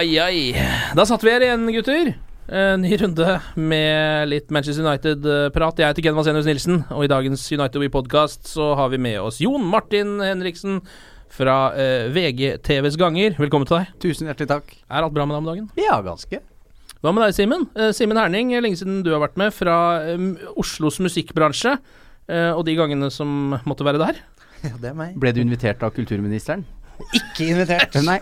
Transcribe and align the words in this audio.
Ai, 0.00 0.16
ai. 0.18 0.40
Da 0.96 1.04
satt 1.08 1.22
vi 1.24 1.32
her 1.32 1.44
igjen, 1.44 1.66
gutter. 1.74 2.10
Ny 2.80 2.90
runde 2.98 3.34
med 3.60 4.30
litt 4.32 4.48
Manchester 4.50 4.82
United-prat. 4.82 5.78
Jeg 5.78 5.92
heter 5.92 6.02
Ken 6.06 6.16
Vasenius 6.16 6.48
Nilsen, 6.48 6.80
og 6.90 7.04
i 7.06 7.10
dagens 7.10 7.44
United 7.52 7.78
We 7.82 7.90
Podcast 7.92 8.48
så 8.50 8.72
har 8.78 8.90
vi 8.90 8.98
med 9.02 9.20
oss 9.22 9.38
Jon 9.42 9.62
Martin 9.70 10.16
Henriksen 10.24 10.80
fra 11.30 11.58
eh, 11.78 12.08
VGTVs 12.10 12.96
ganger. 12.98 13.36
Velkommen 13.38 13.68
til 13.70 13.78
deg. 13.78 13.92
Tusen 14.02 14.26
hjertelig 14.30 14.50
takk. 14.50 14.72
Er 14.88 15.06
alt 15.06 15.14
bra 15.14 15.28
med 15.28 15.36
deg 15.36 15.44
om 15.44 15.50
dagen? 15.52 15.68
Ja, 15.78 16.00
ganske. 16.02 16.40
Hva 17.00 17.12
med 17.14 17.22
deg, 17.28 17.36
Simen? 17.38 17.68
Eh, 17.78 17.92
Simen 17.96 18.18
Herning, 18.18 18.50
lenge 18.58 18.80
siden 18.80 19.04
du 19.06 19.12
har 19.14 19.22
vært 19.22 19.38
med, 19.40 19.54
fra 19.54 19.76
eh, 20.10 20.26
Oslos 20.58 20.98
musikkbransje. 21.04 21.76
eh, 22.26 22.50
og 22.50 22.64
de 22.66 22.74
gangene 22.80 23.12
som 23.14 23.54
måtte 23.62 23.86
være 23.86 24.02
der. 24.02 24.18
Ja, 24.66 24.74
det 24.80 24.90
er 24.90 24.98
meg. 24.98 25.14
Ble 25.22 25.30
du 25.32 25.38
invitert 25.44 25.80
av 25.86 25.94
kulturministeren? 25.96 26.66
Ikke 27.16 27.46
invitert. 27.50 27.96
Nei. 28.06 28.18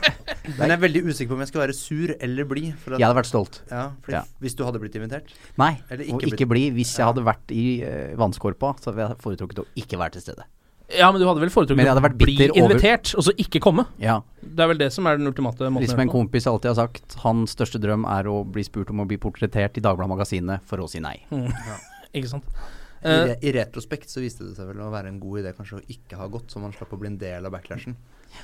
Men 0.58 0.70
jeg 0.72 0.76
er 0.76 0.82
veldig 0.82 1.02
usikker 1.08 1.32
på 1.32 1.38
om 1.38 1.42
jeg 1.44 1.50
skal 1.52 1.62
være 1.64 1.76
sur 1.76 2.12
eller 2.16 2.48
blid. 2.48 2.68
Jeg 2.72 3.00
hadde 3.02 3.18
vært 3.18 3.30
stolt. 3.30 3.60
Ja, 3.70 3.88
fordi 4.04 4.18
Ja. 4.18 4.22
Hvis 4.42 4.56
du 4.58 4.64
hadde 4.66 4.80
blitt 4.82 4.94
invitert 4.98 5.32
Nei, 5.60 5.74
Eller 5.90 6.12
og 6.12 6.22
ikke 6.22 6.34
ikke 6.34 6.48
bli. 6.50 6.68
Hvis 6.76 6.94
jeg 6.98 7.06
hadde 7.08 7.24
vært 7.26 7.50
i 7.54 7.66
uh, 7.82 8.14
vannskorpa, 8.20 8.74
så 8.80 8.92
hadde 8.92 9.04
jeg 9.06 9.20
foretrukket 9.24 9.64
å 9.64 9.66
ikke 9.82 10.00
være 10.00 10.16
til 10.16 10.26
stede. 10.28 10.46
Ja, 10.88 11.10
men 11.12 11.20
du 11.20 11.26
hadde 11.28 11.42
vel 11.42 11.50
foretrukket 11.52 11.84
å 11.84 12.00
bli 12.16 12.36
invitert, 12.48 13.12
over- 13.12 13.20
og 13.20 13.24
så 13.26 13.34
ikke 13.36 13.60
komme? 13.60 13.84
Ja. 14.00 14.22
Det 14.40 14.64
er 14.64 14.70
vel 14.70 14.78
det 14.80 14.88
som 14.94 15.06
er 15.06 15.18
den 15.18 15.28
ultimate 15.28 15.68
måten 15.68 15.84
Litt 15.84 15.92
en 15.92 16.08
kompis 16.08 16.46
alltid 16.48 16.70
har 16.72 16.78
sagt, 16.86 17.18
hans 17.26 17.52
største 17.52 17.80
drøm 17.82 18.06
er 18.08 18.24
å 18.30 18.40
bli 18.48 18.64
spurt 18.64 18.88
om 18.94 19.04
å 19.04 19.08
bli 19.08 19.18
portrettert 19.20 19.76
i 19.76 19.84
Dagbladet 19.84 20.14
Magasinet 20.14 20.64
for 20.64 20.80
å 20.80 20.88
si 20.88 21.02
nei. 21.04 21.18
Ikke 22.16 22.30
sant? 22.30 22.48
I, 22.98 23.06
Eh, 23.08 23.24
re 23.28 23.36
I 23.42 23.52
retrospekt 23.54 24.08
så 24.10 24.20
viste 24.20 24.44
det 24.48 24.56
seg 24.56 24.66
vel 24.72 24.80
å 24.82 24.90
være 24.90 25.06
en 25.12 25.20
god 25.20 25.40
idé 25.44 25.52
kanskje 25.54 25.78
å 25.78 25.84
ikke 25.88 26.16
ha 26.18 26.26
gått, 26.28 26.48
så 26.50 26.58
man 26.60 26.72
slapp 26.72 26.92
å 26.92 26.98
bli 26.98 27.06
en 27.12 27.18
del 27.18 27.46
av 27.46 27.52
backlashen. 27.52 27.94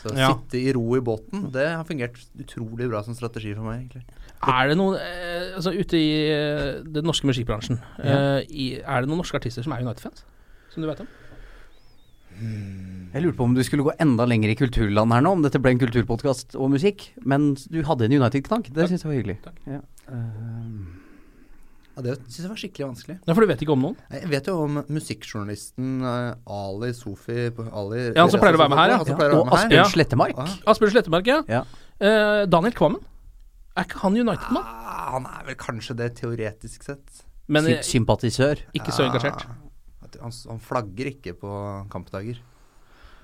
Så 0.02 0.12
å 0.12 0.16
Ja. 0.16 0.28
sitte 0.34 0.56
i 0.62 0.72
ro 0.72 0.94
i 0.96 1.00
båten, 1.00 1.50
det 1.52 1.66
har 1.74 1.84
fungert 1.84 2.16
utrolig 2.38 2.88
bra 2.88 3.02
som 3.02 3.14
strategi 3.14 3.54
for 3.54 3.64
meg, 3.64 3.82
egentlig. 3.90 4.04
Er 4.46 4.68
det 4.68 4.76
noen 4.78 4.96
eh, 5.00 5.54
Altså 5.56 5.72
ute 5.74 5.94
i 5.98 6.30
eh, 6.30 6.82
den 6.82 7.04
norske 7.04 7.26
musikkbransjen, 7.26 7.78
eh, 7.98 8.40
er 8.86 9.00
det 9.00 9.08
noen 9.08 9.18
norske 9.20 9.36
artister 9.38 9.62
som 9.62 9.72
er 9.72 9.82
United-fans? 9.82 10.24
Som 10.70 10.82
du 10.82 10.88
vet 10.88 11.00
om? 11.00 11.08
Jeg 13.14 13.22
lurte 13.22 13.36
på 13.38 13.44
om 13.46 13.54
du 13.54 13.62
skulle 13.62 13.84
gå 13.86 13.92
enda 14.02 14.24
lenger 14.26 14.50
i 14.50 14.56
kulturland 14.58 15.12
her 15.14 15.22
nå, 15.22 15.32
om 15.36 15.42
dette 15.44 15.60
ble 15.62 15.70
en 15.70 15.78
kulturpodkast 15.78 16.56
og 16.58 16.72
musikk. 16.72 17.12
Men 17.22 17.52
du 17.54 17.82
hadde 17.86 18.08
en 18.08 18.16
United-knagg. 18.18 18.72
Det 18.74 18.88
syns 18.90 19.04
jeg 19.04 19.10
var 19.10 19.18
hyggelig. 19.20 19.36
Takk. 19.44 19.60
Ja. 19.70 19.80
Eh, 20.10 21.03
Ja, 21.96 22.02
Det 22.02 22.14
syns 22.26 22.40
jeg 22.42 22.50
var 22.50 22.58
skikkelig 22.58 22.86
vanskelig. 22.88 23.16
Ja, 23.26 23.34
for 23.34 23.40
du 23.44 23.46
vet 23.46 23.60
ikke 23.62 23.72
om 23.76 23.82
noen? 23.86 23.96
Jeg 24.10 24.28
vet 24.32 24.46
jo 24.50 24.54
om 24.64 24.80
musikkjournalisten 24.90 25.90
eh, 26.02 26.34
Ali 26.50 26.92
Sofi 26.96 27.36
Ali, 27.70 28.00
Ja, 28.16 28.24
han 28.24 28.30
som 28.32 28.40
pleier 28.42 28.58
å 28.58 28.62
være 28.64 28.72
med 28.72 28.80
her, 28.80 28.94
ja. 28.94 28.98
Som 29.04 29.20
og. 29.40 29.52
Asbjørn 29.54 29.76
Ja. 29.78 29.84
Slettemark. 29.92 30.38
Ah. 30.42 30.54
Asbjørn 30.72 30.94
Slettemark, 30.96 31.26
ja. 31.30 31.42
Ja. 31.48 31.60
Eh, 32.00 32.46
Daniel 32.50 32.74
Kvammen. 32.74 33.04
Er 33.76 33.86
ikke 33.88 34.02
han 34.04 34.14
United-mann? 34.18 34.64
Ah, 34.64 35.12
han 35.16 35.26
er 35.26 35.46
vel 35.48 35.56
kanskje 35.58 35.96
det 35.98 36.12
teoretisk 36.18 36.82
sett. 36.86 37.22
Men 37.48 37.66
eh, 37.66 37.80
sympatisør. 37.86 38.60
ikke 38.74 38.92
så 38.94 39.06
engasjert. 39.06 39.46
Ah, 39.46 40.10
han, 40.22 40.32
han 40.48 40.60
flagger 40.62 41.10
ikke 41.14 41.34
på 41.38 41.54
kampdager. 41.92 42.38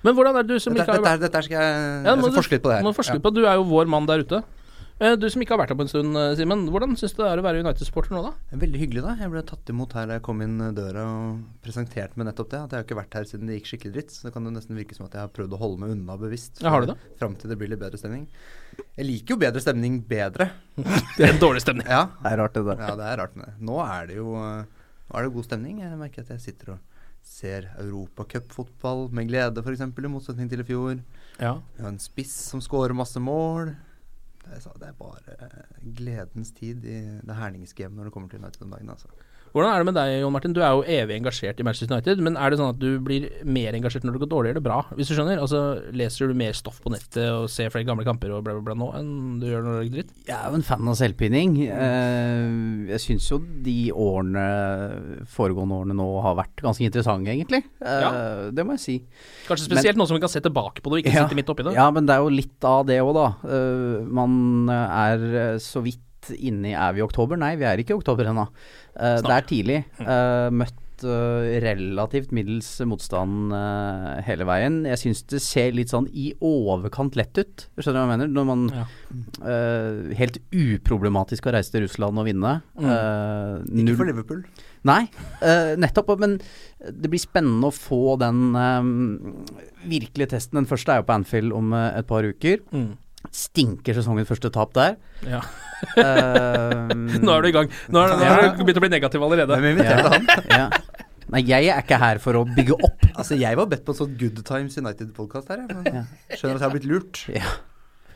Men 0.03 0.15
hvordan 0.17 0.35
er 0.39 0.43
det 0.47 0.55
du 0.55 0.59
som 0.63 0.73
Dette, 0.73 0.87
ikke 0.89 0.97
har 1.05 1.19
dette, 1.19 1.27
dette 1.29 1.43
skal 1.45 1.59
jeg, 1.59 1.75
Ja, 1.77 2.15
jeg 2.15 2.19
skal 2.23 2.31
du- 2.31 2.37
forske 2.39 2.55
litt 2.57 2.63
på 2.63 2.69
det 2.71 2.77
her. 2.79 2.83
må 2.87 2.93
forske 2.97 3.13
Ja. 3.19 3.21
på. 3.21 3.33
Du 3.35 3.43
er 3.45 3.55
jo 3.59 3.63
vår 3.69 3.85
mann 3.87 4.07
der 4.09 4.23
ute. 4.25 4.43
Eh, 5.01 5.15
Du 5.17 5.25
som 5.33 5.41
ikke 5.41 5.55
har 5.55 5.61
vært 5.63 5.71
her 5.73 5.77
på 5.79 5.85
en 5.87 5.89
stund, 5.89 6.13
eh, 6.17 6.35
Simen. 6.37 6.67
Hvordan 6.69 6.91
syns 6.99 7.15
du 7.17 7.23
det 7.23 7.29
er 7.31 7.39
å 7.41 7.45
være 7.45 7.61
United-supporter 7.63 8.13
nå, 8.13 8.19
da? 8.21 8.57
Veldig 8.61 8.79
hyggelig, 8.83 9.01
da. 9.01 9.15
Jeg 9.17 9.31
ble 9.33 9.41
tatt 9.49 9.71
imot 9.73 9.93
her 9.97 10.05
da 10.05 10.13
jeg 10.19 10.21
kom 10.27 10.41
inn 10.45 10.59
døra 10.77 11.05
og 11.09 11.39
presentert 11.65 12.13
med 12.15 12.27
nettopp 12.29 12.51
det. 12.51 12.59
At 12.61 12.69
jeg 12.75 12.77
har 12.77 12.85
ikke 12.85 12.99
vært 13.01 13.17
her 13.17 13.25
siden 13.25 13.47
det 13.49 13.55
gikk 13.57 13.71
skikkelig 13.71 13.93
dritt. 13.95 14.11
Så 14.13 14.27
det 14.27 14.33
kan 14.35 14.45
jo 14.45 14.51
nesten 14.53 14.77
virke 14.77 14.93
som 14.93 15.07
at 15.07 15.17
jeg 15.17 15.23
har 15.25 15.33
prøvd 15.33 15.55
å 15.57 15.61
holde 15.63 15.79
meg 15.81 15.95
unna 15.95 16.17
bevisst. 16.21 16.61
Ja, 16.61 16.69
har 16.69 16.85
du 16.85 16.91
det? 16.93 16.97
Fram 17.17 17.33
til 17.35 17.49
det 17.49 17.57
blir 17.57 17.71
litt 17.73 17.81
bedre 17.81 17.97
stemning. 17.97 18.27
Jeg 18.95 19.07
liker 19.09 19.33
jo 19.33 19.41
bedre 19.41 19.63
stemning 19.65 19.97
bedre. 20.05 20.51
Det 21.17 21.25
er 21.25 21.33
en 21.33 21.41
dårlig 21.41 21.65
stemning. 21.65 21.87
Ja, 21.89 22.05
Det 22.21 22.31
er 22.31 22.37
rart, 22.37 22.53
det 22.53 22.65
der. 22.69 22.77
ja 22.85 22.95
det 22.95 23.09
er 23.09 23.17
rart 23.25 23.35
med 23.35 23.45
det. 23.49 23.53
Nå 23.59 23.81
er 23.83 24.05
det 24.07 24.15
jo 24.21 24.35
eh, 24.37 24.63
Nå 25.09 25.17
er 25.17 25.23
det 25.25 25.33
god 25.33 25.43
stemning. 25.49 25.81
Jeg 25.81 25.97
merker 25.99 26.21
at 26.21 26.29
jeg 26.37 26.39
sitter 26.45 26.75
og 26.77 26.79
ser 27.25 27.67
europacupfotball 27.81 29.09
med 29.11 29.27
glede, 29.27 29.61
f.eks., 29.65 29.81
i 29.81 30.07
motsetning 30.13 30.47
til 30.49 30.61
i 30.61 30.67
fjor. 30.69 31.01
Ja. 31.41 31.57
Vi 31.75 31.83
har 31.83 31.89
en 31.91 31.99
spiss 31.99 32.31
som 32.53 32.61
scorer 32.61 32.93
masse 32.95 33.19
mål. 33.19 33.73
Det 34.45 34.87
er, 34.87 34.93
bare 34.97 35.35
eh, 35.37 35.91
gledens 35.97 36.51
tid 36.57 36.85
i 36.85 36.97
det 37.21 37.35
herningsgamet 37.37 37.97
når 37.97 38.09
det 38.09 38.13
kommer 38.13 38.29
til 38.29 38.41
United 38.41 38.65
om 38.65 38.71
dagen. 38.73 38.89
Altså. 38.89 39.07
Hvordan 39.51 39.67
er 39.73 39.81
det 39.81 39.85
med 39.89 39.95
deg, 39.99 40.09
Jon 40.21 40.31
Martin? 40.31 40.53
Du 40.55 40.61
er 40.63 40.71
jo 40.71 40.83
evig 40.87 41.17
engasjert 41.19 41.59
i 41.59 41.63
Manchester 41.67 41.91
United, 41.91 42.21
men 42.23 42.37
er 42.39 42.53
det 42.53 42.59
sånn 42.61 42.69
at 42.71 42.77
du 42.79 43.01
blir 43.03 43.25
mer 43.43 43.75
engasjert 43.75 44.05
når 44.07 44.15
det 44.15 44.21
går 44.23 44.29
dårlig 44.31 44.51
eller 44.53 44.63
bra, 44.63 44.77
hvis 44.95 45.09
du 45.11 45.15
skjønner? 45.17 45.41
Altså, 45.43 45.59
Leser 45.91 46.31
du 46.31 46.37
mer 46.39 46.55
stoff 46.55 46.77
på 46.83 46.91
nettet 46.93 47.25
og 47.33 47.49
ser 47.51 47.67
flere 47.73 47.83
gamle 47.89 48.05
kamper 48.07 48.31
og 48.31 48.45
bla, 48.45 48.53
bla, 48.55 48.63
bla 48.71 48.77
nå 48.79 48.87
enn 48.95 49.09
du 49.41 49.47
gjør 49.49 49.65
når 49.65 49.75
det 49.75 49.89
går 49.89 49.97
dritt? 49.97 50.13
Jeg 50.29 50.37
er 50.37 50.45
jo 50.53 50.59
en 50.61 50.63
fan 50.69 50.87
av 50.93 50.95
selvpining. 51.01 51.57
Eh, 51.67 52.93
jeg 52.93 53.03
syns 53.03 53.27
jo 53.33 53.41
de 53.67 53.75
årene, 53.91 54.45
foregående 55.35 55.81
årene 55.81 55.97
nå 55.99 56.07
har 56.23 56.37
vært 56.39 56.63
ganske 56.63 56.87
interessante, 56.87 57.33
egentlig. 57.35 57.63
Ja. 57.83 58.13
Det 58.55 58.65
må 58.67 58.77
jeg 58.77 58.83
si. 58.85 58.95
Kanskje 59.49 59.67
spesielt 59.67 59.99
nå 59.99 60.07
som 60.07 60.15
vi 60.15 60.23
kan 60.23 60.31
se 60.31 60.39
tilbake 60.47 60.79
på 60.79 60.91
det 60.93 61.01
og 61.01 61.03
ikke 61.03 61.15
Ja. 61.17 61.25
sitte 61.27 61.35
midt 61.41 61.51
oppi 61.51 61.67
det? 61.67 61.75
Ja, 61.75 61.89
men 61.91 62.07
det 62.07 62.15
er 62.15 62.23
jo 62.23 62.31
litt 62.31 62.63
av 62.71 62.85
det 62.87 63.01
òg, 63.03 63.11
da. 63.19 63.27
Eh, 63.51 64.07
man 64.07 64.69
er 64.71 65.27
eh, 65.43 65.59
så 65.59 65.83
vidt 65.83 65.99
inne 66.37 66.69
i 66.71 66.77
Er 66.77 66.93
vi 66.93 67.01
i 67.01 67.07
oktober? 67.07 67.37
Nei, 67.41 67.55
vi 67.57 67.65
er 67.65 67.81
ikke 67.81 67.95
i 67.95 67.99
oktober 68.01 68.29
ennå. 68.29 68.47
Uh, 68.93 69.17
det 69.25 69.33
er 69.39 69.49
tidlig. 69.49 69.79
Uh, 69.99 70.49
møtt 70.53 70.77
eh, 71.01 71.59
relativt 71.63 72.29
middels 72.31 72.67
motstand 72.85 73.49
hele 74.27 74.45
veien. 74.45 74.75
Jeg 74.85 74.99
syns 75.01 75.23
det 75.31 75.39
ser 75.41 75.71
litt 75.73 75.89
sånn 75.89 76.05
i 76.13 76.27
overkant 76.45 77.15
lett 77.17 77.33
ut. 77.41 77.63
Skjønner 77.79 77.95
du 77.95 77.97
hva 77.97 78.03
jeg 78.05 78.11
mener? 78.11 78.29
Når 78.35 78.45
man 78.45 78.61
Ja. 78.69 78.83
eh, 79.41 80.13
helt 80.19 80.37
uproblematisk 80.53 81.45
har 81.49 81.53
reist 81.57 81.73
til 81.73 81.87
Russland 81.87 82.21
og 82.21 82.27
vinne. 82.29 82.61
Mm. 82.77 82.85
Eh, 82.85 83.81
Ikke 83.81 83.97
for 83.97 84.05
Liverpool. 84.11 84.43
Nei, 84.85 85.09
eh, 85.41 85.73
nettopp. 85.81 86.13
Men 86.21 86.37
det 86.85 87.09
blir 87.09 87.19
spennende 87.25 87.71
å 87.71 87.73
få 87.73 88.19
den 88.21 88.53
virkelige 89.89 90.35
testen. 90.35 90.61
Den 90.61 90.69
første 90.69 90.93
er 90.93 91.01
jo 91.01 91.07
på 91.09 91.17
Anfield 91.17 91.51
om 91.57 91.73
et 91.73 92.05
par 92.05 92.21
uker. 92.29 92.61
Mm. 92.71 92.91
Stinker 93.29 93.95
sesongens 93.95 94.29
første 94.31 94.49
tap 94.53 94.73
der. 94.75 94.97
Ja. 95.27 95.43
Eh, 95.97 96.91
Nå 97.25 97.35
er 97.35 97.45
du 97.45 97.49
i 97.51 97.55
gang. 97.55 97.71
Nå 97.93 98.01
er, 98.01 98.15
nå 98.17 98.27
er 98.27 98.49
du 98.57 98.63
begynt 98.65 98.81
å 98.81 98.83
bli 98.83 98.91
negativ 98.91 99.23
allerede. 99.27 99.57
Hvem 99.61 99.75
inviterte 99.75 100.11
han? 100.15 100.29
ja. 100.61 100.67
Nei, 101.31 101.45
jeg 101.47 101.69
er 101.71 101.83
ikke 101.85 101.99
her 102.01 102.19
for 102.19 102.41
å 102.41 102.43
bygge 102.47 102.75
opp. 102.75 103.05
Altså, 103.13 103.37
jeg 103.39 103.55
var 103.55 103.69
bedt 103.71 103.85
på 103.87 103.93
en 103.93 103.99
sånn 104.01 104.15
Good 104.19 104.41
Times 104.47 104.75
United-podkast 104.81 105.53
her, 105.53 105.61
men 105.69 105.87
ja. 105.87 106.01
skjønner 106.33 106.57
at 106.57 106.63
jeg 106.63 106.67
har 106.67 106.73
blitt 106.75 106.89
lurt. 106.89 107.21
Ja. 107.31 107.53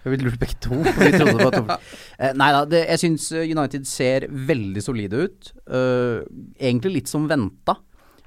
Vi 0.05 0.09
har 0.09 0.13
blitt 0.17 0.25
lurt 0.27 0.41
begge 0.41 0.57
to. 0.61 0.81
Vi 0.99 1.11
trodde 1.15 1.37
det 1.39 1.47
var 1.47 1.55
to. 1.55 1.79
Eh, 2.19 2.33
nei 2.37 2.49
da, 2.53 2.59
det, 2.69 2.81
jeg 2.91 3.01
syns 3.01 3.29
United 3.39 3.87
ser 3.89 4.27
veldig 4.29 4.83
solide 4.83 5.23
ut. 5.25 5.49
Uh, 5.65 6.27
egentlig 6.59 6.99
litt 6.99 7.09
som 7.09 7.25
venta. 7.31 7.77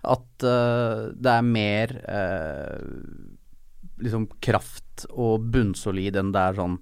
At 0.09 0.47
uh, 0.47 1.11
det 1.15 1.31
er 1.37 1.47
mer 1.47 1.95
eh, 2.07 2.83
liksom 4.03 4.27
kraft 4.43 4.88
og 5.11 5.47
bunnsolid 5.53 6.19
enn 6.19 6.33
det 6.35 6.43
er 6.43 6.59
sånn 6.59 6.81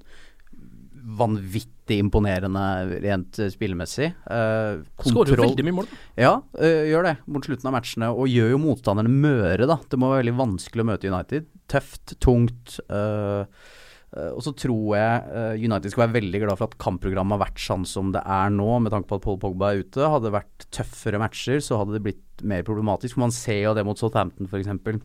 vanvittig 1.07 2.01
imponerende 2.03 2.65
rent 3.05 3.39
eh, 3.39 3.51
spillemessig. 3.53 4.11
Uh, 4.27 4.83
Skårer 5.07 5.37
jo 5.37 5.45
veldig 5.45 5.67
mye 5.69 5.79
mål. 5.79 5.91
Ja, 6.19 6.35
uh, 6.59 6.83
gjør 6.91 7.07
det 7.07 7.15
mot 7.31 7.47
slutten 7.47 7.71
av 7.71 7.77
matchene. 7.77 8.11
Og 8.11 8.31
gjør 8.31 8.55
jo 8.57 8.63
motstanderne 8.65 9.13
møre, 9.13 9.69
da. 9.71 9.79
Det 9.87 10.01
må 10.01 10.11
være 10.11 10.25
veldig 10.25 10.39
vanskelig 10.41 10.83
å 10.83 10.89
møte 10.91 11.11
United. 11.13 11.51
Tøft, 11.71 12.17
tungt. 12.23 12.79
øh, 12.91 13.47
og 14.17 14.39
så 14.41 14.53
tror 14.57 14.95
jeg 14.97 15.65
United 15.67 15.93
skal 15.93 16.07
være 16.07 16.15
veldig 16.15 16.39
glad 16.45 16.57
for 16.57 16.71
at 16.71 16.77
kampprogrammet 16.81 17.35
har 17.35 17.43
vært 17.43 17.59
sånn 17.61 17.83
som 17.85 18.13
det 18.15 18.23
er 18.23 18.53
nå, 18.55 18.69
med 18.81 18.95
tanke 18.95 19.11
på 19.11 19.19
at 19.19 19.25
Paul 19.27 19.41
Pogba 19.43 19.73
er 19.73 19.83
ute. 19.83 20.07
Hadde 20.07 20.31
det 20.31 20.37
vært 20.39 20.67
tøffere 20.73 21.21
matcher, 21.21 21.59
så 21.61 21.83
hadde 21.83 21.99
det 21.99 22.05
blitt 22.07 22.47
mer 22.47 22.65
problematisk. 22.65 23.19
Man 23.21 23.35
ser 23.35 23.61
jo 23.67 23.75
det 23.77 23.85
mot 23.85 23.99
Southampton, 24.01 24.49
f.eks. 24.49 25.03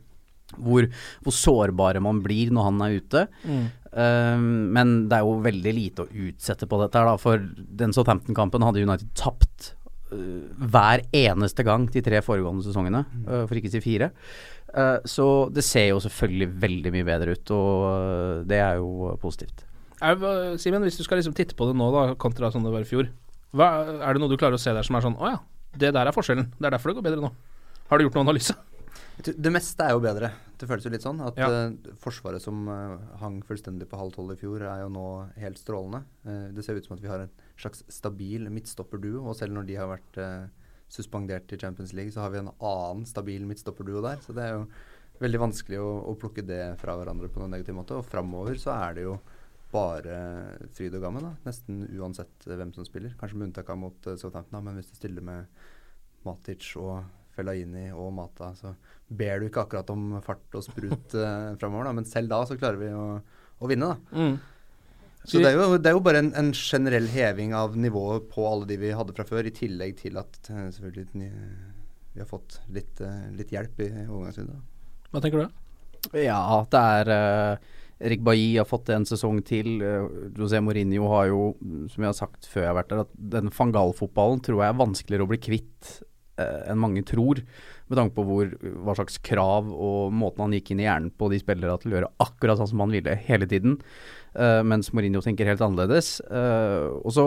Hvor, 0.57 0.87
hvor 1.25 1.35
sårbare 1.35 2.01
man 2.03 2.21
blir 2.25 2.51
når 2.53 2.67
han 2.69 2.83
er 2.85 2.97
ute. 2.99 3.27
Mm. 3.45 3.69
Um, 3.91 4.71
men 4.71 4.93
det 5.11 5.17
er 5.17 5.27
jo 5.27 5.41
veldig 5.43 5.71
lite 5.75 6.05
å 6.05 6.27
utsette 6.29 6.67
på 6.69 6.79
dette 6.79 6.99
her, 6.99 7.09
da. 7.11 7.19
For 7.19 7.43
den 7.81 7.95
Southampton-kampen 7.95 8.63
hadde 8.63 8.83
United 8.85 9.11
tapt 9.19 9.73
uh, 10.13 10.47
hver 10.71 11.03
eneste 11.15 11.65
gang 11.67 11.89
de 11.91 12.03
tre 12.05 12.21
foregående 12.23 12.63
sesongene, 12.67 13.03
uh, 13.27 13.43
for 13.49 13.59
ikke 13.59 13.71
å 13.71 13.75
si 13.75 13.83
fire. 13.83 14.11
Uh, 14.71 15.03
så 15.03 15.27
det 15.51 15.65
ser 15.67 15.89
jo 15.89 15.99
selvfølgelig 16.03 16.47
veldig 16.63 16.95
mye 16.95 17.09
bedre 17.09 17.35
ut, 17.35 17.53
og 17.55 17.83
uh, 17.83 18.37
det 18.47 18.61
er 18.63 18.79
jo 18.79 19.11
positivt. 19.21 19.65
Simen, 20.01 20.81
hvis 20.87 20.97
du 20.97 21.03
skal 21.05 21.19
liksom 21.19 21.35
titte 21.37 21.53
på 21.53 21.67
det 21.69 21.75
nå, 21.77 21.91
da, 21.93 22.05
kontra 22.17 22.49
sånn 22.49 22.63
det 22.65 22.71
var 22.73 22.87
i 22.87 22.89
fjor, 22.89 23.11
hva, 23.53 23.67
er 23.99 24.15
det 24.15 24.23
noe 24.23 24.31
du 24.31 24.39
klarer 24.39 24.55
å 24.55 24.61
se 24.61 24.71
der 24.73 24.87
som 24.87 24.95
er 24.95 25.03
sånn 25.03 25.17
Å 25.19 25.33
ja, 25.33 25.39
det 25.77 25.91
der 25.91 26.07
er 26.07 26.15
forskjellen. 26.15 26.47
Det 26.55 26.69
er 26.69 26.73
derfor 26.77 26.91
det 26.91 27.01
går 27.01 27.09
bedre 27.09 27.25
nå. 27.25 27.31
Har 27.91 27.99
du 27.99 28.05
gjort 28.05 28.15
noen 28.15 28.29
analyse? 28.29 28.55
Det 29.21 29.51
meste 29.53 29.85
er 29.85 29.91
jo 29.95 30.01
bedre. 30.03 30.31
Det 30.57 30.67
føles 30.69 30.85
jo 30.85 30.91
litt 30.93 31.03
sånn 31.05 31.21
at 31.25 31.37
Ja. 31.37 31.47
eh, 31.49 31.93
Forsvaret 32.01 32.41
som 32.41 32.67
eh, 32.69 32.97
hang 33.21 33.41
fullstendig 33.45 33.87
på 33.89 33.97
halv 33.97 34.13
tolv 34.13 34.31
i 34.33 34.39
fjor, 34.39 34.61
er 34.61 34.81
jo 34.83 34.89
nå 34.93 35.05
helt 35.41 35.57
strålende. 35.57 36.03
Eh, 36.25 36.51
det 36.55 36.63
ser 36.65 36.75
ut 36.77 36.85
som 36.85 36.95
at 36.97 37.01
vi 37.03 37.07
har 37.09 37.19
en 37.25 37.31
slags 37.57 37.83
stabil 37.89 38.49
midtstopperduo, 38.49 39.23
og 39.27 39.35
selv 39.37 39.53
når 39.53 39.65
de 39.67 39.75
har 39.75 39.87
vært 39.91 40.21
suspendert 40.91 41.51
i 41.53 41.57
Champions 41.57 41.93
League, 41.93 42.11
så 42.11 42.19
har 42.25 42.31
vi 42.33 42.39
en 42.41 42.51
annen 42.59 43.05
stabil 43.07 43.45
midtstopperduo 43.47 44.01
der. 44.03 44.17
Så 44.25 44.33
det 44.35 44.43
er 44.43 44.57
jo 44.57 44.65
veldig 45.21 45.39
vanskelig 45.39 45.79
å, 45.79 45.91
å 46.11 46.15
plukke 46.19 46.43
det 46.45 46.77
fra 46.81 46.95
hverandre 46.97 47.29
på 47.31 47.39
noen 47.39 47.53
negativ 47.55 47.77
måte. 47.77 47.95
Og 47.95 48.05
framover 48.05 48.57
så 48.59 48.73
er 48.75 48.97
det 48.97 49.05
jo 49.05 49.19
bare 49.71 50.17
fryd 50.75 50.97
og 50.97 51.05
gammen, 51.05 51.23
da. 51.23 51.31
Nesten 51.47 51.85
uansett 51.95 52.43
hvem 52.49 52.73
som 52.75 52.83
spiller. 52.83 53.13
Kanskje 53.21 53.37
med 53.39 53.47
unntak 53.51 53.69
av 53.71 53.77
mot 53.79 54.09
Southampton, 54.19 54.65
men 54.65 54.75
hvis 54.75 54.89
du 54.91 54.97
stiller 54.99 55.23
med 55.23 55.45
Matic 56.25 56.73
og 56.81 57.05
Fellaini 57.35 57.89
og 57.91 58.11
Mata, 58.15 58.51
så 58.57 58.73
ber 59.07 59.41
du 59.41 59.49
ikke 59.49 59.65
akkurat 59.65 59.91
om 59.93 60.17
fart 60.25 60.57
og 60.57 60.65
sprut 60.65 61.15
eh, 61.25 61.51
framover. 61.61 61.91
Men 61.97 62.07
selv 62.09 62.31
da 62.31 62.41
så 62.47 62.57
klarer 62.59 62.81
vi 62.81 62.93
å, 62.95 63.05
å 63.61 63.71
vinne, 63.71 63.93
da. 63.93 64.31
Så 65.21 65.37
det 65.37 65.51
er 65.51 65.59
jo, 65.59 65.77
det 65.77 65.91
er 65.91 65.93
jo 65.93 66.01
bare 66.01 66.23
en, 66.23 66.31
en 66.37 66.49
generell 66.57 67.05
heving 67.13 67.51
av 67.53 67.75
nivået 67.77 68.25
på 68.31 68.45
alle 68.49 68.65
de 68.71 68.79
vi 68.81 68.93
hadde 68.97 69.13
fra 69.13 69.25
før, 69.27 69.45
i 69.45 69.53
tillegg 69.53 69.99
til 69.99 70.17
at 70.17 70.49
eh, 70.49 70.71
selvfølgelig 70.73 71.27
vi 72.11 72.19
har 72.19 72.27
fått 72.27 72.57
litt, 72.73 72.99
eh, 73.05 73.27
litt 73.37 73.53
hjelp 73.53 73.83
i 73.85 73.91
overgangsrunden. 74.07 74.63
Hva 75.11 75.21
tenker 75.23 75.45
du? 75.45 75.61
Ja, 76.17 76.39
at 76.57 76.71
det 76.73 76.81
er 76.81 77.11
uh, 77.13 77.71
Erik 78.01 78.23
Bailly 78.25 78.57
har 78.57 78.65
fått 78.65 78.89
en 78.89 79.05
sesong 79.05 79.43
til. 79.45 79.75
Uh, 79.83 80.31
José 80.35 80.59
Mourinho 80.63 81.07
har 81.13 81.29
jo, 81.29 81.51
som 81.91 82.01
jeg 82.01 82.09
har 82.09 82.17
sagt 82.17 82.49
før 82.49 82.65
jeg 82.65 82.71
har 82.71 82.79
vært 82.79 82.91
der, 82.91 83.03
at 83.05 83.13
den 83.35 83.51
van 83.53 83.75
Gaal-fotballen 83.75 84.41
tror 84.43 84.63
jeg 84.63 84.73
er 84.73 84.81
vanskeligere 84.81 85.27
å 85.27 85.31
bli 85.31 85.39
kvitt 85.45 85.91
uh, 86.01 86.10
enn 86.39 86.79
mange 86.79 87.03
tror. 87.07 87.41
Med 87.91 87.99
tanke 87.99 88.15
på 88.15 88.25
hvor, 88.25 88.51
hva 88.85 88.95
slags 88.95 89.17
krav 89.25 89.67
og 89.71 90.13
måten 90.15 90.45
han 90.45 90.55
gikk 90.55 90.71
inn 90.71 90.83
i 90.83 90.87
hjernen 90.87 91.11
på 91.11 91.27
de 91.31 91.41
spillere 91.41 91.75
til 91.81 91.91
å 91.91 91.97
gjøre 91.97 92.11
akkurat 92.23 92.61
sånn 92.61 92.71
som 92.71 92.83
han 92.85 92.93
ville 92.95 93.17
hele 93.27 93.49
tiden. 93.51 93.79
Uh, 94.31 94.61
mens 94.63 94.93
Mourinho 94.95 95.23
tenker 95.25 95.49
helt 95.49 95.63
annerledes. 95.65 96.19
Uh, 96.31 97.01
og 97.03 97.11
så 97.15 97.25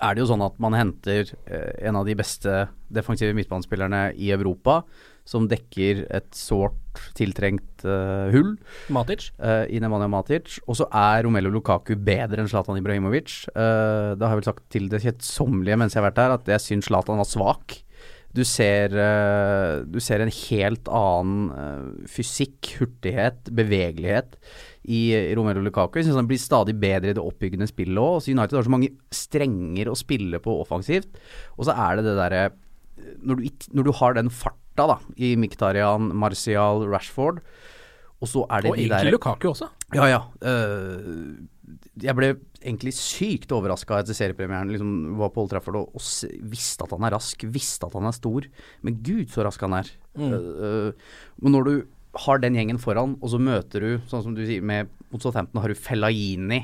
er 0.00 0.14
det 0.16 0.24
jo 0.24 0.30
sånn 0.30 0.44
at 0.46 0.56
man 0.62 0.76
henter 0.78 1.28
uh, 1.50 1.72
en 1.84 2.00
av 2.00 2.08
de 2.08 2.16
beste 2.16 2.64
defensive 2.94 3.36
midtbanespillerne 3.36 4.06
i 4.16 4.32
Europa, 4.32 4.80
som 5.28 5.46
dekker 5.48 6.04
et 6.12 6.32
sårt 6.36 7.00
tiltrengt 7.16 7.84
eh, 7.88 8.28
hull 8.34 8.52
Matic? 8.92 9.30
eh, 9.40 9.64
i 9.72 9.80
Nemanja 9.82 10.08
Matic. 10.12 10.58
Og 10.68 10.76
så 10.78 10.86
er 10.92 11.24
Romelu 11.24 11.48
Lukaku 11.54 11.94
bedre 11.96 12.42
enn 12.42 12.50
Zlatan 12.50 12.78
Ibrahimovic. 12.78 13.38
Eh, 13.48 14.12
det 14.14 14.20
har 14.20 14.34
jeg 14.34 14.42
vel 14.42 14.48
sagt 14.50 14.66
til 14.74 14.90
det 14.92 15.00
kjedsommelige 15.06 15.80
mens 15.80 15.96
jeg 15.96 16.02
har 16.02 16.10
vært 16.10 16.20
her, 16.22 16.36
at 16.36 16.52
jeg 16.54 16.64
syns 16.66 16.90
Zlatan 16.90 17.22
var 17.22 17.30
svak. 17.30 17.78
Du 18.34 18.42
ser, 18.42 18.90
eh, 18.98 19.84
du 19.86 20.00
ser 20.02 20.24
en 20.24 20.32
helt 20.32 20.88
annen 20.90 21.50
eh, 21.54 22.06
fysikk, 22.10 22.72
hurtighet, 22.80 23.52
bevegelighet 23.54 24.34
i, 24.90 25.14
Romelu 25.38 25.62
Lukaku. 25.62 26.00
Jeg 26.00 26.08
syns 26.08 26.18
han 26.18 26.30
blir 26.30 26.42
stadig 26.42 26.74
bedre 26.82 27.12
i 27.12 27.16
det 27.16 27.22
oppbyggende 27.22 27.68
spillet 27.70 28.00
òg. 28.00 28.26
United 28.26 28.58
har 28.58 28.66
så 28.66 28.74
mange 28.74 28.90
strenger 29.14 29.92
å 29.92 29.96
spille 29.98 30.42
på 30.42 30.58
offensivt. 30.64 31.14
Og 31.54 31.68
så 31.68 31.78
er 31.86 32.00
det 32.00 32.08
det 32.08 32.18
derre 32.18 32.44
når, 33.22 33.38
du 33.38 33.70
når 33.78 33.86
du 33.86 33.94
har 34.00 34.18
den 34.18 34.30
farta 34.34 34.88
da 34.90 34.98
i 35.14 35.34
Miktarian, 35.38 36.10
Martial, 36.18 36.84
Rashford, 36.90 37.40
og 38.22 38.30
så 38.30 38.44
er 38.48 38.64
det 38.64 38.70
Og 38.70 38.78
de 38.78 38.86
egentlig 38.88 39.14
Lukaku 39.14 39.50
også. 39.50 39.68
ja, 39.94 40.06
ja. 40.10 40.20
øh, 40.42 41.34
jeg 42.02 42.16
ble 42.18 42.30
egentlig 42.60 42.94
sykt 42.96 43.52
overraska 43.54 44.00
etter 44.00 44.16
seriepremieren. 44.16 44.72
Liksom, 44.72 44.92
var 45.20 45.32
på 45.34 45.44
Old 45.44 45.52
Trafford 45.52 45.80
og, 45.80 45.98
og 45.98 46.46
visste 46.52 46.86
at 46.86 46.94
han 46.96 47.06
er 47.08 47.14
rask, 47.16 47.44
visste 47.54 47.88
at 47.88 47.96
han 47.98 48.08
er 48.08 48.16
stor. 48.16 48.48
Men 48.86 49.00
gud, 49.04 49.26
så 49.32 49.44
rask 49.46 49.62
han 49.64 49.76
er. 49.80 49.90
Mm. 50.18 50.32
Øh, 50.34 51.18
men 51.42 51.56
når 51.56 51.68
du 51.68 51.74
har 52.24 52.40
den 52.42 52.56
gjengen 52.58 52.80
foran, 52.80 53.16
og 53.20 53.32
så 53.32 53.40
møter 53.42 53.82
du, 53.82 53.90
sånn 54.10 54.22
som 54.26 54.36
du 54.36 54.44
sier, 54.46 54.64
med 54.64 54.90
mot 55.12 55.22
Southampton 55.22 55.62
har 55.62 55.70
du 55.70 55.78
Fellaini 55.78 56.60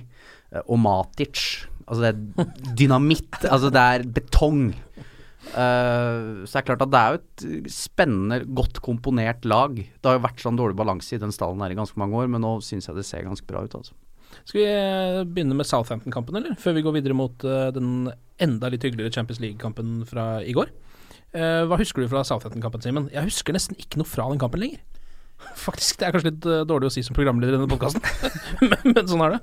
uh, 0.55 0.63
og 0.67 0.79
Matic. 0.83 1.67
Altså 1.87 2.05
det 2.05 2.11
er 2.13 2.75
dynamitt. 2.79 3.41
altså 3.53 3.71
det 3.75 3.87
er 3.95 4.07
betong. 4.19 4.69
Uh, 5.51 6.45
så 6.45 6.53
det 6.53 6.61
er 6.61 6.69
klart 6.69 6.85
at 6.85 6.93
det 6.93 7.01
er 7.01 7.15
jo 7.15 7.21
et 7.21 7.73
spennende, 7.75 8.43
godt 8.47 8.83
komponert 8.85 9.47
lag. 9.49 9.75
Det 9.75 10.11
har 10.11 10.19
jo 10.19 10.27
vært 10.27 10.45
sånn 10.45 10.59
dårlig 10.61 10.79
balanse 10.79 11.17
i 11.17 11.23
den 11.23 11.35
stallen 11.35 11.63
her 11.65 11.75
i 11.75 11.79
ganske 11.79 11.99
mange 12.01 12.19
år, 12.21 12.31
men 12.31 12.45
nå 12.45 12.59
syns 12.65 12.91
jeg 12.91 12.99
det 12.99 13.07
ser 13.09 13.27
ganske 13.27 13.49
bra 13.49 13.65
ut, 13.67 13.79
altså. 13.81 13.97
Skal 14.51 14.65
vi 14.65 14.67
eh, 14.67 15.25
begynne 15.31 15.55
med 15.55 15.67
Southampton-kampen, 15.69 16.35
eller? 16.41 16.57
Før 16.59 16.75
vi 16.75 16.83
går 16.83 16.97
videre 16.97 17.15
mot 17.15 17.45
eh, 17.47 17.69
den 17.71 18.09
enda 18.43 18.71
litt 18.73 18.83
hyggeligere 18.83 19.15
Champions 19.15 19.39
League-kampen 19.39 20.01
fra 20.11 20.41
i 20.43 20.55
går. 20.57 20.73
Eh, 21.39 21.61
hva 21.71 21.79
husker 21.79 22.03
du 22.03 22.09
fra 22.11 22.25
Southampton-kampen, 22.27 22.83
Simen? 22.83 23.07
Jeg 23.15 23.29
husker 23.29 23.55
nesten 23.55 23.79
ikke 23.79 24.01
noe 24.01 24.11
fra 24.11 24.27
den 24.33 24.41
kampen 24.43 24.65
lenger. 24.65 24.83
Faktisk, 25.67 26.01
det 26.01 26.09
er 26.09 26.17
kanskje 26.17 26.33
litt 26.33 26.49
dårlig 26.67 26.91
å 26.91 26.95
si 26.97 27.05
som 27.07 27.15
programleder 27.15 27.55
i 27.55 27.61
denne 27.61 27.71
podkasten, 27.71 28.03
men, 28.73 28.91
men 28.91 29.07
sånn 29.13 29.23
er 29.29 29.37
det. 29.37 29.41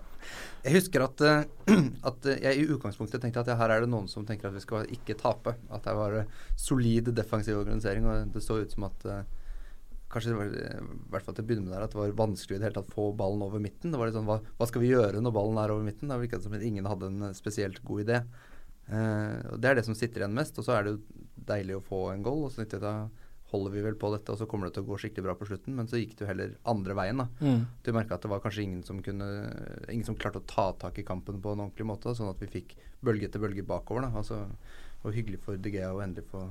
Jeg 0.67 0.75
husker 0.75 1.07
at, 1.07 1.23
at 2.11 2.29
jeg 2.33 2.59
i 2.59 2.67
utgangspunktet 2.67 3.23
tenkte 3.23 3.45
at 3.45 3.53
ja, 3.53 3.55
her 3.61 3.77
er 3.77 3.85
det 3.85 3.91
noen 3.93 4.11
som 4.11 4.27
tenker 4.27 4.51
at 4.51 4.59
vi 4.59 4.65
skal 4.65 4.91
ikke 4.91 5.15
tape. 5.23 5.55
At 5.71 5.87
det 5.87 5.95
var 5.95 6.19
solid 6.59 7.13
defensiv 7.15 7.61
organisering, 7.61 8.11
og 8.11 8.35
det 8.35 8.43
så 8.43 8.59
ut 8.59 8.75
som 8.75 8.89
at 8.89 9.07
Kanskje 10.07 10.31
det 10.31 10.37
var, 10.39 10.51
i 10.55 11.11
hvert 11.11 11.25
fall 11.25 11.35
til 11.35 11.43
å 11.43 11.47
begynne 11.49 11.67
med 11.67 11.73
der, 11.75 11.83
at 11.83 11.91
det 11.91 11.99
var 11.99 12.13
vanskelig 12.21 12.55
i 12.55 12.61
det 12.61 12.69
hele 12.69 12.77
tatt 12.79 12.91
å 12.93 12.95
få 12.95 13.07
ballen 13.19 13.43
over 13.43 13.59
midten. 13.63 13.91
Det 13.91 13.99
var 13.99 14.07
litt 14.07 14.15
sånn, 14.15 14.27
hva, 14.29 14.39
hva 14.39 14.67
skal 14.69 14.83
vi 14.83 14.93
gjøre 14.93 15.19
når 15.23 15.35
ballen 15.35 15.59
er 15.59 15.73
over 15.73 15.83
midten? 15.83 16.07
Det 16.07 16.19
virka 16.21 16.39
som 16.43 16.55
at 16.55 16.63
ingen 16.63 16.87
hadde 16.87 17.09
en 17.11 17.29
eh, 17.29 17.35
spesielt 17.35 17.81
god 17.87 18.05
idé. 18.05 18.21
Eh, 18.87 19.39
og 19.51 19.59
Det 19.59 19.69
er 19.69 19.79
det 19.79 19.85
som 19.87 19.97
sitter 19.99 20.23
igjen 20.23 20.37
mest. 20.37 20.59
Og 20.59 20.67
så 20.67 20.77
er 20.77 20.85
det 20.85 20.93
jo 20.95 21.23
deilig 21.49 21.75
å 21.77 21.85
få 21.85 22.01
en 22.13 22.23
goal. 22.23 22.45
Og 22.47 22.55
så 22.55 22.63
da 22.71 22.95
holder 23.51 23.71
vi 23.71 23.83
vel 23.83 23.95
på 23.99 24.09
dette, 24.11 24.31
og 24.31 24.39
så 24.39 24.47
kommer 24.49 24.67
det 24.67 24.75
til 24.75 24.83
å 24.83 24.89
gå 24.89 24.97
skikkelig 25.01 25.27
bra 25.27 25.35
på 25.39 25.47
slutten. 25.47 25.75
Men 25.75 25.91
så 25.91 25.99
gikk 25.99 26.15
det 26.15 26.25
jo 26.25 26.31
heller 26.31 26.55
andre 26.67 26.95
veien. 26.99 27.23
da. 27.23 27.27
Mm. 27.43 27.61
Du 27.83 27.93
merka 27.95 28.15
at 28.15 28.23
det 28.23 28.31
var 28.31 28.43
kanskje 28.43 28.63
ingen 28.63 28.83
som 28.87 28.99
kunne 29.03 29.27
Ingen 29.91 30.07
som 30.07 30.15
klarte 30.19 30.39
å 30.39 30.47
ta 30.47 30.69
tak 30.87 30.99
i 30.99 31.07
kampen 31.07 31.41
på 31.43 31.55
en 31.55 31.65
ordentlig 31.67 31.87
måte, 31.87 32.15
sånn 32.15 32.31
at 32.31 32.43
vi 32.43 32.51
fikk 32.59 32.77
bølge 33.03 33.27
etter 33.27 33.43
bølge 33.43 33.67
bakover. 33.67 34.07
da. 34.07 34.11
Altså, 34.19 34.45
var 35.03 35.15
hyggelig 35.15 35.43
for 35.43 35.59
De 35.59 35.71
Gea 35.71 35.93
å 35.93 36.03
endelig 36.03 36.27
få 36.31 36.47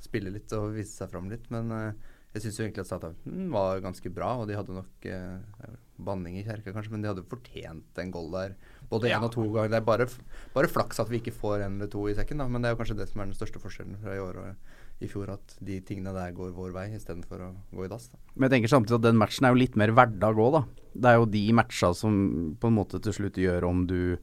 spille 0.00 0.32
litt 0.32 0.52
og 0.56 0.72
vise 0.76 0.94
seg 0.96 1.10
fram 1.12 1.28
litt, 1.32 1.48
men 1.52 1.72
eh, 1.76 2.08
jeg 2.34 2.42
syns 2.44 2.60
egentlig 2.60 2.84
at 2.84 2.86
Southampton 2.90 3.48
var 3.50 3.80
ganske 3.82 4.10
bra, 4.14 4.36
og 4.38 4.46
de 4.48 4.54
hadde 4.54 4.74
nok 4.76 5.06
eh, 5.10 5.70
banning 6.00 6.36
i 6.38 6.44
kjerka 6.46 6.72
kanskje, 6.72 6.92
men 6.94 7.02
de 7.02 7.08
hadde 7.10 7.24
fortjent 7.28 7.98
en 7.98 8.10
goal 8.14 8.30
der 8.32 8.54
både 8.90 9.08
én 9.08 9.16
Ja. 9.16 9.20
og 9.20 9.32
to 9.34 9.42
ganger. 9.52 9.68
Det 9.72 9.80
er 9.80 9.88
bare, 9.88 10.06
bare 10.54 10.68
flaks 10.70 11.00
at 11.02 11.10
vi 11.10 11.18
ikke 11.20 11.34
får 11.34 11.64
en 11.66 11.76
eller 11.80 11.90
to 11.90 12.06
i 12.08 12.14
sekken, 12.14 12.38
da, 12.38 12.46
men 12.48 12.62
det 12.62 12.70
er 12.70 12.76
jo 12.76 12.80
kanskje 12.84 12.96
det 13.00 13.08
som 13.10 13.20
er 13.20 13.26
den 13.32 13.34
største 13.38 13.58
forskjellen 13.62 13.98
fra 14.02 14.14
i 14.14 14.22
år 14.22 14.38
og 14.38 14.54
i 15.00 15.08
fjor, 15.08 15.30
at 15.32 15.54
de 15.64 15.78
tingene 15.84 16.12
der 16.14 16.32
går 16.36 16.52
vår 16.56 16.74
vei 16.74 16.86
istedenfor 16.96 17.44
å 17.46 17.50
gå 17.72 17.86
i 17.86 17.90
dass. 17.90 18.10
da. 18.12 18.20
Men 18.34 18.46
jeg 18.46 18.56
tenker 18.56 18.72
samtidig 18.74 18.98
at 18.98 19.06
den 19.06 19.20
matchen 19.20 19.46
er 19.46 19.54
jo 19.54 19.60
litt 19.62 19.78
mer 19.80 19.92
hverdag 19.96 20.40
òg, 20.44 20.58
da. 20.58 20.64
Det 20.90 21.10
er 21.10 21.20
jo 21.20 21.28
de 21.30 21.44
matcha 21.54 21.92
som 21.94 22.16
på 22.60 22.68
en 22.68 22.76
måte 22.76 23.00
til 23.02 23.14
slutt 23.14 23.38
gjør 23.38 23.68
om 23.68 23.84
du 23.88 24.16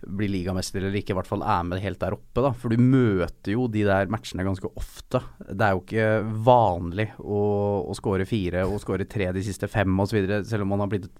blir 0.00 0.30
ligamester 0.32 0.80
eller 0.80 0.96
ikke, 1.00 1.14
i 1.14 1.18
hvert 1.18 1.28
fall 1.28 1.44
er 1.44 1.64
med 1.68 1.82
helt 1.84 2.00
der 2.00 2.16
oppe. 2.16 2.42
da 2.44 2.52
For 2.56 2.72
du 2.72 2.80
møter 2.82 3.54
jo 3.54 3.68
de 3.70 3.84
der 3.86 4.10
matchene 4.12 4.46
ganske 4.46 4.70
ofte. 4.80 5.22
Det 5.46 5.66
er 5.66 5.76
jo 5.76 5.84
ikke 5.84 6.10
vanlig 6.48 7.10
å, 7.20 7.40
å 7.84 7.96
skåre 7.96 8.28
fire 8.28 8.66
og 8.68 8.80
skåre 8.82 9.08
tre 9.08 9.30
de 9.36 9.44
siste 9.44 9.68
fem 9.70 10.04
osv. 10.04 10.20
Selv 10.48 10.66
om 10.66 10.74
man 10.74 10.84
har 10.84 10.92
blitt 10.92 11.10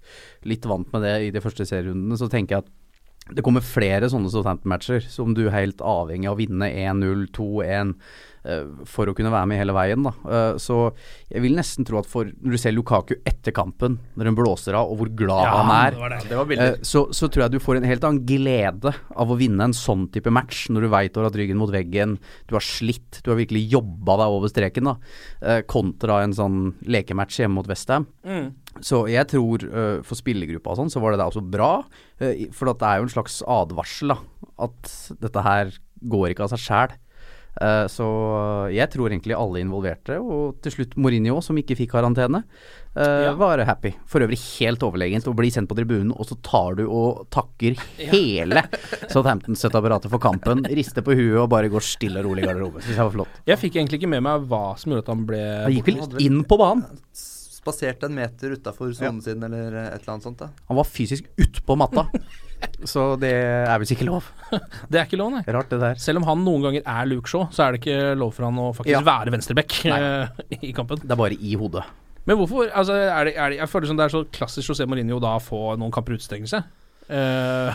litt 0.49 0.69
vant 0.69 0.88
med 0.95 1.07
det 1.07 1.16
i 1.28 1.33
de 1.35 1.45
første 1.45 1.69
serierundene, 1.69 2.19
så 2.21 2.28
tenker 2.33 2.57
jeg 2.57 2.66
at 2.66 2.76
det 3.37 3.45
kommer 3.47 3.62
flere 3.62 4.09
sånne 4.11 4.30
Southampton-matcher 4.33 5.04
som 5.07 5.35
du 5.37 5.45
er 5.47 5.54
helt 5.54 5.83
avhengig 5.85 6.26
av 6.26 6.35
å 6.35 6.40
vinne 6.40 6.66
1-0, 6.66 7.28
2-1 7.37 7.69
eh, 7.69 8.16
for 8.88 9.11
å 9.11 9.14
kunne 9.16 9.32
være 9.32 9.49
med 9.50 9.61
hele 9.61 9.75
veien. 9.76 10.04
Da. 10.06 10.12
Eh, 10.25 10.59
så 10.62 10.78
jeg 11.30 11.42
vil 11.44 11.56
nesten 11.59 11.87
tro 11.88 12.00
at 12.00 12.09
for 12.09 12.28
når 12.30 12.56
du 12.56 12.61
ser 12.61 12.75
Lukaku 12.75 13.16
etter 13.28 13.54
kampen, 13.56 13.99
når 14.16 14.30
hun 14.30 14.38
blåser 14.38 14.76
av, 14.78 14.90
og 14.90 15.00
hvor 15.00 15.12
glad 15.23 15.44
Ja, 15.44 15.56
han 15.59 15.73
er, 15.75 15.97
det 15.97 16.00
var 16.00 16.14
det. 16.14 16.20
Det 16.30 16.38
var 16.40 16.54
eh, 16.66 16.78
så, 16.87 17.04
så 17.16 17.28
tror 17.28 17.47
jeg 17.47 17.54
du 17.56 17.62
får 17.62 17.80
en 17.80 17.88
helt 17.90 18.06
annen 18.06 18.23
glede 18.28 18.94
av 19.11 19.32
å 19.32 19.38
vinne 19.40 19.68
en 19.68 19.76
sånn 19.76 20.09
type 20.14 20.32
match, 20.32 20.68
når 20.73 20.87
du 20.87 20.92
veit 20.94 21.12
du 21.12 21.20
har 21.20 21.28
hatt 21.28 21.38
ryggen 21.40 21.61
mot 21.61 21.73
veggen, 21.75 22.16
du 22.49 22.56
har 22.56 22.64
slitt, 22.64 23.20
du 23.25 23.32
har 23.32 23.40
virkelig 23.40 23.66
jobba 23.75 24.18
deg 24.23 24.38
over 24.38 24.52
streken, 24.52 24.90
da, 24.90 24.97
eh, 25.44 25.61
kontra 25.68 26.23
en 26.25 26.37
sånn 26.37 26.59
lekematch 26.88 27.42
hjemme 27.42 27.59
mot 27.61 27.70
Westham. 27.70 28.09
Mm. 28.25 28.50
Så 28.87 29.02
jeg 29.11 29.26
tror 29.32 29.64
uh, 29.66 29.99
for 30.06 30.16
spillergruppa 30.16 30.73
og 30.73 30.78
sånn, 30.78 30.92
så 30.92 31.00
var 31.02 31.12
det 31.12 31.20
da 31.20 31.26
også 31.28 31.42
bra. 31.42 31.82
uh, 32.23 32.42
for 32.54 32.70
at 32.70 32.80
det 32.80 32.88
er 32.88 33.00
jo 33.00 33.09
en 33.09 33.12
slags 33.12 33.40
advarsel, 33.42 34.14
da. 34.14 34.18
At 34.68 34.92
dette 35.20 35.42
her 35.44 35.73
går 36.11 36.32
ikke 36.32 36.47
av 36.47 36.52
seg 36.54 36.62
sjæl. 36.62 36.94
Uh, 37.61 37.85
så 37.93 38.07
jeg 38.73 38.88
tror 38.93 39.12
egentlig 39.12 39.37
alle 39.37 39.61
involverte, 39.61 40.17
og 40.17 40.61
til 40.64 40.79
slutt 40.79 40.95
Mourinho, 40.97 41.43
som 41.45 41.59
ikke 41.61 41.76
fikk 41.76 41.93
karantene, 41.93 42.40
uh, 42.97 43.31
var 43.37 43.61
happy. 43.69 43.93
For 44.09 44.25
øvrig 44.25 44.38
helt 44.61 44.85
overlegent 44.87 45.29
å 45.29 45.35
bli 45.37 45.50
sendt 45.52 45.69
på 45.69 45.76
tribunen, 45.76 46.14
og 46.17 46.29
så 46.31 46.38
tar 46.47 46.79
du 46.81 46.87
og 46.87 47.26
takker 47.35 47.76
hele 48.00 48.64
Southampton-støtteapparatet 49.12 50.12
for 50.12 50.23
kampen, 50.23 50.64
rister 50.73 51.05
på 51.05 51.17
huet 51.19 51.43
og 51.43 51.50
bare 51.52 51.73
går 51.73 51.85
stille 51.85 52.23
og 52.23 52.31
rolig 52.31 52.47
i 52.47 52.49
garderoben. 52.49 52.87
Syns 52.87 52.97
jeg 52.97 53.05
var 53.05 53.17
flott. 53.19 53.43
Jeg 53.52 53.61
fikk 53.61 53.76
egentlig 53.76 54.00
ikke 54.00 54.14
med 54.17 54.25
meg 54.25 54.49
hva 54.49 54.64
som 54.81 54.95
gjorde 54.95 55.05
at 55.05 55.12
han 55.12 55.29
ble 55.29 55.45
Han 55.67 55.76
gikk 55.76 55.93
vel 55.93 56.25
inn 56.25 56.40
på 56.49 56.61
banen. 56.61 56.88
Spaserte 57.61 58.09
en 58.09 58.14
meter 58.17 58.55
utafor 58.57 58.93
sonen 58.97 59.21
sin 59.25 59.43
eller 59.45 59.75
et 59.83 59.99
eller 60.00 60.14
annet 60.14 60.25
sånt. 60.26 60.38
da 60.40 60.49
Han 60.71 60.79
var 60.81 60.88
fysisk 60.88 61.26
utpå 61.37 61.76
matta. 61.76 62.07
Så 62.85 63.14
det 63.21 63.31
er 63.33 63.79
visst 63.81 63.95
ikke 63.95 64.05
lov. 64.09 64.26
Det 64.90 64.99
er 65.00 65.07
ikke 65.07 65.17
lov, 65.21 65.31
nei. 65.33 65.40
Rart 65.49 65.71
det 65.73 65.79
der. 65.81 66.00
Selv 66.00 66.21
om 66.21 66.26
han 66.29 66.43
noen 66.45 66.67
ganger 66.67 66.83
er 66.85 67.07
Luke 67.09 67.29
Shaw, 67.31 67.47
så 67.55 67.64
er 67.64 67.73
det 67.76 67.81
ikke 67.83 68.14
lov 68.21 68.35
for 68.37 68.45
han 68.49 68.59
å 68.61 68.67
faktisk 68.76 68.93
Ja. 68.93 69.00
være 69.07 69.33
venstreback 69.33 69.79
eh, 69.88 70.43
i 70.69 70.73
kampen. 70.76 71.00
Det 71.00 71.14
er 71.14 71.21
bare 71.21 71.38
i 71.40 71.55
hodet. 71.61 71.87
Men 72.29 72.37
hvorfor 72.37 72.69
altså, 72.76 72.93
er 73.00 73.31
det, 73.31 73.33
er 73.40 73.49
det, 73.55 73.57
Jeg 73.62 73.69
føler 73.73 73.88
som 73.88 73.97
det 73.97 74.05
er 74.05 74.12
så 74.12 74.21
klassisk 74.37 74.73
José 74.75 74.85
Mourinho 74.88 75.17
da 75.25 75.38
få 75.40 75.62
noen 75.81 75.93
kamper 75.95 76.19
utestengelse. 76.19 76.61
Uh, 77.09 77.73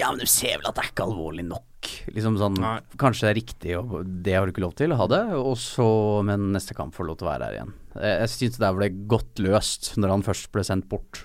Ja, 0.00 0.08
men 0.10 0.18
du 0.24 0.26
ser 0.26 0.56
vel 0.58 0.66
at 0.66 0.74
det 0.74 0.82
er 0.86 0.90
ikke 0.90 1.04
alvorlig 1.06 1.44
nok. 1.46 1.66
Liksom 2.14 2.38
sånn 2.40 2.56
Kanskje 3.00 3.26
det 3.26 3.30
er 3.30 3.38
riktig, 3.38 3.76
og 3.78 4.08
det 4.24 4.34
har 4.36 4.46
du 4.46 4.52
ikke 4.54 4.64
lov 4.64 4.74
til 4.78 4.94
å 4.94 4.98
ha 5.00 5.06
det, 5.10 5.22
og 5.38 5.54
så 5.60 5.86
Men 6.26 6.50
neste 6.54 6.76
kamp 6.76 6.94
får 6.96 7.04
du 7.04 7.10
lov 7.12 7.20
til 7.20 7.28
å 7.28 7.32
være 7.32 7.48
her 7.48 7.58
igjen. 7.58 7.72
Jeg, 7.94 8.16
jeg 8.24 8.32
syns 8.34 8.58
det 8.58 8.64
der 8.66 8.76
ble 8.78 8.90
godt 9.14 9.42
løst 9.44 9.92
når 10.00 10.14
han 10.16 10.26
først 10.26 10.50
ble 10.54 10.66
sendt 10.66 10.88
bort. 10.90 11.24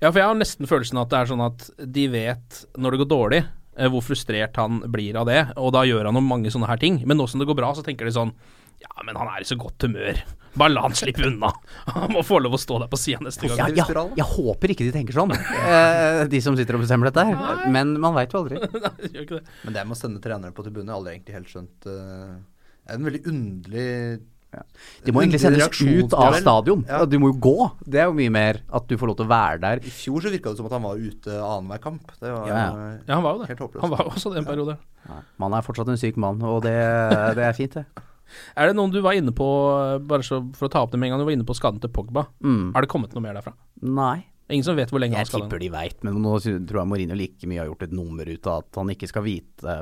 ja, 0.00 0.10
for 0.10 0.20
jeg 0.20 0.28
har 0.28 0.38
nesten 0.38 0.68
følelsen 0.68 1.00
at 1.00 1.12
det 1.12 1.20
er 1.20 1.30
sånn 1.32 1.44
at 1.46 1.70
de 1.98 2.08
vet 2.12 2.60
når 2.76 2.94
det 2.94 3.00
går 3.02 3.10
dårlig, 3.12 3.42
eh, 3.76 3.88
hvor 3.92 4.04
frustrert 4.04 4.56
han 4.60 4.82
blir 4.92 5.16
av 5.16 5.26
det, 5.28 5.42
og 5.56 5.72
da 5.76 5.84
gjør 5.88 6.08
han 6.10 6.18
jo 6.18 6.24
mange 6.24 6.52
sånne 6.52 6.68
her 6.70 6.80
ting. 6.80 7.02
Men 7.06 7.20
nå 7.20 7.28
som 7.28 7.40
det 7.40 7.48
går 7.48 7.58
bra, 7.58 7.72
så 7.76 7.84
tenker 7.86 8.08
de 8.08 8.16
sånn 8.16 8.32
Ja, 8.86 9.02
men 9.06 9.18
han 9.18 9.28
er 9.34 9.42
i 9.42 9.48
så 9.48 9.58
godt 9.60 9.82
humør. 9.86 10.22
Bare 10.56 10.72
la 10.72 10.82
han 10.86 10.94
slippe 10.96 11.26
unna. 11.28 11.50
Han 11.92 12.12
må 12.14 12.22
få 12.24 12.38
lov 12.40 12.54
å 12.56 12.60
stå 12.60 12.78
der 12.80 12.88
på 12.88 12.98
sida 13.00 13.20
neste 13.24 13.48
gang. 13.50 13.74
Ja, 13.76 13.84
ja, 13.92 14.04
jeg 14.16 14.26
håper 14.30 14.72
ikke 14.72 14.86
de 14.86 14.92
tenker 14.94 15.16
sånn, 15.18 15.34
eh, 15.68 16.22
de 16.32 16.40
som 16.44 16.56
sitter 16.56 16.78
og 16.78 16.84
bestemmer 16.86 17.10
dette 17.10 17.26
her. 17.28 17.66
Men 17.72 17.92
man 18.00 18.16
veit 18.16 18.32
jo 18.32 18.40
aldri. 18.40 18.60
Det. 19.16 19.42
Men 19.66 19.74
det 19.76 19.82
med 19.84 19.92
å 19.92 19.98
sende 19.98 20.22
trenere 20.24 20.54
på 20.56 20.64
tribunen, 20.64 20.88
har 20.92 21.00
aldri 21.00 21.12
egentlig 21.16 21.34
helt 21.36 21.50
skjønt 21.50 21.84
Det 21.86 21.96
er 21.96 22.96
en 22.96 23.04
veldig 23.06 23.20
underlig 23.28 23.84
De 25.04 25.12
må 25.14 25.22
egentlig 25.22 25.40
sendes 25.42 25.68
ut 25.82 26.16
av 26.16 26.38
stadion. 26.40 26.84
Ja. 26.88 27.02
Du 27.08 27.18
må 27.20 27.30
jo 27.34 27.36
gå. 27.46 27.54
Det 27.84 28.00
er 28.00 28.08
jo 28.08 28.16
mye 28.16 28.32
mer 28.32 28.60
at 28.64 28.88
du 28.88 28.96
får 28.96 29.12
lov 29.12 29.18
til 29.20 29.28
å 29.28 29.32
være 29.34 29.60
der. 29.66 29.84
I 29.84 29.92
fjor 29.92 30.24
så 30.24 30.32
virka 30.32 30.52
det 30.54 30.60
som 30.62 30.70
at 30.70 30.76
han 30.78 30.86
var 30.86 31.00
ute 31.00 31.36
annenhver 31.36 31.82
kamp. 31.84 32.16
Det 32.16 32.32
var 32.32 32.48
Ja, 32.48 32.64
Ja, 33.04 33.12
han 33.18 33.24
var 33.26 33.36
jo 33.36 33.44
det. 33.44 33.80
Han 33.84 33.92
var 33.92 34.08
også 34.08 34.32
det 34.32 34.40
en 34.40 34.48
periode. 34.48 34.78
Man 35.42 35.56
er 35.58 35.66
fortsatt 35.66 35.92
en 35.92 36.00
syk 36.00 36.16
mann, 36.22 36.40
og 36.46 36.62
det, 36.64 36.76
det 37.36 37.44
er 37.50 37.56
fint, 37.58 37.76
det. 37.82 38.06
Er 38.56 38.70
det 38.70 38.76
noen 38.78 38.92
du 38.94 39.00
var 39.04 39.16
inne 39.18 39.32
på, 39.36 39.48
bare 40.06 40.26
så 40.26 40.42
for 40.56 40.68
å 40.68 40.72
ta 40.72 40.82
opp 40.84 40.94
det 40.94 40.98
med 41.00 41.08
en 41.10 41.16
gang, 41.16 41.24
du 41.24 41.28
var 41.28 41.36
inne 41.36 41.46
på 41.48 41.56
skaden 41.56 41.82
til 41.82 41.92
Pogba. 41.92 42.26
Mm. 42.44 42.72
Har 42.76 42.82
det 42.86 42.90
kommet 42.92 43.14
noe 43.16 43.24
mer 43.24 43.38
derfra? 43.38 43.54
Nei. 43.82 44.24
Ingen 44.46 44.62
som 44.62 44.76
vet 44.78 44.92
hvor 44.94 45.00
lenge 45.02 45.16
han 45.18 45.26
skal 45.26 45.40
Jeg 45.40 45.48
tipper 45.48 45.58
de 45.58 45.68
veit, 45.74 46.02
men 46.06 46.20
nå 46.22 46.36
tror 46.38 46.78
jeg 46.78 46.86
Mourinho 46.86 47.16
like 47.18 47.48
mye 47.50 47.58
har 47.58 47.66
gjort 47.66 47.80
et 47.88 47.94
nummer 47.98 48.28
ut 48.30 48.46
av 48.46 48.60
at 48.62 48.78
han 48.78 48.92
ikke 48.94 49.08
skal 49.10 49.24
vite 49.26 49.72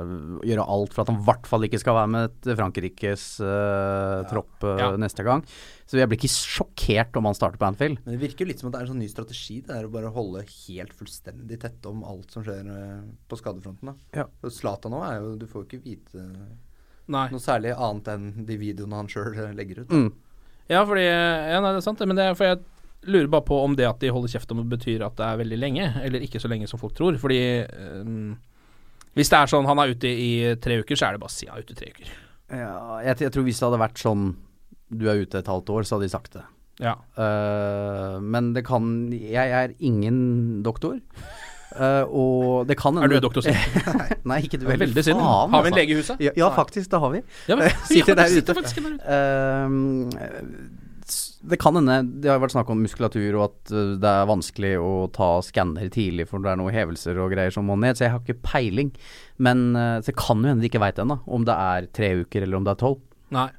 Gjøre 0.49 0.65
alt 0.73 0.95
for 0.95 1.03
at 1.03 1.11
han 1.11 1.19
i 1.21 1.25
hvert 1.27 1.45
fall 1.51 1.67
ikke 1.67 1.77
skal 1.83 1.97
være 1.99 2.09
med 2.15 2.33
til 2.41 2.57
Frankrikes 2.57 3.25
eh, 3.45 4.23
tropp 4.31 4.65
uh, 4.65 4.73
Ja. 4.81 4.87
neste 4.97 5.21
gang. 5.27 5.43
Så 5.85 5.99
jeg 5.99 6.09
blir 6.09 6.17
ikke 6.17 6.33
sjokkert 6.33 7.13
om 7.21 7.29
han 7.29 7.37
starter 7.37 7.61
på 7.61 7.67
Anfield. 7.69 8.01
Men 8.07 8.15
det 8.17 8.23
virker 8.23 8.41
jo 8.41 8.49
litt 8.49 8.63
som 8.63 8.71
at 8.71 8.73
det 8.73 8.79
er 8.81 8.87
en 8.87 8.93
sånn 8.95 9.03
ny 9.05 9.09
strategi. 9.13 9.59
Det 9.67 9.75
er 9.77 9.85
å 9.85 9.93
bare 9.93 10.09
holde 10.15 10.41
helt 10.49 10.97
fullstendig 10.97 11.59
tett 11.61 11.85
om 11.91 12.01
alt 12.09 12.33
som 12.33 12.45
skjer 12.47 12.65
uh, 12.65 13.05
på 13.29 13.37
skadefronten. 13.37 13.93
da 13.93 14.23
Ja. 14.23 14.49
Zlatan 14.49 14.97
nå 14.97 15.05
er 15.05 15.19
jo 15.21 15.35
Du 15.37 15.45
får 15.45 15.61
jo 15.61 15.67
ikke 15.69 15.85
vite 15.85 16.25
Nei. 17.11 17.27
noe 17.29 17.43
særlig 17.43 17.73
annet 17.75 18.07
enn 18.15 18.29
de 18.47 18.55
videoene 18.57 18.97
han 18.97 19.09
sjøl 19.11 19.35
legger 19.57 19.83
ut. 19.83 19.91
Mm. 19.93 20.07
Ja, 20.71 20.81
fordi 20.87 21.05
Ja, 21.05 21.59
nei, 21.61 21.75
det 21.75 21.81
er 21.81 21.85
sant, 21.85 22.01
men 22.01 22.17
det 22.17 22.25
er 22.25 22.37
for 22.37 22.49
jeg 22.49 22.63
lurer 23.05 23.29
bare 23.29 23.45
på 23.45 23.59
om 23.61 23.75
det 23.77 23.85
at 23.85 24.01
de 24.01 24.09
holder 24.13 24.33
kjeft 24.33 24.51
om 24.53 24.63
det, 24.63 24.69
betyr 24.71 25.05
at 25.05 25.17
det 25.19 25.27
er 25.27 25.41
veldig 25.43 25.59
lenge, 25.61 25.89
eller 26.01 26.25
ikke 26.25 26.41
så 26.41 26.49
lenge 26.49 26.69
som 26.69 26.81
folk 26.81 26.95
tror. 26.97 27.19
Fordi 27.21 27.39
um, 28.01 28.33
hvis 29.15 29.29
det 29.31 29.39
er 29.39 29.51
sånn 29.51 29.69
han 29.69 29.81
er 29.81 29.93
ute 29.93 30.09
i 30.09 30.31
tre 30.61 30.79
uker, 30.81 30.97
så 30.97 31.09
er 31.09 31.15
det 31.15 31.21
bare 31.21 31.33
å 31.33 31.35
si 31.35 31.49
han 31.49 31.59
er 31.59 31.67
ute 31.67 31.75
i 31.75 31.79
tre 31.79 31.91
uker. 31.93 32.11
Ja, 32.55 32.73
jeg, 33.05 33.21
jeg 33.25 33.33
tror 33.33 33.45
hvis 33.45 33.61
det 33.61 33.67
hadde 33.69 33.83
vært 33.85 34.01
sånn 34.01 34.25
du 34.95 35.07
er 35.09 35.21
ute 35.21 35.41
et 35.41 35.49
halvt 35.49 35.71
år, 35.73 35.85
så 35.85 35.95
hadde 35.95 36.07
de 36.07 36.13
sagt 36.13 36.35
det. 36.37 36.43
Ja. 36.83 36.97
Uh, 37.15 38.17
men 38.19 38.51
det 38.55 38.65
kan 38.67 39.07
Jeg 39.15 39.51
er 39.55 39.73
ingen 39.79 40.63
doktor. 40.65 40.99
Eh, 41.75 42.03
og 42.07 42.67
det 42.69 42.77
kan 42.79 42.95
Er 43.03 43.11
du 43.11 43.17
doktor 43.19 43.43
selv? 43.43 43.59
Nei, 44.29 44.39
ikke 44.45 44.59
du 44.61 44.65
er 44.65 44.71
heller. 44.75 44.85
veldig 44.87 45.03
synd. 45.03 45.19
Faen, 45.19 45.51
Har 45.51 45.65
vi 45.65 45.67
en 45.67 45.73
altså. 45.73 45.81
lege 45.81 45.91
i 45.91 45.99
huset? 45.99 46.23
Ja, 46.23 46.31
ja, 46.39 46.49
faktisk, 46.55 46.89
det 46.91 47.01
har 47.03 47.11
vi. 47.11 47.21
Ja, 47.51 47.57
men, 47.59 47.69
sitter 47.89 48.13
Ja, 48.13 48.17
der 48.21 48.31
sitter 48.31 48.53
ute. 48.55 48.59
faktisk 48.61 48.79
Eh, 50.25 50.45
det 51.45 51.59
kan 51.61 51.75
hende 51.77 51.95
Det 52.23 52.31
har 52.31 52.39
vært 52.41 52.55
snakk 52.55 52.69
om 52.73 52.79
muskulatur 52.81 53.35
og 53.37 53.43
at 53.51 53.73
eh, 53.75 53.91
det 54.01 54.09
er 54.09 54.29
vanskelig 54.31 54.71
å 54.81 54.93
ta 55.13 55.27
skanner 55.45 55.91
tidlig 55.93 56.25
for 56.31 56.41
det 56.41 56.53
er 56.55 56.57
noen 56.57 56.73
hevelser 56.73 57.19
og 57.21 57.35
greier 57.35 57.53
som 57.53 57.67
må 57.69 57.75
ned, 57.77 57.99
så 57.99 58.07
jeg 58.07 58.15
har 58.15 58.23
ikke 58.23 58.39
peiling. 58.47 58.89
Men 59.37 59.67
så 59.75 60.15
kan 60.15 60.41
jo 60.41 60.47
hende 60.49 60.63
de 60.63 60.71
ikke 60.71 60.81
veit 60.81 60.97
ennå, 61.03 61.19
om 61.27 61.43
det 61.45 61.53
er 61.59 61.91
tre 61.93 62.13
uker 62.23 62.47
eller 62.47 62.57
om 62.57 62.65
det 62.65 62.73
er 62.73 62.81
tolv. 62.81 63.03
Nei. 63.35 63.49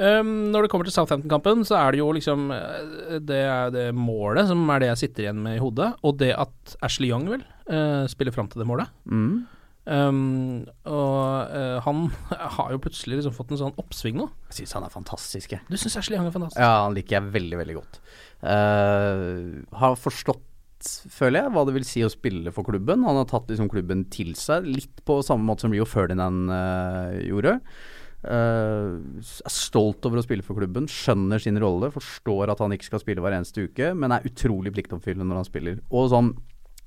Øhm, 0.00 0.50
når 0.52 0.64
det 0.64 0.70
kommer 0.72 0.88
til 0.88 0.94
Southampton-kampen, 0.94 1.64
så 1.68 1.76
er 1.76 1.92
det 1.92 2.00
jo 2.00 2.12
liksom 2.16 2.46
øh, 2.50 3.18
Det 3.20 3.42
er 3.44 3.72
det 3.74 3.88
målet 3.94 4.48
som 4.48 4.62
er 4.72 4.80
det 4.80 4.92
jeg 4.92 5.02
sitter 5.02 5.26
igjen 5.26 5.42
med 5.44 5.58
i 5.58 5.62
hodet, 5.62 5.92
og 6.02 6.16
det 6.22 6.32
at 6.32 6.76
Ashley 6.82 7.10
Young 7.10 7.28
vel 7.28 7.42
uh, 7.68 8.06
spiller 8.08 8.32
fram 8.32 8.48
til 8.48 8.62
det 8.62 8.68
målet. 8.68 8.88
Mm. 9.04 9.44
Um, 9.82 10.62
og 10.86 11.50
uh, 11.50 11.80
han 11.82 12.04
har 12.56 12.70
jo 12.70 12.78
plutselig 12.84 13.18
liksom 13.18 13.34
fått 13.34 13.50
en 13.52 13.60
sånn 13.64 13.80
oppsving 13.82 14.20
nå. 14.20 14.28
Jeg 14.52 14.60
syns 14.62 14.76
han 14.78 14.86
er 14.86 14.94
fantastisk, 14.94 15.56
jeg. 15.56 15.64
Du 15.68 15.76
syns 15.76 15.98
Ashley 15.98 16.16
Young 16.16 16.30
er 16.30 16.34
fantastisk? 16.34 16.62
Ja, 16.62 16.84
han 16.86 16.96
liker 16.96 17.18
jeg 17.18 17.34
veldig, 17.34 17.60
veldig 17.64 17.76
godt. 17.80 18.00
Uh, 18.42 19.62
har 19.80 19.98
forstått, 19.98 20.44
føler 21.10 21.42
jeg, 21.42 21.54
hva 21.54 21.66
det 21.66 21.74
vil 21.76 21.86
si 21.86 22.04
å 22.06 22.12
spille 22.12 22.54
for 22.54 22.66
klubben. 22.66 23.04
Han 23.06 23.18
har 23.20 23.26
tatt 23.30 23.50
liksom 23.50 23.70
klubben 23.72 24.06
til 24.14 24.36
seg, 24.38 24.68
litt 24.70 25.02
på 25.06 25.18
samme 25.26 25.46
måte 25.48 25.66
som 25.66 25.74
Rio 25.74 25.86
Ferdinand 25.88 26.54
uh, 26.54 27.18
gjorde. 27.26 27.58
Eh, 28.22 29.18
er 29.42 29.50
stolt 29.50 30.06
over 30.06 30.20
å 30.20 30.22
spille 30.24 30.44
for 30.46 30.54
klubben, 30.54 30.86
skjønner 30.86 31.42
sin 31.42 31.58
rolle, 31.58 31.90
forstår 31.90 32.52
at 32.52 32.62
han 32.62 32.74
ikke 32.76 32.86
skal 32.86 33.02
spille 33.02 33.22
hver 33.24 33.34
eneste 33.34 33.66
uke, 33.66 33.92
men 33.98 34.14
er 34.14 34.26
utrolig 34.28 34.70
pliktoppfyllende 34.76 35.26
når 35.26 35.40
han 35.40 35.48
spiller. 35.48 35.80
Og 35.90 36.10
sånn 36.12 36.32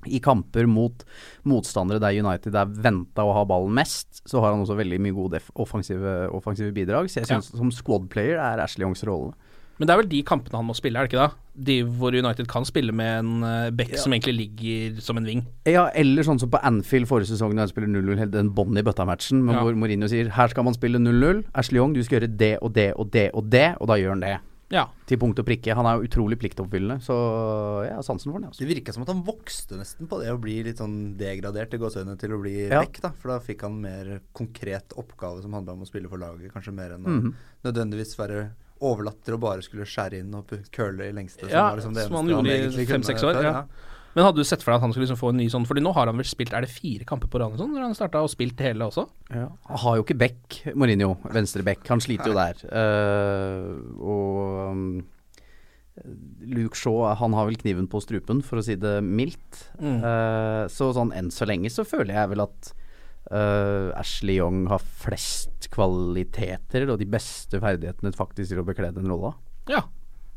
i 0.06 0.20
kamper 0.22 0.68
mot 0.70 1.02
motstandere 1.48 1.98
der 2.00 2.14
United 2.20 2.54
er 2.54 2.66
venta 2.70 3.24
å 3.26 3.34
ha 3.34 3.44
ballen 3.48 3.74
mest, 3.74 4.22
så 4.28 4.40
har 4.40 4.52
han 4.54 4.62
også 4.62 4.76
veldig 4.78 5.00
mye 5.02 5.16
gode 5.16 5.40
offensive, 5.58 6.30
offensive 6.36 6.72
bidrag. 6.76 7.10
Så 7.10 7.20
jeg 7.20 7.28
Ja. 7.28 7.40
som 7.40 7.70
squad 7.70 8.08
player 8.08 8.38
er 8.38 8.62
Ashley 8.62 8.84
Youngs 8.84 9.02
rolle. 9.04 9.34
Men 9.78 9.86
det 9.88 9.92
er 9.92 10.00
vel 10.00 10.08
de 10.08 10.22
kampene 10.22 10.56
han 10.56 10.64
må 10.66 10.74
spille, 10.74 10.96
er 10.96 11.06
det 11.06 11.12
ikke 11.12 11.20
da? 11.28 11.34
De 11.68 11.82
hvor 11.84 12.14
United 12.16 12.46
kan 12.48 12.64
spille 12.64 12.92
med 12.96 13.18
en 13.20 13.76
back 13.76 13.90
ja. 13.92 13.96
som 14.00 14.12
egentlig 14.12 14.34
ligger 14.38 15.00
som 15.04 15.16
en 15.20 15.24
ving. 15.28 15.44
Ja, 15.68 15.86
eller 15.94 16.22
sånn 16.22 16.38
som 16.40 16.48
på 16.52 16.60
Anfield 16.64 17.06
forrige 17.08 17.28
sesong, 17.32 17.54
da 17.56 17.64
han 17.66 17.68
spiller 17.68 17.88
0-0, 17.88 18.16
helt 18.18 18.32
den 18.32 18.50
bånn 18.56 18.76
i 18.76 18.82
bøtta-matchen, 18.82 19.42
men 19.44 19.54
Ja. 19.56 19.62
hvor 19.62 19.74
Mourinho 19.76 20.08
sier 20.08 20.28
her 20.32 20.48
skal 20.48 20.64
man 20.64 20.74
spille 20.74 20.98
0-0. 20.98 21.44
Ashley 21.54 21.76
Young, 21.80 21.92
du 21.94 22.02
skal 22.02 22.20
gjøre 22.20 22.36
det 22.36 22.58
og 22.62 22.72
det 22.72 22.92
og 22.96 23.10
det 23.12 23.30
og 23.34 23.50
det, 23.50 23.76
og 23.80 23.86
da 23.88 23.94
gjør 24.00 24.10
han 24.16 24.20
det. 24.20 24.38
Ja. 24.68 24.88
Til 25.06 25.16
punkt 25.22 25.38
og 25.38 25.46
prikke. 25.46 25.76
Han 25.78 25.86
er 25.86 26.00
jo 26.00 26.08
utrolig 26.08 26.36
pliktoppfyllende, 26.42 26.98
så 27.00 27.14
jeg 27.86 27.94
har 27.94 28.02
sansen 28.02 28.32
for 28.32 28.40
det. 28.42 28.48
Altså. 28.50 28.64
Det 28.64 28.68
virka 28.74 28.92
som 28.92 29.04
at 29.04 29.12
han 29.12 29.22
vokste 29.22 29.78
nesten 29.78 30.08
på 30.10 30.18
det 30.24 30.32
å 30.32 30.40
bli 30.42 30.56
litt 30.66 30.78
sånn 30.82 31.14
degradert 31.16 31.72
i 31.72 31.78
gåseøynene 31.78 32.18
til 32.18 32.30
å 32.34 32.40
bli 32.42 32.66
Ja. 32.66 32.80
vekk, 32.82 33.00
da. 33.00 33.10
For 33.14 33.28
da 33.28 33.38
fikk 33.38 33.62
han 33.62 33.80
mer 33.80 34.20
konkret 34.34 34.90
oppgave 34.98 35.40
som 35.42 35.52
handla 35.52 35.72
om 35.76 35.82
å 35.84 35.86
spille 35.86 36.08
for 36.08 36.18
laget, 36.18 36.50
kanskje 36.52 36.74
mer 36.74 36.96
enn 36.96 37.04
å 37.04 37.14
Mhm. 37.14 37.34
nødvendigvis 37.64 38.16
være 38.18 38.50
overlatt 38.84 39.20
til 39.24 39.36
å 39.36 39.40
bare 39.40 39.64
skulle 39.64 39.86
skjære 39.88 40.20
inn 40.20 40.34
og 40.36 40.52
curle 40.74 41.08
i 41.08 41.14
lengste. 41.16 41.48
Ja, 41.50 41.68
som, 41.80 41.94
liksom 41.96 42.10
som 42.10 42.18
han 42.20 42.32
gjorde 42.34 42.56
i 42.82 42.88
fem-seks 42.88 43.24
år. 43.26 43.38
før, 43.40 43.52
Ja. 43.52 43.66
Men 44.16 44.24
hadde 44.24 44.40
du 44.40 44.48
sett 44.48 44.62
for 44.64 44.72
deg 44.72 44.78
at 44.78 44.84
han 44.86 44.92
skulle 44.94 45.04
liksom 45.04 45.18
få 45.20 45.28
en 45.28 45.36
ny 45.36 45.46
sånn 45.52 45.66
Fordi 45.68 45.82
nå 45.84 45.90
har 45.92 46.08
han 46.08 46.16
vel 46.16 46.24
spilt 46.24 46.54
Er 46.56 46.64
det 46.64 46.70
fire 46.72 47.04
kamper 47.04 47.28
på 47.28 47.36
rad 47.42 47.58
sånn, 47.60 47.74
når 47.76 47.82
han 47.84 47.96
starta 47.98 48.22
og 48.24 48.30
spilt 48.32 48.62
hele 48.64 48.86
også? 48.88 49.04
Ja. 49.28 49.50
Han 49.68 49.82
har 49.82 49.98
jo 49.98 50.06
ikke 50.06 50.16
back, 50.16 50.56
Mourinho. 50.72 51.18
Venstre 51.34 51.60
back. 51.66 51.84
Han 51.92 52.00
sliter 52.00 52.32
jo 52.32 52.38
der. 52.38 52.62
Uh, 52.64 53.76
og 54.00 54.72
um, 54.72 54.86
Luke 56.48 56.80
Shaw, 56.80 57.02
han 57.20 57.36
har 57.36 57.48
vel 57.48 57.60
kniven 57.60 57.90
på 57.92 58.00
strupen, 58.04 58.40
for 58.44 58.60
å 58.60 58.64
si 58.64 58.78
det 58.80 58.98
mildt. 59.04 59.66
Mm. 59.80 60.00
Uh, 60.00 60.64
så 60.72 60.90
sånn 60.96 61.12
enn 61.16 61.28
så 61.34 61.48
lenge 61.48 61.72
så 61.72 61.84
føler 61.88 62.16
jeg 62.16 62.32
vel 62.32 62.44
at 62.46 62.72
eh, 63.30 63.90
Ashley 63.98 64.38
Young 64.40 64.66
har 64.70 64.82
flest 65.02 65.68
kvaliteter 65.74 66.86
og 66.92 67.00
de 67.00 67.08
beste 67.10 67.60
ferdighetene 67.62 68.14
faktisk 68.16 68.52
til 68.52 68.62
å 68.62 68.66
bekle 68.66 68.92
den 68.96 69.08
rolla. 69.10 69.34
Ja. 69.70 69.84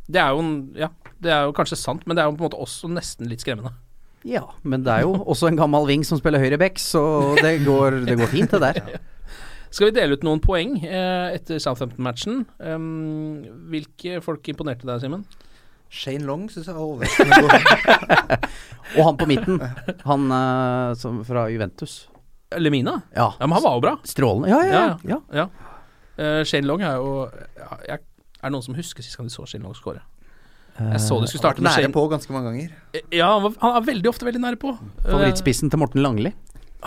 Det 0.09 0.17
er 0.17 0.33
jo 0.33 0.41
en, 0.41 0.53
Ja, 0.73 0.89
det 1.21 1.29
er 1.29 1.45
jo 1.45 1.53
kanskje 1.53 1.77
sant, 1.77 2.07
men 2.09 2.17
det 2.17 2.23
er 2.23 2.31
jo 2.31 2.33
på 2.33 2.41
en 2.41 2.49
måte 2.49 2.63
også 2.63 2.89
nesten 2.89 3.29
litt 3.29 3.43
skremmende. 3.45 3.75
Ja, 4.27 4.49
men 4.67 4.83
det 4.83 4.91
er 4.91 5.05
jo 5.05 5.13
også 5.21 5.47
en 5.47 5.59
gammel 5.59 5.85
wing 5.87 6.01
som 6.03 6.19
spiller 6.19 6.41
høyre 6.41 6.57
back, 6.59 6.81
så 6.81 7.37
det 7.39 7.59
går, 7.63 8.01
det 8.09 8.17
går 8.19 8.31
fint, 8.31 8.51
det 8.51 8.59
der. 8.65 8.97
Skal 9.69 9.91
vi 9.91 9.95
dele 9.99 10.17
ut 10.17 10.25
noen 10.25 10.41
poeng 10.41 10.79
eh, 10.81 11.35
etter 11.37 11.61
Southampton-matchen? 11.61 12.41
Um, 12.57 13.45
hvilke 13.69 14.17
folk 14.25 14.49
imponerte 14.49 14.89
deg, 14.89 15.03
Simen? 15.03 15.27
Shane 15.93 16.25
Long 16.25 16.47
syns 16.49 16.67
jeg 16.69 16.75
var 16.77 16.85
overraskende 16.85 17.37
god. 17.45 18.49
Og 18.97 19.05
han 19.05 19.17
på 19.21 19.27
midten, 19.29 19.61
han 20.05 20.25
eh, 20.33 20.97
som 20.97 21.21
fra 21.25 21.45
Juventus. 21.53 22.08
Lemina? 22.57 23.01
Ja. 23.13 23.33
Ja, 23.39 23.47
men 23.47 23.51
han 23.57 23.63
var 23.63 23.75
jo 23.77 23.81
bra. 23.83 23.95
Strålende. 24.03 24.49
Ja, 24.49 24.61
ja, 24.65 24.85
ja. 25.05 25.19
ja. 25.33 25.47
Eh, 26.19 26.43
Shane 26.43 26.67
Long 26.67 26.81
er 26.83 26.97
jo 26.99 27.11
ja, 27.55 27.75
jeg, 27.87 28.01
Er 28.41 28.49
det 28.49 28.51
noen 28.55 28.65
som 28.65 28.75
husker 28.75 29.05
sist 29.05 29.19
gang 29.19 29.29
de 29.29 29.33
så 29.33 29.45
Shane 29.47 29.63
Long 29.63 29.75
score? 29.77 30.01
Jeg 30.79 31.01
så 31.03 31.19
du 31.19 31.27
skulle 31.27 31.43
starte 31.43 31.63
med 31.63 31.73
Shane 31.75 31.89
Nære 31.89 31.95
på 31.97 32.05
ganske 32.11 32.33
mange 32.33 32.51
ganger. 32.51 32.75
Ja, 33.11 33.33
han, 33.33 33.43
var, 33.45 33.55
han 33.61 33.77
er 33.81 33.87
veldig 33.89 34.09
ofte 34.09 34.27
veldig 34.27 34.41
nære 34.41 34.59
på. 34.61 34.73
Eh, 34.79 35.09
Favorittspissen 35.09 35.71
til 35.71 35.81
Morten 35.81 36.01
Langli. 36.03 36.33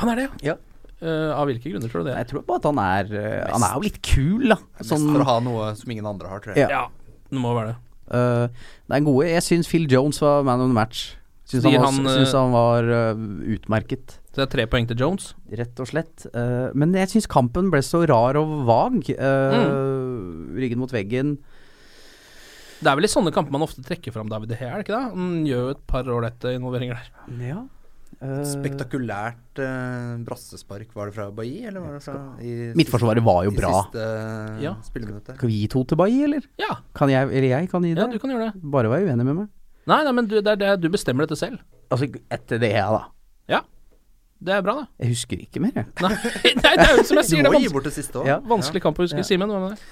Han 0.00 0.12
er 0.14 0.24
det, 0.24 0.28
Ja. 0.48 0.58
Uh, 1.02 1.32
av 1.34 1.48
hvilke 1.50 1.66
grunner 1.66 1.90
tror 1.90 2.04
du 2.04 2.12
det? 2.12 2.18
Jeg 2.20 2.28
tror 2.30 2.42
bare 2.46 2.60
at 2.60 2.66
han 2.68 2.78
er 2.78 3.08
uh, 3.10 3.54
Han 3.56 3.64
er 3.66 3.72
jo 3.74 3.80
litt 3.82 3.96
kul, 4.06 4.44
da. 4.52 4.56
Mest 4.78 4.92
Sånn, 4.92 5.08
for 5.10 5.24
å 5.24 5.26
ha 5.26 5.34
noe 5.42 5.72
som 5.74 5.90
ingen 5.90 6.06
andre 6.06 6.30
har, 6.30 6.42
tror 6.44 6.54
jeg. 6.54 6.68
Ja. 6.70 6.84
Ja, 6.84 7.16
det 7.26 7.42
må 7.42 7.50
være 7.56 7.72
det. 7.72 7.80
Uh, 8.12 8.68
det 8.86 9.00
er 9.00 9.04
gode. 9.08 9.26
Jeg 9.32 9.42
syns 9.42 9.70
Phil 9.70 9.88
Jones 9.90 10.22
var 10.22 10.46
man 10.46 10.62
of 10.62 10.70
the 10.70 10.76
match. 10.76 11.16
Syns 11.52 11.64
han, 11.68 11.76
han, 11.84 12.06
eh, 12.08 12.32
han 12.32 12.52
var 12.54 12.88
uh, 12.88 13.22
utmerket, 13.54 14.16
Så 14.32 14.40
det 14.40 14.44
er 14.46 14.52
tre 14.56 14.64
poeng 14.72 14.86
til 14.88 14.96
Jones. 15.02 15.34
rett 15.52 15.78
og 15.84 15.86
slett. 15.90 16.24
Uh, 16.34 16.70
men 16.74 16.94
jeg 16.96 17.10
syns 17.12 17.28
kampen 17.28 17.68
ble 17.70 17.82
så 17.84 18.00
rar 18.08 18.38
og 18.40 18.62
vag. 18.68 19.02
Uh, 19.12 19.60
Mm. 19.62 20.56
Ryggen 20.56 20.80
mot 20.80 20.92
veggen. 20.92 21.36
Det 22.82 22.90
er 22.90 22.96
vel 22.98 23.04
i 23.06 23.12
sånne 23.12 23.30
kamper 23.32 23.52
man 23.54 23.62
ofte 23.62 23.84
trekker 23.84 24.10
fram 24.12 24.28
David 24.32 24.48
De 24.50 24.56
er 24.58 24.72
det 24.80 24.86
ikke 24.88 24.96
det? 24.96 25.12
Han 25.14 25.44
gjør 25.46 25.60
jo 25.68 25.74
et 25.76 25.84
par 25.86 26.08
ålreite 26.10 26.56
involveringer 26.56 26.98
der. 26.98 27.46
Ja. 27.52 27.60
Spektakulært 28.46 29.58
brassespark. 30.26 30.90
Var 30.94 31.08
det 31.10 31.14
fra 31.16 31.28
Bailly, 31.34 31.62
eller 31.68 31.80
var 31.84 31.96
det 31.96 32.02
fra 32.04 32.16
i 32.42 32.52
Midtforsvaret 32.78 33.24
var 33.24 33.44
jo 33.46 33.52
i 33.54 33.56
bra. 33.56 33.72
siste 33.84 34.02
eh, 34.02 34.60
Ja. 34.66 34.74
spilleminuttet? 34.86 35.36
Skal 35.38 35.48
vi 35.50 35.60
gi 35.62 35.68
to 35.72 35.84
til 35.84 35.96
Bailly, 35.98 36.22
eller? 36.28 36.46
Ja, 36.60 36.76
Kan 36.94 37.08
jeg, 37.10 37.28
eller 37.30 37.48
jeg 37.48 37.70
kan 37.72 37.82
gi 37.86 37.94
det? 37.94 38.02
ja, 38.04 38.06
du 38.12 38.18
kan 38.22 38.30
gjøre 38.30 38.52
det. 38.52 38.62
Bare 38.62 38.88
vær 38.92 39.06
uenig 39.08 39.24
med 39.26 39.34
meg. 39.42 39.48
Nei, 39.90 39.98
nei, 40.06 40.12
men 40.14 40.28
du, 40.30 40.36
det 40.38 40.52
er 40.54 40.60
det, 40.60 40.70
du 40.84 40.88
bestemmer 40.92 41.26
dette 41.26 41.38
selv. 41.40 41.62
Altså, 41.90 42.06
etter 42.32 42.60
det, 42.62 42.70
ja, 42.76 42.86
da. 42.94 43.02
Ja. 43.50 43.60
Det 44.42 44.54
er 44.56 44.62
bra, 44.66 44.76
det. 44.80 44.86
Jeg 45.02 45.14
husker 45.16 45.42
ikke 45.42 45.62
mer, 45.62 45.74
jeg. 45.74 45.88
Nei, 46.02 46.12
nei 46.64 46.74
det 46.78 46.86
er 46.86 46.96
jo 46.98 47.04
som 47.06 47.18
jeg 47.20 47.28
sier, 47.28 47.42
det 47.42 47.50
er 47.50 47.56
vanskelig, 47.56 47.74
bort 47.74 47.88
det 47.88 47.94
siste 47.96 48.18
også. 48.20 48.30
Ja. 48.30 48.38
vanskelig 48.54 48.82
kamp 48.84 48.98
å 48.98 49.06
huske. 49.06 49.20
Ja. 49.22 49.26
Simen, 49.26 49.50
hva 49.50 49.60
med 49.62 49.74
det? 49.76 49.90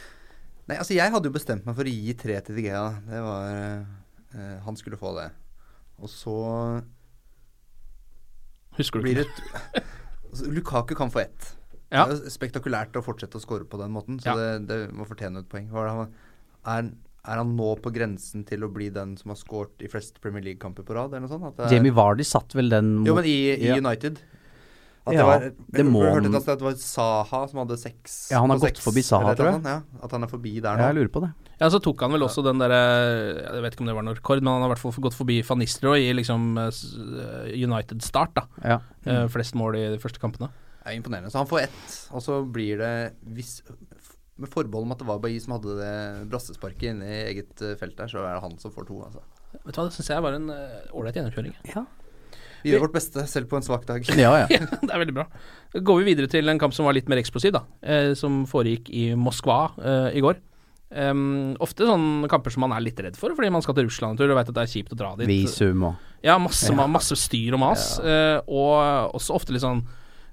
Nei, 0.71 0.79
altså 0.79 0.95
jeg 0.95 1.11
hadde 1.15 1.31
jo 1.31 1.35
bestemt 1.35 1.67
meg 1.67 1.77
for 1.79 1.91
å 1.91 1.93
gi 1.93 2.15
tre 2.19 2.39
til 2.47 2.59
Digea. 2.61 2.83
Det 3.07 3.21
var 3.27 3.47
eh, 3.51 4.57
Han 4.67 4.79
skulle 4.79 4.99
få 5.01 5.15
det. 5.19 5.29
Og 6.01 6.11
så 6.11 6.37
Husker 8.79 9.03
du 9.03 9.09
blir 9.09 9.25
ikke? 9.25 9.49
det 9.75 9.83
altså, 10.31 10.51
Lukaku 10.55 10.95
kan 10.99 11.11
få 11.13 11.25
ett. 11.25 11.49
Ja. 11.91 12.05
Det 12.07 12.21
er 12.21 12.25
jo 12.29 12.31
spektakulært 12.33 12.95
å 12.97 13.03
fortsette 13.03 13.39
å 13.39 13.43
score 13.43 13.67
på 13.67 13.81
den 13.81 13.91
måten, 13.95 14.21
så 14.23 14.31
Ja. 14.31 14.37
det, 14.39 14.69
det 14.71 14.79
må 14.95 15.07
fortjene 15.09 15.43
et 15.43 15.51
poeng. 15.51 15.67
Hva 15.73 15.83
er, 15.83 15.89
det 15.89 15.97
han, 15.97 16.13
er, 16.75 16.91
er 17.29 17.37
han 17.37 17.55
nå 17.57 17.75
på 17.85 17.93
grensen 17.93 18.45
til 18.49 18.65
å 18.65 18.71
bli 18.73 18.89
den 18.91 19.17
som 19.21 19.31
har 19.35 19.37
skåret 19.37 19.83
i 19.85 19.89
flest 19.93 20.21
Premier 20.21 20.43
League-kamper 20.43 20.83
på 20.89 20.95
rad, 20.97 21.13
eller 21.13 21.27
noe 21.27 21.33
sånt? 21.35 21.47
At 21.51 21.57
det 21.57 21.67
er- 21.67 21.77
Jamie 21.77 21.93
Vardy 21.93 22.25
satt 22.25 22.55
vel 22.57 22.69
den 22.73 23.05
Jo, 23.05 23.15
men 23.15 23.25
i, 23.25 23.53
i 23.57 23.67
Ja. 23.69 23.77
United. 23.77 24.19
At 25.07 25.15
Ja, 25.15 25.21
det 25.21 25.27
var, 25.27 25.41
det 25.73 25.85
må 25.87 26.03
jeg 26.05 26.13
hørte 26.13 26.25
han- 26.29 26.35
at 26.37 26.45
det 26.59 26.61
var 26.63 26.73
Saha 26.77 27.49
som 27.49 27.59
hadde 27.67 27.79
seks 27.79 28.31
Ja, 28.31 28.41
han 28.41 28.51
har 28.51 28.59
gått 28.59 28.77
seks, 28.77 28.85
forbi 28.85 29.03
Saha, 29.03 29.35
tror 29.35 29.53
jeg. 29.53 29.63
Ja, 29.65 29.81
at 30.05 30.11
han 30.13 30.23
er 30.23 30.27
forbi 30.29 30.61
der 30.61 30.77
Ja, 30.77 30.93
jeg 30.93 30.97
lurer 30.97 31.09
på 31.09 31.21
det. 31.25 31.33
Ja, 31.61 31.69
så 31.69 31.81
tok 31.83 32.01
han 32.01 32.13
vel 32.13 32.21
også 32.21 32.45
den 32.45 32.59
derre 32.59 33.53
Jeg 33.53 33.63
vet 33.63 33.73
ikke 33.75 33.81
om 33.81 33.87
det 33.87 33.95
var 33.97 34.03
noen 34.03 34.17
rekord, 34.17 34.43
men 34.43 34.53
han 34.53 34.63
har 34.63 34.69
i 34.71 34.75
hvert 34.75 34.79
fall 34.95 35.03
gått 35.05 35.15
forbi 35.17 35.43
Van 35.49 35.59
Nistelrooy 35.59 36.09
i 36.09 36.13
liksom 36.13 36.57
eh, 36.59 36.69
eh, 36.69 37.65
United-start, 37.65 38.35
da. 38.35 38.45
Ja. 38.65 38.79
Eh, 39.07 39.27
flest 39.29 39.55
mål 39.55 39.77
i 39.77 39.89
de 39.97 39.99
første 39.99 40.21
kampene. 40.21 40.49
Det 40.85 40.93
er 40.95 41.01
imponerende. 41.01 41.31
Så 41.33 41.37
han 41.41 41.47
får 41.47 41.63
ett, 41.65 42.09
og 42.13 42.21
så 42.23 42.39
blir 42.51 42.79
det 42.79 43.13
hvis, 43.29 43.63
Med 44.41 44.51
forbehold 44.53 44.89
om 44.89 44.95
at 44.97 45.03
det 45.03 45.09
var 45.11 45.23
Bailly 45.23 45.41
som 45.45 45.57
hadde 45.59 45.79
det 45.79 45.95
brassesparket 46.33 46.95
inne 46.95 47.09
i 47.09 47.23
eget 47.31 47.65
eh, 47.67 47.77
felt 47.81 47.97
der, 47.99 48.11
så 48.11 48.23
er 48.25 48.35
det 48.35 48.45
han 48.47 48.59
som 48.63 48.73
får 48.75 48.89
to. 48.89 49.01
Altså. 49.07 49.25
Vet 49.61 49.75
du 49.75 49.81
hva, 49.81 49.89
det 49.89 49.97
syns 49.99 50.13
jeg 50.13 50.25
var 50.25 50.37
en 50.39 50.51
ålreit 50.51 51.13
uh, 51.13 51.19
gjennomkjøring. 51.21 51.57
Vi 52.61 52.75
gjør 52.75 52.85
vårt 52.85 52.97
beste, 52.99 53.25
selv 53.31 53.49
på 53.51 53.59
en 53.59 53.65
svak 53.67 53.87
dag. 53.89 54.05
Ja, 54.21 54.33
ja. 54.43 54.47
Ja, 54.53 54.67
det 54.85 54.93
er 54.93 55.03
veldig 55.03 55.17
bra. 55.17 55.27
Går 55.77 56.03
vi 56.03 56.13
videre 56.13 56.31
til 56.31 56.49
en 56.53 56.61
kamp 56.61 56.77
som 56.77 56.89
var 56.89 56.97
litt 56.97 57.09
mer 57.11 57.21
eksplosiv, 57.23 57.55
da. 57.57 57.65
Eh, 57.83 58.13
som 58.19 58.43
foregikk 58.51 58.91
i 58.93 59.11
Moskva 59.19 59.63
eh, 59.79 60.19
i 60.21 60.25
går. 60.25 60.41
Um, 60.91 61.53
ofte 61.63 61.87
sånne 61.87 62.27
kamper 62.27 62.51
som 62.51 62.65
man 62.65 62.73
er 62.75 62.83
litt 62.83 62.99
redd 62.99 63.15
for, 63.15 63.31
fordi 63.39 63.53
man 63.55 63.63
skal 63.63 63.77
til 63.79 63.87
Russland 63.87 64.17
en 64.17 64.19
tur 64.19 64.33
og 64.33 64.41
vet 64.41 64.49
at 64.51 64.57
det 64.57 64.65
er 64.65 64.71
kjipt 64.73 64.97
å 64.97 64.99
dra 64.99 65.13
dit. 65.21 65.31
Visum 65.31 65.85
og 65.87 66.25
Ja, 66.27 66.35
masse, 66.43 66.67
ja. 66.67 66.87
masse 66.91 67.15
styr 67.15 67.55
og 67.55 67.63
mas. 67.63 67.93
eh, 68.03 68.41
og 68.51 69.15
også 69.15 69.37
ofte 69.39 69.55
litt 69.55 69.63
sånn 69.63 69.85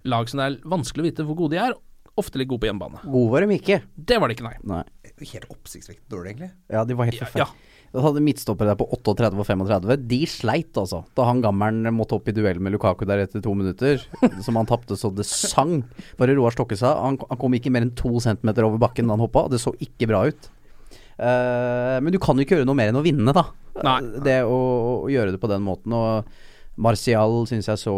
lag 0.09 0.25
som 0.31 0.41
det 0.41 0.47
er 0.47 0.57
vanskelig 0.65 1.03
å 1.03 1.07
vite 1.11 1.27
hvor 1.27 1.37
gode 1.43 1.53
de 1.53 1.61
er. 1.61 1.77
Ofte 2.17 2.41
litt 2.41 2.49
gode 2.49 2.63
på 2.65 2.69
hjemmebane. 2.71 3.03
God 3.05 3.31
var 3.33 3.45
de 3.45 3.57
ikke. 3.59 3.79
Det 3.95 4.17
var 4.17 4.31
de 4.31 4.37
ikke, 4.37 4.47
nei. 4.47 4.57
Nei. 4.65 4.83
Helt 5.21 5.49
oppsiktsvekkende 5.53 6.13
dårlig, 6.13 6.33
egentlig. 6.33 6.51
Ja, 6.73 6.83
de 6.87 6.97
var 6.97 7.09
helt 7.09 7.21
Ja, 7.21 7.45
ja. 7.45 7.49
Da 7.93 8.03
hadde 8.03 8.21
midtstoppere 8.21 8.73
der 8.73 8.77
på 8.79 8.87
38 8.91 9.37
og 9.39 9.45
35. 9.47 9.93
De 10.09 10.19
sleit, 10.27 10.75
altså. 10.77 11.03
Da 11.15 11.27
han 11.29 11.39
gammelen 11.43 11.87
måtte 11.95 12.17
opp 12.17 12.27
i 12.27 12.33
duell 12.35 12.59
med 12.59 12.75
Lukaku 12.75 13.05
der 13.07 13.23
etter 13.23 13.41
to 13.43 13.53
minutter, 13.55 14.01
som 14.45 14.59
han 14.59 14.67
tapte 14.69 14.97
så 14.99 15.11
det 15.15 15.25
sang. 15.29 15.79
Bare 16.19 16.35
Roar 16.37 16.55
Stokke 16.55 16.77
sa. 16.79 16.97
Han, 17.05 17.19
han 17.29 17.39
kom 17.39 17.55
ikke 17.55 17.71
mer 17.73 17.87
enn 17.87 17.95
to 17.97 18.17
centimeter 18.23 18.67
over 18.67 18.81
bakken 18.81 19.07
da 19.07 19.15
han 19.15 19.23
hoppa, 19.23 19.45
og 19.47 19.55
det 19.55 19.61
så 19.63 19.73
ikke 19.83 20.09
bra 20.11 20.25
ut. 20.27 20.51
Uh, 21.17 21.97
men 22.03 22.11
du 22.13 22.19
kan 22.21 22.37
jo 22.37 22.45
ikke 22.45 22.59
gjøre 22.59 22.67
noe 22.69 22.77
mer 22.77 22.91
enn 22.91 22.99
å 22.99 23.05
vinne, 23.05 23.33
da. 23.33 23.47
Nei. 23.85 24.01
Det 24.25 24.41
å, 24.45 24.59
å 25.05 25.09
gjøre 25.13 25.33
det 25.33 25.41
på 25.41 25.49
den 25.49 25.63
måten. 25.65 25.95
Og 25.95 26.27
Martial 26.77 27.39
syns 27.49 27.67
jeg 27.71 27.81
så 27.81 27.95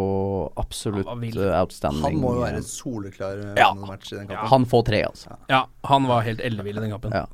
absolutt 0.60 1.08
Han 1.08 1.24
outstanding. 1.60 2.16
Han 2.16 2.22
må 2.22 2.34
jo 2.38 2.44
være 2.46 2.62
en 2.62 2.66
soleklar 2.66 3.42
eh, 3.44 3.54
Ja. 3.60 3.74
man 3.76 3.92
match 3.92 4.12
i 4.12 4.16
den 4.16 4.30
kampen. 4.30 4.48
Han 4.54 4.66
får 4.70 4.84
tre, 4.88 5.02
altså. 5.10 5.36
Ja, 5.52 5.66
han 5.84 6.08
var 6.08 6.24
helt 6.24 6.40
ellevill 6.40 6.80
i 6.80 6.84
den 6.86 6.94
kampen. 6.94 7.12
Ja. 7.12 7.26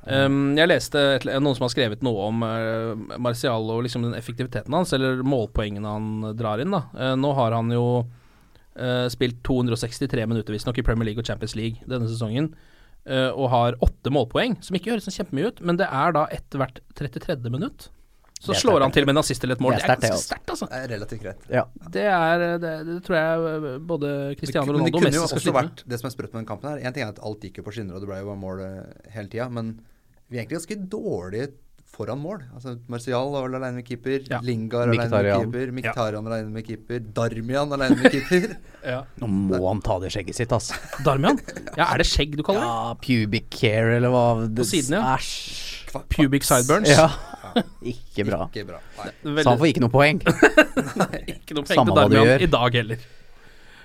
Um, 0.00 0.56
jeg 0.56 0.70
leste 0.70 1.00
et, 1.18 1.26
noen 1.28 1.54
som 1.58 1.66
har 1.66 1.72
skrevet 1.74 2.00
noe 2.02 2.30
om 2.30 2.40
uh, 2.40 3.18
Martial 3.20 3.68
og 3.68 3.82
liksom 3.84 4.06
den 4.06 4.16
effektiviteten 4.16 4.72
hans, 4.72 4.94
eller 4.96 5.20
målpoengene 5.22 5.92
han 5.92 6.34
drar 6.38 6.62
inn. 6.62 6.72
da 6.72 6.86
Uh, 6.96 7.14
Nå 7.20 7.34
har 7.36 7.52
han 7.54 7.70
jo 7.74 7.84
uh, 8.00 9.06
spilt 9.12 9.42
263 9.46 10.26
minutter 10.26 10.56
visstnok 10.56 10.80
i 10.80 10.86
Premier 10.86 11.10
League 11.10 11.20
og 11.20 11.28
Champions 11.28 11.54
League 11.58 11.84
denne 11.86 12.08
sesongen, 12.08 12.50
eh, 13.04 13.30
og 13.30 13.50
har 13.52 13.78
åtte 13.84 14.12
målpoeng, 14.12 14.58
som 14.64 14.76
ikke 14.76 14.92
høres 14.94 15.06
så 15.08 15.14
kjempemye 15.14 15.52
ut, 15.52 15.60
men 15.64 15.78
det 15.80 15.88
er 15.88 16.16
da 16.16 16.26
etter 16.32 16.62
hvert 16.62 16.80
33. 16.98 17.38
minutt. 17.52 17.90
Så 18.40 18.54
slår 18.56 18.78
sterkt, 18.78 18.82
han 18.86 18.92
til 18.96 19.04
med 19.04 19.12
en 19.12 19.20
assist 19.20 19.42
eller 19.44 19.58
et 19.58 19.62
mål. 19.62 19.74
Det 19.74 19.82
er 19.82 19.84
sterkt, 19.84 20.00
det, 20.00 20.08
ganske 20.08 20.16
altså. 20.16 20.28
sterkt, 20.30 20.52
altså. 20.54 20.68
Det 20.70 20.78
er 20.78 20.92
relativt 20.94 21.24
greit. 21.26 21.42
Ja. 21.52 21.64
Det 21.96 22.04
er 22.08 22.44
det, 22.62 22.70
det 22.88 22.94
tror 23.04 23.16
jeg 23.18 23.72
både 23.90 24.12
Cristiano 24.40 24.72
Ronaldo 24.72 24.88
og 24.88 24.96
kunne 24.96 25.10
jo 25.10 25.10
Messi 25.10 25.18
skal 25.20 25.36
også 25.36 25.44
slite 25.44 25.56
med. 25.56 25.58
vært 25.60 25.82
Det 25.92 25.98
som 26.00 26.08
er 26.08 26.14
sprøtt 26.14 26.32
med 26.32 26.40
den 26.40 26.48
kampen 26.48 26.70
her 26.70 26.80
En 26.88 26.96
ting 26.96 27.04
er 27.04 27.12
at 27.12 27.20
alt 27.30 27.44
gikk 27.44 27.60
jo 27.60 27.66
på 27.66 27.74
skinner, 27.76 27.98
og 27.98 28.00
det 28.00 28.08
ble 28.08 28.20
jo 28.22 28.30
bare 28.30 28.40
mål 28.40 28.62
eh, 28.64 29.10
hele 29.12 29.28
tida, 29.34 29.50
men 29.52 29.74
vi 30.30 30.38
er 30.38 30.44
egentlig 30.46 30.60
ganske 30.62 30.78
dårlige 30.94 31.50
foran 31.90 32.20
mål. 32.22 32.42
Altså 32.54 32.76
Martial 32.88 33.28
var 33.32 33.42
vel 33.48 33.56
alene 33.58 33.80
med 33.80 33.86
keeper, 33.88 34.22
Ja. 34.30 34.38
Lingard 34.46 34.88
alene 34.92 35.10
med 35.10 35.32
keeper, 35.42 35.72
Miktarian 35.76 36.26
alene 36.30 36.50
med 36.54 36.64
keeper, 36.66 37.00
Darmian 37.16 37.72
alene 37.76 37.96
med 38.02 38.12
keeper. 38.14 38.56
Ja. 38.80 39.02
Nå 39.20 39.26
må 39.28 39.58
han 39.66 39.82
ta 39.84 39.98
det 40.00 40.08
skjegget 40.14 40.38
sitt, 40.38 40.52
altså. 40.56 40.72
Darmian? 41.04 41.36
Ja, 41.76 41.90
er 41.92 42.00
det 42.00 42.06
skjegg 42.08 42.32
du 42.38 42.40
kaller 42.46 42.62
det? 42.64 42.70
Ja, 42.70 42.94
pubic 43.04 43.58
hair 43.60 43.90
eller 43.98 44.08
hva 44.14 44.22
På 44.56 44.64
siden, 44.64 44.96
ja. 44.96 45.18
Æsj. 45.18 45.98
Pubic 46.14 46.46
sideburns? 46.48 46.88
Ja. 46.88 47.10
Ikke 47.92 48.24
bra. 48.30 48.46
Ikke 48.48 48.64
bra. 48.70 48.78
Nei. 49.02 49.10
Veldig- 49.26 49.44
Så 49.44 49.50
han 49.52 49.60
får 49.60 49.68
ikke 49.74 49.82
noe 49.84 49.92
poeng. 49.92 50.22
ikke 50.24 51.58
noe 51.58 51.66
poeng 51.66 51.76
Samme 51.76 51.90
til 51.92 51.98
Darmian 51.98 52.30
gjør. 52.30 52.46
i 52.46 52.50
dag 52.56 52.78
heller. 52.80 53.04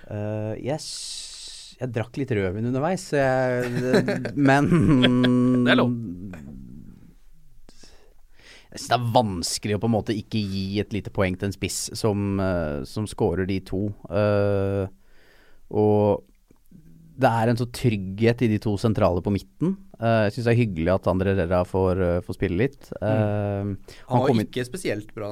Uh, 0.05 0.53
yes. 0.63 0.87
Jeg 1.81 1.91
drakk 1.91 2.15
litt 2.21 2.31
rødvin 2.31 2.69
underveis, 2.69 3.09
så 3.11 3.19
jeg 3.19 4.35
Men 4.37 4.69
Det 5.65 5.73
er 5.73 5.79
lov. 5.81 5.91
Jeg 8.75 8.81
synes 8.83 8.91
det 8.91 8.97
er 8.99 9.11
vanskelig 9.15 9.75
å 9.77 9.79
på 9.79 9.88
en 9.88 9.93
måte 9.95 10.15
ikke 10.19 10.41
gi 10.51 10.65
et 10.83 10.91
lite 10.91 11.13
poeng 11.15 11.38
til 11.39 11.47
en 11.47 11.55
spiss 11.55 11.77
som, 11.95 12.35
uh, 12.43 12.83
som 12.83 13.07
scorer 13.07 13.47
de 13.47 13.61
to. 13.63 13.85
Uh, 14.11 14.83
og 15.71 16.25
det 17.15 17.29
er 17.31 17.47
en 17.47 17.55
så 17.55 17.63
trygghet 17.71 18.41
i 18.43 18.51
de 18.51 18.59
to 18.59 18.73
sentrale 18.75 19.23
på 19.23 19.31
midten. 19.31 19.77
Uh, 19.95 20.25
jeg 20.27 20.33
syns 20.35 20.47
det 20.49 20.51
er 20.51 20.59
hyggelig 20.59 20.91
at 20.91 21.05
André 21.07 21.31
Rera 21.38 21.61
får, 21.63 22.01
eh, 22.03 22.17
får 22.25 22.35
spille 22.35 22.57
litt. 22.59 22.89
Eh, 22.99 23.69
Han 24.11 24.19
var 24.19 24.25
kom 24.27 24.41
ikke 24.43 24.65
spesielt 24.67 25.13
bra 25.15 25.29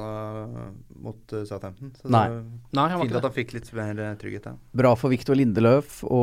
mot 1.04 1.34
eh, 1.36 1.42
Southampton. 1.44 1.90
Så 2.00 2.08
Nei. 2.08 2.22
det 2.32 2.78
Nei, 2.78 2.86
var 2.94 3.02
fint 3.04 3.18
at 3.20 3.26
han 3.28 3.34
fikk 3.36 3.52
litt 3.58 3.68
mer 3.76 4.00
eh, 4.00 4.14
trygghet. 4.22 4.48
Ja. 4.48 4.54
Bra 4.80 4.94
for 4.96 5.12
Victor 5.12 5.36
Lindeløf 5.36 6.00
å 6.08 6.22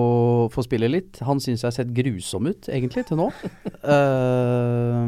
få 0.49 0.65
spille 0.65 0.89
litt. 0.89 1.21
Han 1.29 1.37
syns 1.37 1.61
jeg 1.61 1.69
har 1.69 1.77
sett 1.77 1.93
grusom 1.93 2.49
ut, 2.49 2.71
egentlig, 2.73 3.05
til 3.11 3.21
nå. 3.21 3.29
Eh, 3.81 5.05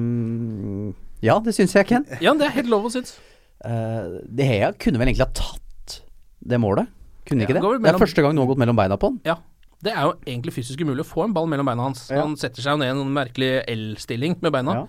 ja, 1.24 1.38
det 1.44 1.56
syns 1.56 1.76
jeg, 1.78 1.88
Ken. 1.90 2.06
Ja, 2.24 2.36
det 2.38 2.50
er 2.50 2.58
helt 2.60 2.72
lov 2.72 2.90
å 2.90 2.94
synes. 2.94 3.16
Uh, 3.64 4.20
det 4.28 4.48
Hea 4.50 4.74
kunne 4.76 5.00
vel 5.00 5.10
egentlig 5.10 5.26
ha 5.26 5.32
tatt 5.32 6.02
det 6.44 6.60
målet? 6.60 6.92
Kunne 7.28 7.46
ikke 7.46 7.56
Ja, 7.56 7.62
det? 7.62 7.64
Mellom... 7.64 7.84
Det 7.86 7.94
er 7.96 8.04
første 8.04 8.24
gang 8.26 8.36
noen 8.36 8.46
har 8.46 8.54
gått 8.54 8.64
mellom 8.64 8.80
beina 8.80 9.00
på 9.00 9.14
han. 9.14 9.22
Ja. 9.28 9.38
Det 9.84 9.92
er 9.92 10.08
jo 10.08 10.14
egentlig 10.24 10.54
fysisk 10.56 10.80
umulig 10.84 11.04
å 11.04 11.08
få 11.08 11.26
en 11.26 11.36
ball 11.36 11.48
mellom 11.52 11.68
beina 11.68 11.88
hans. 11.90 12.06
Ja. 12.12 12.24
Han 12.24 12.38
setter 12.40 12.64
seg 12.64 12.76
jo 12.76 12.82
ned 12.82 12.92
i 12.92 12.94
en 12.94 13.02
sånn 13.02 13.16
merkelig 13.16 13.52
L-stilling 13.74 14.38
med 14.44 14.56
beina. 14.56 14.78
Ja. 14.82 14.86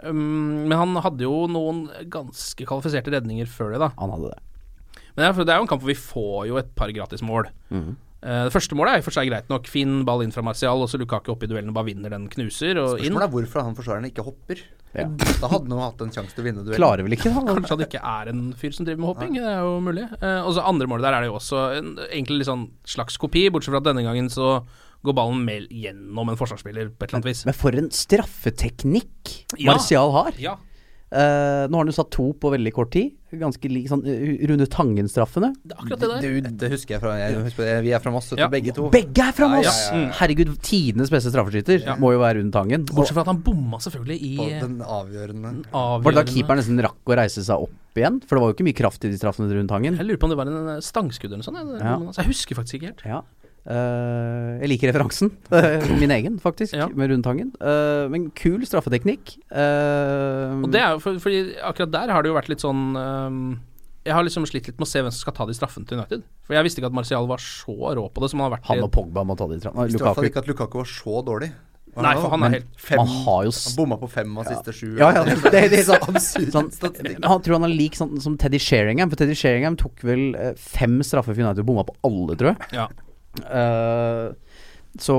Um, 0.00 0.66
men 0.68 0.76
han 0.76 0.96
hadde 1.04 1.26
jo 1.26 1.44
noen 1.50 1.86
ganske 2.12 2.64
kvalifiserte 2.68 3.12
redninger 3.12 3.48
før 3.50 3.74
det, 3.74 3.82
da. 3.82 3.90
Han 4.00 4.12
hadde 4.14 4.32
det. 4.32 4.40
Men 5.14 5.22
det 5.22 5.28
er, 5.28 5.40
det 5.44 5.54
er 5.54 5.60
jo 5.60 5.66
en 5.66 5.70
kamp 5.72 5.84
hvor 5.84 5.92
vi 5.92 5.98
får 6.00 6.46
jo 6.50 6.60
et 6.60 6.70
par 6.76 6.92
gratismål. 6.96 7.50
Mm. 7.72 7.90
Uh, 8.20 8.42
det 8.48 8.52
første 8.52 8.76
målet 8.76 8.94
er 8.94 9.00
i 9.00 9.04
og 9.04 9.08
for 9.08 9.16
seg 9.16 9.28
greit 9.28 9.48
nok. 9.52 9.68
Fin 9.72 10.02
ball 10.08 10.24
inn 10.24 10.32
fra 10.36 10.44
Martial, 10.44 10.84
og 10.84 10.92
så 10.92 11.00
Lukaku 11.00 11.32
opp 11.34 11.44
i 11.44 11.50
duellen 11.50 11.72
og 11.72 11.80
bare 11.80 11.88
vinner 11.88 12.12
den, 12.12 12.28
knuser 12.32 12.80
og 12.80 12.98
inn. 12.98 13.08
Spørsmålet 13.08 13.26
er 13.28 13.34
hvorfor 13.36 13.64
han 13.64 13.76
forsvareren 13.76 14.10
ikke 14.12 14.24
hopper. 14.28 14.64
Ja. 14.96 15.06
Da 15.38 15.48
hadde 15.52 15.70
han 15.70 15.82
hatt 15.84 16.00
en 16.02 16.10
sjanse 16.14 16.34
til 16.34 16.42
å 16.42 16.46
vinne 16.48 16.64
duellen. 16.64 16.80
Klarer 16.80 17.06
vel 17.06 17.14
ikke, 17.14 17.30
da? 17.30 17.42
Kanskje 17.46 17.76
han 17.76 17.84
ikke 17.86 18.02
er 18.12 18.30
en 18.32 18.44
fyr 18.58 18.74
som 18.74 18.88
driver 18.88 19.02
med 19.04 19.10
hopping, 19.12 19.36
det 19.38 19.46
er 19.46 19.60
jo 19.62 19.76
mulig. 19.86 20.06
Eh, 20.18 20.38
og 20.42 20.54
så 20.56 20.64
andre 20.66 20.88
målet 20.90 21.06
der 21.06 21.16
er 21.18 21.24
det 21.24 21.30
jo 21.30 21.36
også 21.38 21.64
en, 21.78 21.92
egentlig 22.08 22.40
litt 22.40 22.50
sånn 22.50 22.64
slags 22.96 23.20
kopi, 23.22 23.44
bortsett 23.54 23.74
fra 23.74 23.82
at 23.84 23.90
denne 23.90 24.02
gangen 24.06 24.30
så 24.32 24.56
går 25.06 25.16
ballen 25.16 25.44
mel 25.46 25.68
gjennom 25.72 26.32
en 26.32 26.36
forsvarsspiller 26.36 26.90
på 26.90 27.06
et 27.06 27.08
eller 27.08 27.20
annet 27.20 27.30
vis. 27.30 27.44
Men 27.48 27.56
for 27.56 27.78
en 27.78 27.88
straffeteknikk. 27.94 29.36
Martial 29.64 30.12
har. 30.18 30.34
Ja. 30.42 30.58
Eh, 31.10 31.64
nå 31.66 31.74
har 31.74 31.82
han 31.82 31.90
jo 31.90 31.94
satt 31.96 32.12
to 32.14 32.28
på 32.38 32.52
veldig 32.52 32.70
kort 32.74 32.92
tid. 32.94 33.16
Ganske 33.34 33.68
lik 33.70 33.86
sånn 33.90 34.00
uh, 34.02 34.30
Rune 34.50 34.66
Tangen-straffene. 34.70 35.52
Det 35.62 35.74
er 35.74 35.82
akkurat 35.82 36.02
det 36.02 36.08
der. 36.10 36.36
Det, 36.46 36.52
det 36.58 36.70
husker 36.72 36.96
jeg 36.96 37.02
fra 37.02 37.12
jeg, 37.18 37.36
husker, 37.46 37.66
det, 37.66 37.74
Vi 37.86 37.92
er 37.94 38.02
fra 38.02 38.12
Moss, 38.14 38.30
Ja. 38.38 38.48
begge 38.50 38.74
to. 38.74 38.88
Begge 38.90 39.26
er 39.26 39.34
fra 39.34 39.48
Moss! 39.52 39.66
ja, 39.66 39.74
ja, 39.94 40.00
ja. 40.04 40.12
Herregud, 40.18 40.50
tidenes 40.66 41.12
beste 41.14 41.30
straffeskytter 41.34 41.86
må 42.02 42.12
jo 42.14 42.22
være 42.22 42.40
Rune 42.40 42.54
Tangen. 42.54 42.86
Bortsett 42.90 43.18
fra 43.18 43.26
at 43.26 43.30
han 43.30 43.42
bomma 43.46 43.78
selvfølgelig 43.82 44.18
i 44.18 44.32
På 44.38 44.48
den 44.64 44.80
avgjørende 44.82 45.52
avgjørende 45.70 46.04
Var 46.06 46.14
det 46.14 46.18
da 46.20 46.26
keeperen 46.32 46.62
nesten 46.62 46.82
rakk 46.86 47.14
å 47.14 47.18
reise 47.22 47.46
seg 47.46 47.66
opp 47.66 47.98
igjen? 48.02 48.20
For 48.26 48.36
det 48.38 48.44
var 48.44 48.52
jo 48.52 48.58
ikke 48.58 48.68
mye 48.70 48.80
kraft 48.82 49.06
i 49.06 49.12
de 49.12 49.18
straffene 49.18 49.50
til 49.50 49.58
Rune 49.58 49.70
Tangen. 49.70 49.98
Jeg 49.98 50.06
lurer 50.10 50.22
på 50.22 50.30
om 50.30 50.34
det 50.34 50.40
var 50.42 50.50
en 50.50 50.72
eh, 50.76 50.82
stangskudd 50.84 51.30
eller 51.30 51.42
noe 51.42 51.50
sånt. 51.50 51.62
jeg. 51.62 51.82
Ja. 51.82 51.96
Altså, 51.98 52.22
jeg 52.22 52.30
husker 52.34 52.58
faktisk 52.58 52.78
ikke 52.80 52.92
helt. 52.92 53.06
Ja. 53.06 53.22
Eh, 53.68 54.60
jeg 54.62 54.70
liker 54.72 54.90
referansen. 54.90 55.30
Min 56.00 56.12
egen, 56.14 56.38
faktisk, 56.40 56.74
Ja. 56.78 56.88
med 56.88 57.10
Rune 57.12 57.22
Tangen. 57.22 57.52
Eh, 57.60 58.08
men 58.08 58.30
kul 58.32 58.64
straffeteknikk. 58.64 59.36
Uh, 59.52 60.64
Og 60.64 60.70
det 60.72 60.80
er 60.80 60.94
jo 60.94 61.02
for, 61.04 61.18
fordi 61.20 61.56
akkurat 61.60 61.92
der 61.92 62.12
har 62.14 62.24
det 62.24 62.30
jo 62.32 62.38
vært 62.38 62.48
litt 62.48 62.62
sånn 62.64 62.94
Jeg 64.06 64.14
har 64.16 64.24
liksom 64.24 64.46
slitt 64.48 64.66
litt 64.70 64.78
med 64.80 64.86
å 64.86 64.88
se 64.88 65.02
hvem 65.02 65.12
som 65.12 65.20
skal 65.26 65.34
ta 65.36 65.44
de 65.46 65.54
straffene 65.56 65.86
til 65.86 65.98
United. 66.00 66.22
For 66.48 66.56
jeg 66.56 66.64
visste 66.64 66.80
ikke 66.80 66.88
at 66.88 66.96
Martial 66.96 67.26
var 67.28 67.42
så 67.44 67.74
rå 67.98 68.06
på 68.08 68.22
det 68.24 68.30
som 68.32 68.40
han 68.40 68.48
har 68.48 68.54
vært 68.56 68.70
han 68.70 68.80
i 68.80 68.84
og 68.86 68.94
Pogba 68.94 69.26
må 69.28 69.36
ta 69.36 69.46
de 69.50 69.58
straffene. 69.60 69.90
I 69.90 69.98
hvert 70.00 70.16
fall 70.16 70.30
ikke 70.30 70.40
at 70.40 70.48
Lukaku 70.48 70.78
var 70.80 70.88
så 70.88 71.20
dårlig. 71.26 71.50
Nei, 72.00 72.14
for 72.16 72.30
han 72.30 72.44
er 72.46 72.52
helt 72.54 72.66
fem, 72.78 73.00
man 73.02 73.08
har 73.26 73.44
jo 73.48 73.50
Han 73.50 73.76
bomma 73.76 73.96
på 73.98 74.08
fem 74.08 74.36
av 74.38 74.46
siste 74.46 74.72
sju. 74.72 74.88
Ja, 74.96 75.10
ja, 75.10 75.24
det, 75.26 75.34
det, 75.50 75.62
det, 75.72 75.80
sånn, 75.88 76.04
Absurd 76.14 76.52
sånn, 76.54 76.68
statistikk. 76.72 77.18
Han 77.26 77.42
tror 77.44 77.58
han 77.58 77.66
er 77.66 77.74
lik 77.74 77.98
sånn 77.98 78.14
som 78.22 78.38
Teddy 78.40 78.62
Sheringham. 78.62 79.10
For 79.10 79.20
Teddy 79.20 79.34
Sheringham 79.36 79.76
tok 79.80 80.00
vel 80.06 80.30
fem 80.56 81.00
straffer 81.04 81.34
for 81.34 81.42
United 81.42 81.64
og 81.66 81.68
bomma 81.72 81.84
på 81.90 81.96
alle, 82.06 82.38
tror 82.40 82.54
jeg. 82.54 82.70
Ja. 82.78 82.86
Eh, 83.38 84.32
så 84.98 85.16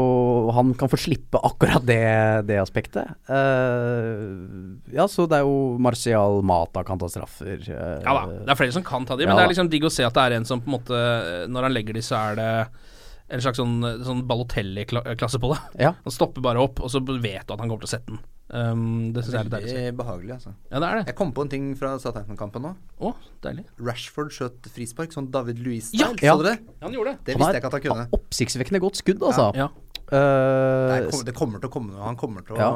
han 0.52 0.74
kan 0.76 0.90
få 0.92 0.98
slippe 1.00 1.40
akkurat 1.48 1.86
det, 1.88 2.42
det 2.44 2.58
aspektet. 2.60 3.08
Uh, 3.30 4.76
ja, 4.92 5.06
så 5.08 5.24
det 5.32 5.40
er 5.40 5.48
jo 5.48 5.78
Martial 5.80 6.42
Mata 6.44 6.84
kan 6.84 7.00
ta 7.00 7.08
straffer. 7.08 7.56
Uh, 7.70 8.02
ja 8.04 8.16
da, 8.18 8.26
det 8.28 8.52
er 8.52 8.60
flere 8.60 8.76
som 8.76 8.84
kan 8.84 9.08
ta 9.08 9.16
de, 9.16 9.30
men 9.30 9.40
det 9.40 9.46
er 9.46 9.54
liksom 9.54 9.72
digg 9.72 9.88
å 9.88 9.94
se 9.94 10.04
at 10.04 10.18
det 10.18 10.26
er 10.28 10.36
en 10.42 10.48
som 10.50 10.60
på 10.60 10.68
en 10.68 10.76
måte 10.76 11.00
Når 11.48 11.70
han 11.70 11.76
legger 11.76 11.96
de, 11.96 12.04
så 12.04 12.20
er 12.20 12.40
det 12.42 12.52
en 13.32 13.44
slags 13.46 13.62
sånn, 13.62 13.80
sånn 14.04 14.26
Balotelli-klasse 14.28 15.40
på 15.40 15.54
det. 15.54 15.62
Ja. 15.88 15.94
Han 16.04 16.18
stopper 16.20 16.44
bare 16.44 16.60
opp, 16.60 16.84
og 16.84 16.92
så 16.92 17.00
vet 17.00 17.48
du 17.48 17.56
at 17.56 17.62
han 17.62 17.70
kommer 17.70 17.86
til 17.86 17.88
å 17.88 17.94
sette 17.96 18.12
den. 18.12 18.20
Um, 18.52 19.14
det 19.16 19.24
syns 19.24 19.32
jeg 19.32 19.40
er 19.40 19.48
litt 19.48 19.54
deilig. 19.54 19.74
Veldig 19.78 19.98
behagelig, 20.02 20.32
altså. 20.36 20.52
Ja, 20.68 20.80
det 20.84 20.88
er 20.90 20.98
det. 21.00 21.04
Jeg 21.08 21.16
kom 21.22 21.30
på 21.32 21.46
en 21.46 21.52
ting 21.54 21.70
fra 21.80 21.94
Southampton-kampen 22.04 22.66
nå. 22.68 22.72
Å, 23.00 23.14
deilig. 23.46 23.64
Rashford 23.80 24.34
skjøt 24.36 24.68
frispark, 24.76 25.14
sånn 25.16 25.30
David 25.32 25.62
Ja, 25.62 25.64
Louis-style. 25.70 26.20
ja. 26.20 26.34
Så 26.36 26.42
du 26.44 26.50
det? 26.50 26.58
Ja, 26.60 26.84
han 26.90 26.98
gjorde 26.98 27.14
det. 27.14 27.24
Det 27.30 27.38
Han 27.38 27.40
visste 27.46 27.56
jeg 27.56 27.64
ikke 27.64 27.72
at 27.72 27.78
han 27.78 27.86
kunne. 27.88 28.10
Oppsiktsvekkende 28.20 28.84
godt 28.84 29.00
skudd, 29.00 29.24
altså. 29.24 29.48
Ja. 29.56 29.70
Eh, 30.12 30.90
Nei, 30.92 31.00
kom, 31.08 31.22
det 31.24 31.34
kommer 31.38 31.62
til 31.64 31.70
å 31.70 31.72
komme 31.72 31.94
noe. 31.94 32.04
Han 32.04 32.18
kommer 32.20 32.44
til 32.44 32.58
å 32.58 32.60
Ja. 32.60 32.72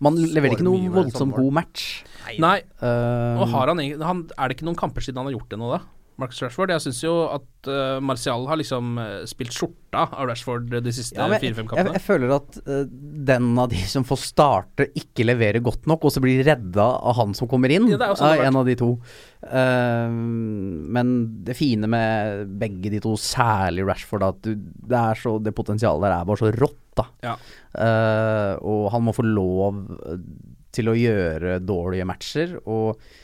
Man 0.00 0.16
leverer 0.16 0.56
ikke 0.56 0.64
noe 0.64 0.88
voldsomt 0.94 1.36
god 1.36 1.52
match. 1.52 2.04
Nei, 2.40 2.62
Uh, 2.80 3.36
og 3.42 3.48
har 3.52 3.68
han, 3.68 3.76
han 4.00 4.20
Er 4.38 4.48
det 4.48 4.56
ikke 4.56 4.64
noen 4.64 4.78
kamper 4.80 5.04
siden 5.04 5.20
han 5.20 5.26
har 5.28 5.34
gjort 5.36 5.50
det 5.52 5.58
nå, 5.60 5.68
da? 5.68 5.82
Marcus 6.20 6.40
Rashford. 6.44 6.72
Jeg 6.74 6.84
syns 6.84 7.00
jo 7.02 7.14
at 7.32 7.68
uh, 7.70 7.98
Martial 8.04 8.44
har 8.50 8.58
liksom 8.60 8.98
eh, 9.00 9.22
spilt 9.28 9.54
skjorta 9.56 10.04
av 10.06 10.28
Rashford 10.30 10.68
de 10.70 10.92
siste 10.94 11.18
ja, 11.18 11.26
jeg, 11.34 11.42
fire-fem 11.46 11.66
jeg, 11.66 11.70
kampene. 11.72 11.94
jeg 11.96 12.04
føler 12.04 12.34
at 12.36 12.58
uh, 12.68 12.82
den 13.30 13.48
av 13.60 13.70
de 13.72 13.80
som 13.90 14.06
får 14.06 14.20
starte, 14.22 14.88
ikke 15.00 15.26
leverer 15.26 15.64
godt 15.64 15.88
nok, 15.90 16.06
og 16.06 16.14
så 16.14 16.22
blir 16.24 16.44
redda 16.46 16.86
av 17.10 17.18
han 17.18 17.34
som 17.36 17.50
kommer 17.50 17.72
inn. 17.74 17.88
Ja, 17.90 18.12
sånn 18.14 18.34
er 18.36 18.46
en 18.48 18.60
av 18.60 18.68
de 18.68 18.76
to. 18.80 18.92
Uh, 19.44 20.06
men 20.10 21.16
det 21.46 21.56
fine 21.58 21.90
med 21.90 22.54
begge 22.60 22.92
de 22.92 23.02
to, 23.02 23.16
særlig 23.20 23.88
Rashford, 23.88 24.28
at 24.28 24.44
du, 24.46 24.54
det, 24.60 25.00
er 25.00 25.20
så, 25.20 25.38
det 25.42 25.56
potensialet 25.56 26.06
der 26.06 26.16
er 26.18 26.28
bare 26.28 26.44
så 26.44 26.52
rått, 26.54 26.78
da. 26.98 27.08
Ja. 27.24 27.34
Uh, 27.70 28.54
og 28.66 28.88
han 28.94 29.04
må 29.06 29.14
få 29.14 29.24
lov 29.24 29.84
eh, 30.10 30.22
til 30.74 30.90
å 30.90 30.96
gjøre 30.98 31.58
dårlige 31.62 32.06
matcher. 32.08 32.56
Og 32.64 32.96
eh, 32.96 33.18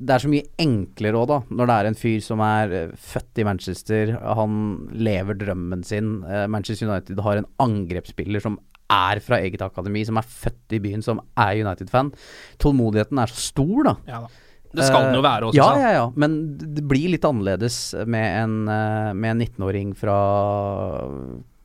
det 0.00 0.14
er 0.14 0.22
så 0.24 0.30
mye 0.32 0.46
enklere 0.64 1.18
òg, 1.20 1.26
da, 1.28 1.38
når 1.52 1.68
det 1.68 1.74
er 1.76 1.88
en 1.90 1.98
fyr 2.00 2.20
som 2.24 2.40
er 2.40 2.72
eh, 2.72 2.94
født 2.96 3.42
i 3.42 3.44
Manchester. 3.44 4.14
Han 4.38 4.88
lever 4.96 5.36
drømmen 5.40 5.84
sin. 5.84 6.22
Eh, 6.24 6.46
Manchester 6.48 6.88
United 6.88 7.20
har 7.26 7.36
en 7.42 7.48
angrepsspiller 7.60 8.40
som 8.44 8.56
er 8.88 9.20
fra 9.20 9.36
eget 9.44 9.60
akademi, 9.60 10.00
som 10.08 10.16
er 10.16 10.24
født 10.24 10.72
i 10.72 10.80
byen, 10.80 11.02
som 11.04 11.18
er 11.36 11.58
United-fan. 11.60 12.14
Tålmodigheten 12.58 13.20
er 13.20 13.28
så 13.28 13.42
stor, 13.50 13.82
da. 13.90 13.96
Ja 14.08 14.20
da. 14.24 14.30
Det 14.68 14.84
skal 14.84 15.06
den 15.08 15.14
jo 15.16 15.22
være 15.24 15.46
også. 15.48 15.56
Ja, 15.56 15.68
ja, 15.80 15.90
ja. 15.96 16.06
Men 16.20 16.34
det 16.60 16.66
det 16.76 16.82
blir 16.90 17.08
litt 17.14 17.24
annerledes 17.24 17.94
med 18.04 18.26
en, 18.42 18.56
eh, 18.68 19.12
med 19.16 19.30
en 19.30 19.40
19-åring 19.46 19.94
fra 19.96 20.16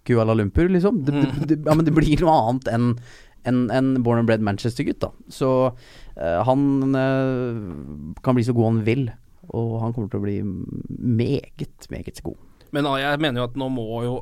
Kuala 0.07 0.33
Lumpur, 0.33 0.69
liksom. 0.71 1.03
Det, 1.05 1.11
Mm. 1.13 1.21
det, 1.39 1.47
det, 1.47 1.57
ja, 1.65 1.73
men 1.75 1.85
det 1.85 1.93
blir 1.95 2.19
noe 2.23 2.35
annet 2.49 2.67
enn 2.71 2.97
en, 3.45 3.69
en 3.75 4.03
born 4.03 4.19
and 4.19 4.27
bred 4.27 4.39
Manchester-gutt, 4.41 4.99
da. 5.03 5.09
Så 5.27 5.49
eh, 5.67 5.73
han 6.17 6.95
eh, 6.95 8.17
kan 8.25 8.37
bli 8.37 8.45
så 8.45 8.55
god 8.55 8.69
han 8.71 8.83
vil. 8.87 9.07
Og 9.53 9.79
han 9.81 9.93
kommer 9.95 10.11
til 10.11 10.21
å 10.21 10.23
bli 10.23 10.37
meget, 10.43 11.87
meget 11.91 12.21
god. 12.23 12.37
Men 12.73 12.87
jeg 12.97 13.19
mener 13.21 13.41
jo 13.41 13.47
at 13.49 13.57
nå 13.59 13.67
må 13.69 13.87
jo 14.05 14.13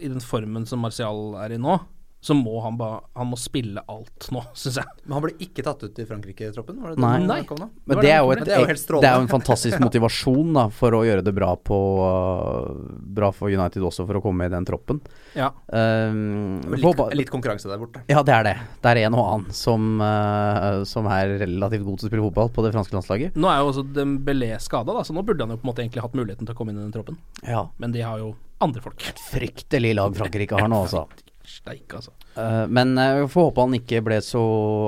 I 0.00 0.08
den 0.08 0.22
formen 0.24 0.64
som 0.66 0.80
Martial 0.82 1.36
er 1.40 1.54
i 1.54 1.60
nå, 1.60 1.76
så 2.24 2.32
må 2.32 2.56
han 2.64 2.78
ba, 2.80 3.02
Han 3.18 3.28
må 3.28 3.36
spille 3.36 3.82
alt 3.84 4.28
nå, 4.32 4.40
syns 4.56 4.78
jeg. 4.80 4.92
Men 5.04 5.16
han 5.18 5.24
ble 5.26 5.34
ikke 5.44 5.64
tatt 5.66 5.82
ut 5.84 5.98
i 6.00 6.06
Frankrike-troppen? 6.08 6.78
var 6.80 6.94
det 6.94 6.96
det 6.96 7.04
Nei. 7.04 7.18
Det 7.20 7.28
Nei. 7.28 7.40
kom 7.50 7.60
da? 7.60 7.68
Men 7.84 7.98
det 7.98 8.04
det 8.06 8.12
er, 8.14 8.22
jo 8.22 8.30
et, 8.32 8.44
Det 8.46 8.54
er 8.54 8.62
jo 8.62 8.68
helt 8.70 8.92
det 8.94 9.08
er 9.10 9.18
jo 9.18 9.24
en 9.26 9.32
fantastisk 9.32 9.82
motivasjon 9.86 10.54
da 10.56 10.64
for 10.72 10.96
å 10.96 11.02
gjøre 11.04 11.24
det 11.26 11.34
bra 11.36 11.50
på 11.60 11.80
uh, 12.00 12.70
Bra 13.18 13.28
for 13.36 13.52
United 13.52 13.84
også, 13.84 14.06
for 14.08 14.16
å 14.16 14.22
komme 14.24 14.48
i 14.48 14.52
den 14.52 14.64
troppen. 14.64 15.02
Ja. 15.36 15.50
Um, 15.68 16.62
litt, 16.72 16.84
Litt, 16.84 17.02
litt 17.20 17.32
konkurranse 17.32 17.68
der 17.68 17.80
borte. 17.82 18.02
Ja, 18.08 18.22
det 18.24 18.34
er 18.38 18.48
det. 18.48 18.54
Det 18.80 18.94
er 18.94 19.02
en 19.04 19.18
og 19.18 19.24
annen 19.24 19.56
som, 19.56 20.00
uh, 20.00 20.80
som 20.88 21.08
er 21.12 21.36
relativt 21.44 21.84
god 21.84 22.00
til 22.00 22.08
å 22.08 22.12
spille 22.12 22.26
fotball 22.30 22.50
på 22.56 22.64
det 22.64 22.72
franske 22.74 22.96
landslaget. 22.96 23.36
Nå 23.36 23.52
er 23.52 23.60
jo 23.60 23.70
også 23.74 23.84
Dembélé 23.94 24.54
skada, 24.64 24.96
så 25.04 25.16
nå 25.16 25.26
burde 25.26 25.44
han 25.44 25.52
jo 25.52 25.60
på 25.60 25.68
en 25.68 25.72
måte 25.74 25.84
egentlig 25.84 26.06
hatt 26.06 26.16
muligheten 26.16 26.48
til 26.48 26.56
å 26.56 26.58
komme 26.58 26.72
inn 26.72 26.80
i 26.80 26.86
den 26.86 26.96
troppen. 26.96 27.20
Ja. 27.44 27.66
Men 27.82 27.92
de 27.94 28.04
har 28.06 28.22
jo 28.22 28.32
andre 28.64 28.80
folk. 28.84 29.04
Et 29.12 29.22
Fryktelig 29.28 29.94
lag 29.98 30.16
Frankrike 30.16 30.58
har 30.58 30.70
nå, 30.72 30.84
altså. 30.86 31.04
Steik, 31.44 31.86
altså. 31.92 32.12
Uh, 32.38 32.64
men 32.72 32.94
jeg 32.96 33.20
vi 33.20 33.30
får 33.30 33.48
håpe 33.50 33.64
han 33.66 33.76
ikke 33.76 34.00
ble 34.06 34.18
så 34.24 34.42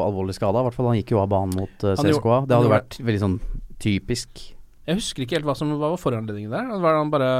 alvorlig 0.06 0.34
skada. 0.36 0.62
I 0.64 0.74
han 0.88 0.98
gikk 1.00 1.12
jo 1.14 1.20
av 1.22 1.30
banen 1.32 1.56
mot 1.58 1.84
uh, 1.84 1.94
CSKA. 2.00 2.42
Det 2.48 2.56
hadde 2.56 2.68
jo 2.70 2.72
vært 2.72 2.98
veldig 3.04 3.22
sånn 3.22 3.38
typisk. 3.82 4.44
Jeg 4.86 5.00
husker 5.00 5.24
ikke 5.24 5.36
helt 5.40 5.48
hva 5.48 5.56
som 5.58 5.72
hva 5.74 5.90
var 5.92 6.00
foranledningen 6.00 6.52
der. 6.52 6.68
Var 6.80 6.94
det 6.94 7.00
han 7.02 7.12
bare 7.12 7.30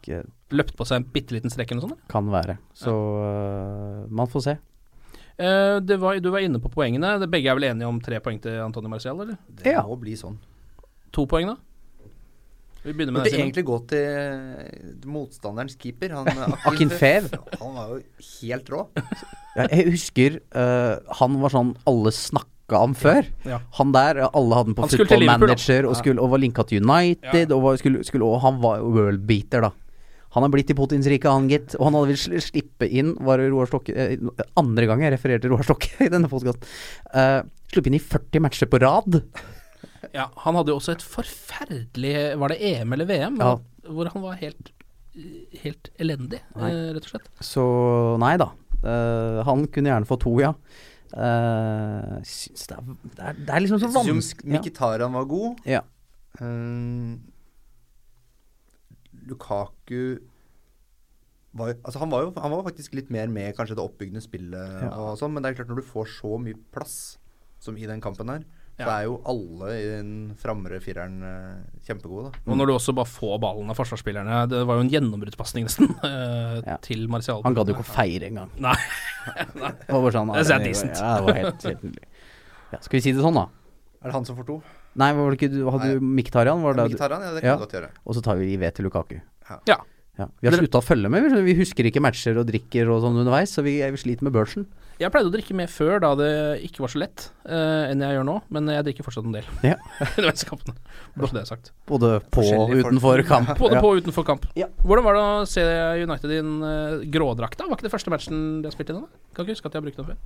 Ikke 0.00 0.22
løpt 0.56 0.76
på 0.78 0.86
seg 0.86 1.00
en 1.02 1.08
bitte 1.12 1.34
liten 1.34 1.52
strekk 1.52 1.72
eller 1.74 1.82
noe 1.82 1.92
sånt? 1.94 2.06
kan 2.10 2.30
være. 2.32 2.56
Så 2.76 2.94
uh, 2.94 4.06
man 4.08 4.30
får 4.32 4.44
se. 4.46 4.56
Uh, 5.36 5.76
det 5.84 5.98
var, 6.00 6.16
du 6.22 6.30
var 6.32 6.44
inne 6.44 6.60
på 6.62 6.70
poengene. 6.72 7.16
Begge 7.28 7.52
er 7.52 7.58
vel 7.58 7.68
enige 7.70 7.90
om 7.90 8.00
tre 8.02 8.20
poeng 8.24 8.40
til 8.42 8.58
Antonio 8.64 8.90
Marcial, 8.92 9.20
eller? 9.20 9.38
Det 9.46 9.74
Ja. 9.76 9.82
må 9.86 9.98
bli 10.00 10.16
sånn. 10.16 10.38
To 11.12 11.26
poeng, 11.28 11.52
da? 11.52 11.56
Vi 12.86 12.92
begynner 12.94 13.16
med 13.16 13.24
Burde 13.24 13.30
deg, 13.30 13.34
Simen. 13.34 13.46
egentlig 13.48 13.64
gå 13.66 13.76
til 13.90 15.06
motstanderens 15.10 15.74
keeper. 15.80 16.12
Han, 16.14 16.58
Akin 16.70 16.92
Fev. 16.92 17.32
Han 17.58 17.72
var 17.74 17.88
jo 17.90 18.02
helt 18.40 18.68
rå. 18.70 18.82
Jeg 19.56 19.88
husker 19.90 20.36
uh, 20.54 21.00
han 21.20 21.40
var 21.42 21.54
sånn 21.54 21.72
alle 21.88 22.12
snakka 22.14 22.82
om 22.86 22.94
før. 22.98 23.26
Ja. 23.48 23.58
Han 23.80 23.90
der, 23.94 24.20
alle 24.28 24.60
hadde 24.60 24.70
han 24.70 24.76
på 24.78 24.86
Han 24.86 24.92
Football 24.94 25.26
Manager 25.26 25.88
og, 25.90 25.96
skulle, 25.98 26.22
og 26.22 26.30
var 26.34 26.42
linka 26.42 26.66
til 26.68 26.84
United. 26.84 27.50
Og, 27.56 27.64
var, 27.64 27.80
skulle, 27.82 28.06
skulle, 28.06 28.28
og 28.28 28.38
han 28.44 28.62
var 28.62 28.84
worldbeater, 28.86 29.66
da. 29.66 29.72
Han 30.36 30.44
er 30.44 30.52
blitt 30.52 30.68
i 30.70 30.76
Putins 30.76 31.06
rike, 31.08 31.30
han 31.32 31.46
gitt. 31.48 31.74
Og 31.78 31.88
han 31.88 31.96
hadde 31.96 32.10
vel 32.12 32.18
sli- 32.20 32.42
slippe 32.44 32.86
inn 32.92 33.14
Var 33.24 33.40
Roar 33.48 33.70
Stokke 33.70 33.94
eh, 33.96 34.18
Andre 34.60 34.84
gang 34.90 35.00
jeg 35.06 35.14
refererte 35.14 35.48
Roar 35.48 35.64
Stokke 35.64 35.94
i 36.06 36.10
denne 36.12 36.28
podkasten. 36.28 36.66
Uh, 37.10 37.40
Sluppe 37.72 37.90
inn 37.90 37.96
i 37.98 38.02
40 38.02 38.44
matcher 38.44 38.68
på 38.70 38.78
rad. 38.84 39.16
Ja, 40.14 40.28
han 40.44 40.54
hadde 40.58 40.72
jo 40.72 40.78
også 40.80 40.92
et 40.96 41.02
forferdelig 41.04 42.14
Var 42.38 42.52
det 42.52 42.58
EM 42.70 42.92
eller 42.96 43.08
VM? 43.08 43.38
Ja. 43.42 43.56
Hvor 43.88 44.10
han 44.12 44.22
var 44.24 44.38
helt 44.40 44.72
Helt 45.62 45.88
elendig, 45.96 46.42
Nei. 46.54 46.68
eh, 46.68 46.90
rett 46.92 47.06
og 47.06 47.12
slett. 47.14 47.28
Så 47.40 47.62
nei 48.20 48.34
da. 48.36 48.50
Uh, 48.82 49.40
han 49.48 49.62
kunne 49.72 49.88
gjerne 49.88 50.04
få 50.10 50.18
to, 50.20 50.34
ja. 50.42 50.50
Uh, 51.16 52.18
synes 52.28 52.66
det 52.68 52.76
er, 52.76 52.82
det, 52.90 53.22
er, 53.22 53.38
det 53.38 53.54
er 53.56 53.62
liksom 53.64 53.80
så 53.80 53.88
vanskelig 53.94 54.52
ja. 54.52 54.58
Mkhitaryan 54.60 55.16
var 55.16 55.24
god. 55.30 55.62
Ja. 55.64 55.80
Eh, 56.36 57.16
Lukaku 59.26 60.18
var, 61.56 61.72
altså 61.80 61.98
han, 62.02 62.10
var 62.12 62.26
jo, 62.26 62.32
han 62.36 62.52
var 62.52 62.66
faktisk 62.66 62.94
litt 62.98 63.08
mer 63.14 63.30
med 63.32 63.56
kanskje 63.56 63.78
det 63.78 63.84
oppbyggende 63.86 64.20
spillet, 64.20 64.82
Ja. 64.84 64.90
og 64.92 65.16
sånn, 65.16 65.32
men 65.32 65.42
det 65.42 65.50
er 65.54 65.62
klart 65.62 65.72
når 65.72 65.80
du 65.80 65.88
får 65.88 66.10
så 66.18 66.36
mye 66.42 66.58
plass 66.74 67.16
som 67.62 67.78
i 67.80 67.88
den 67.88 68.02
kampen 68.04 68.28
her, 68.28 68.44
så 68.76 68.88
er 68.92 69.04
jo 69.06 69.14
alle 69.24 69.68
i 69.72 69.84
den 69.88 70.10
framre 70.36 70.78
fireren 70.84 71.22
eh, 71.24 71.80
kjempegode. 71.86 72.30
da. 72.32 72.40
Og 72.52 72.58
når 72.60 72.66
du 72.68 72.72
også 72.74 72.94
bare 72.94 73.08
får 73.08 73.38
ballen 73.40 73.70
av 73.72 73.76
forsvarsspillerne 73.78 74.42
Det 74.52 74.60
var 74.68 74.76
jo 74.76 74.84
en 74.84 74.90
gjennombruddspasning, 74.92 75.64
nesten, 75.68 75.88
eh, 76.04 76.60
Ja. 76.66 76.76
til 76.84 77.06
Martial. 77.08 77.40
Han 77.46 77.54
gadd 77.56 77.68
jo 77.72 77.76
ikke 77.78 77.86
å 77.86 77.94
feire 77.94 78.28
engang. 78.28 78.50
Nei. 78.60 78.76
Det 79.56 79.88
var 79.90 80.02
bare 80.04 80.12
sånn, 80.18 80.32
Det 80.36 80.44
er 80.52 80.64
decent. 80.66 81.00
Ja, 81.00 81.16
det 81.16 81.24
var 81.26 81.40
helt, 81.40 81.62
helt. 81.64 82.00
Ja, 82.72 82.78
skal 82.82 82.98
vi 82.98 83.04
si 83.08 83.12
det 83.16 83.24
sånn, 83.24 83.34
da? 83.40 83.46
Er 84.02 84.10
det 84.12 84.14
han 84.18 84.24
som 84.28 84.36
får 84.38 84.46
to? 84.52 84.60
Nei, 84.96 85.10
var 85.12 85.28
det 85.32 85.36
ikke 85.40 85.50
du 85.52 85.58
Hadde 85.70 85.88
du 85.96 86.00
Miktarian? 86.00 86.62
Var 86.64 86.76
det 86.78 86.86
ja, 86.86 86.88
det 86.88 87.42
kan 87.42 87.44
Ja. 87.44 87.56
godt 87.60 87.72
gjøre. 87.76 87.90
Og 88.06 88.14
så 88.16 88.22
tar 88.24 88.36
vi 88.40 88.52
IV 88.54 88.70
til 88.76 88.84
Lukaku. 88.88 89.18
Ja. 89.68 89.78
Ja. 90.16 90.26
Vi 90.40 90.48
har 90.48 90.56
slutta 90.56 90.78
å 90.80 90.84
følge 90.84 91.10
med. 91.12 91.26
vi- 91.32 91.42
Vi 91.52 91.54
husker 91.58 91.84
ikke 91.84 92.00
matcher 92.00 92.38
og 92.40 92.46
drikker 92.48 92.88
og 92.88 93.02
sånn 93.04 93.18
underveis, 93.20 93.52
så 93.52 93.62
vi, 93.62 93.80
vi 93.82 93.96
sliter 94.00 94.22
med 94.24 94.32
børsen. 94.32 94.64
Jeg 94.96 95.12
pleide 95.12 95.28
å 95.28 95.32
drikke 95.34 95.52
mer 95.56 95.68
før, 95.68 95.98
da 96.00 96.10
det 96.16 96.28
ikke 96.64 96.80
var 96.80 96.92
så 96.92 97.00
lett, 97.02 97.26
uh, 97.44 97.84
enn 97.90 98.00
jeg 98.00 98.16
gjør 98.16 98.24
nå. 98.24 98.36
Men 98.56 98.70
jeg 98.72 98.86
drikker 98.86 99.04
fortsatt 99.04 99.26
en 99.28 99.34
del. 99.36 99.50
Ja. 99.66 99.76
Bare 100.00 101.32
det 101.34 101.42
er 101.42 101.48
sagt. 101.50 101.70
Både 101.88 102.14
på 102.32 102.44
og 102.56 102.72
utenfor 102.72 103.20
kamp. 103.28 103.52
Både 103.60 103.76
Ja. 103.76 103.84
på 103.84 103.92
og 103.92 104.00
utenfor 104.00 104.24
kamp. 104.24 104.48
Ja. 104.56 104.70
Hvordan 104.80 105.04
var 105.04 105.18
det 105.18 105.26
å 105.26 105.44
se 105.50 105.66
United 106.00 106.32
i 106.32 106.40
en 106.40 106.56
uh, 106.64 107.04
grådrakt? 107.12 107.60
da? 107.60 107.68
Var 107.68 107.76
ikke 107.76 107.90
det 107.90 107.92
første 107.92 108.12
matchen 108.14 108.42
de 108.64 108.70
har 108.70 108.76
spilt 108.76 108.94
i 108.94 108.96
nå? 108.96 109.04
Kan 109.36 109.44
ikke 109.44 109.58
huske 109.58 109.68
at 109.68 109.76
de 109.76 109.82
har 109.82 109.86
brukt 109.86 110.00
den 110.00 110.08
før. 110.14 110.20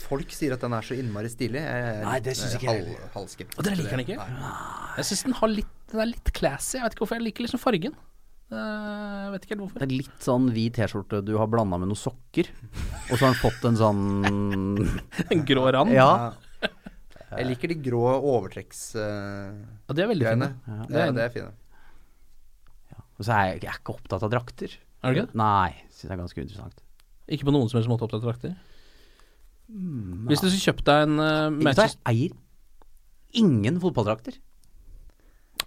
Folk 0.00 0.32
sier 0.32 0.54
at 0.56 0.64
den 0.64 0.72
er 0.74 0.84
så 0.86 0.96
innmari 0.96 1.28
stilig. 1.28 1.60
Jeg 1.60 2.04
Nei, 2.06 2.18
det 2.24 2.32
syns 2.34 2.54
synes 2.54 2.62
ikke 2.62 2.74
jeg 2.74 2.96
Hal, 3.12 3.26
Og 3.28 3.66
dere 3.66 3.76
liker 3.78 3.92
den 3.98 4.04
ikke? 4.06 4.16
Nei. 4.16 4.52
Jeg 4.96 5.08
syns 5.10 5.24
den, 5.28 5.36
litt, 5.52 5.74
den 5.92 6.02
er 6.02 6.08
litt 6.16 6.32
classy. 6.36 6.78
Jeg 6.78 6.86
vet 6.86 6.96
ikke 6.96 7.04
hvorfor. 7.04 7.20
Jeg 7.20 7.28
liker 7.28 7.44
liksom 7.44 7.60
fargen. 7.60 7.98
Eh, 8.48 9.24
Jeg 9.24 9.32
vet 9.34 9.44
ikke 9.44 9.54
helt 9.54 9.62
hvorfor. 9.66 9.82
Det 9.82 9.86
er 9.88 9.94
litt 9.94 10.24
sånn 10.24 10.46
hvit 10.54 10.76
T-skjorte 10.78 11.20
du 11.26 11.34
har 11.36 11.50
blanda 11.52 11.76
med 11.80 11.90
noen 11.90 12.00
sokker, 12.00 12.48
og 13.10 13.14
så 13.14 13.20
har 13.26 13.32
den 13.34 13.40
fått 13.42 13.66
en 13.68 13.76
sånn 13.76 14.02
En 15.34 15.44
grå 15.48 15.66
rand. 15.74 15.92
Ja. 15.92 16.32
Jeg 17.28 17.44
liker 17.50 17.68
de 17.68 17.76
grå 17.84 18.02
overtrekksgreiene. 18.24 19.66
Ja, 19.84 19.96
de 19.98 20.04
er 20.04 20.08
veldig 20.14 20.28
fine. 20.30 20.48
Ja, 20.64 20.78
Det 20.88 21.02
er 21.02 21.12
det 21.18 21.24
er 21.26 21.34
fine. 21.34 21.50
Og 23.18 23.26
så 23.26 23.34
er 23.34 23.44
jeg, 23.50 23.62
jeg 23.66 23.72
er 23.74 23.80
ikke 23.82 23.96
opptatt 23.98 24.24
av 24.24 24.30
drakter. 24.32 24.74
Er 25.02 25.12
du 25.12 25.18
ikke 25.18 25.28
det? 25.28 25.38
Nei, 25.38 25.70
syns 25.92 26.06
jeg 26.06 26.14
er 26.14 26.20
ganske 26.22 26.40
interessant. 26.44 26.80
Ikke 27.28 27.48
på 27.48 27.52
noen 27.52 27.68
som 27.68 27.78
helst 27.80 27.90
måte 27.90 28.06
opptatt 28.06 28.22
av 28.24 28.30
drakter. 28.30 28.54
Hvis 29.68 30.40
du 30.40 30.46
skulle 30.48 30.64
kjøpt 30.70 30.86
deg 30.88 31.04
en 31.04 31.20
uh, 31.20 31.72
jeg 31.76 31.98
eier 32.08 32.36
ingen 33.36 33.76
fotballdrakter. 33.82 34.38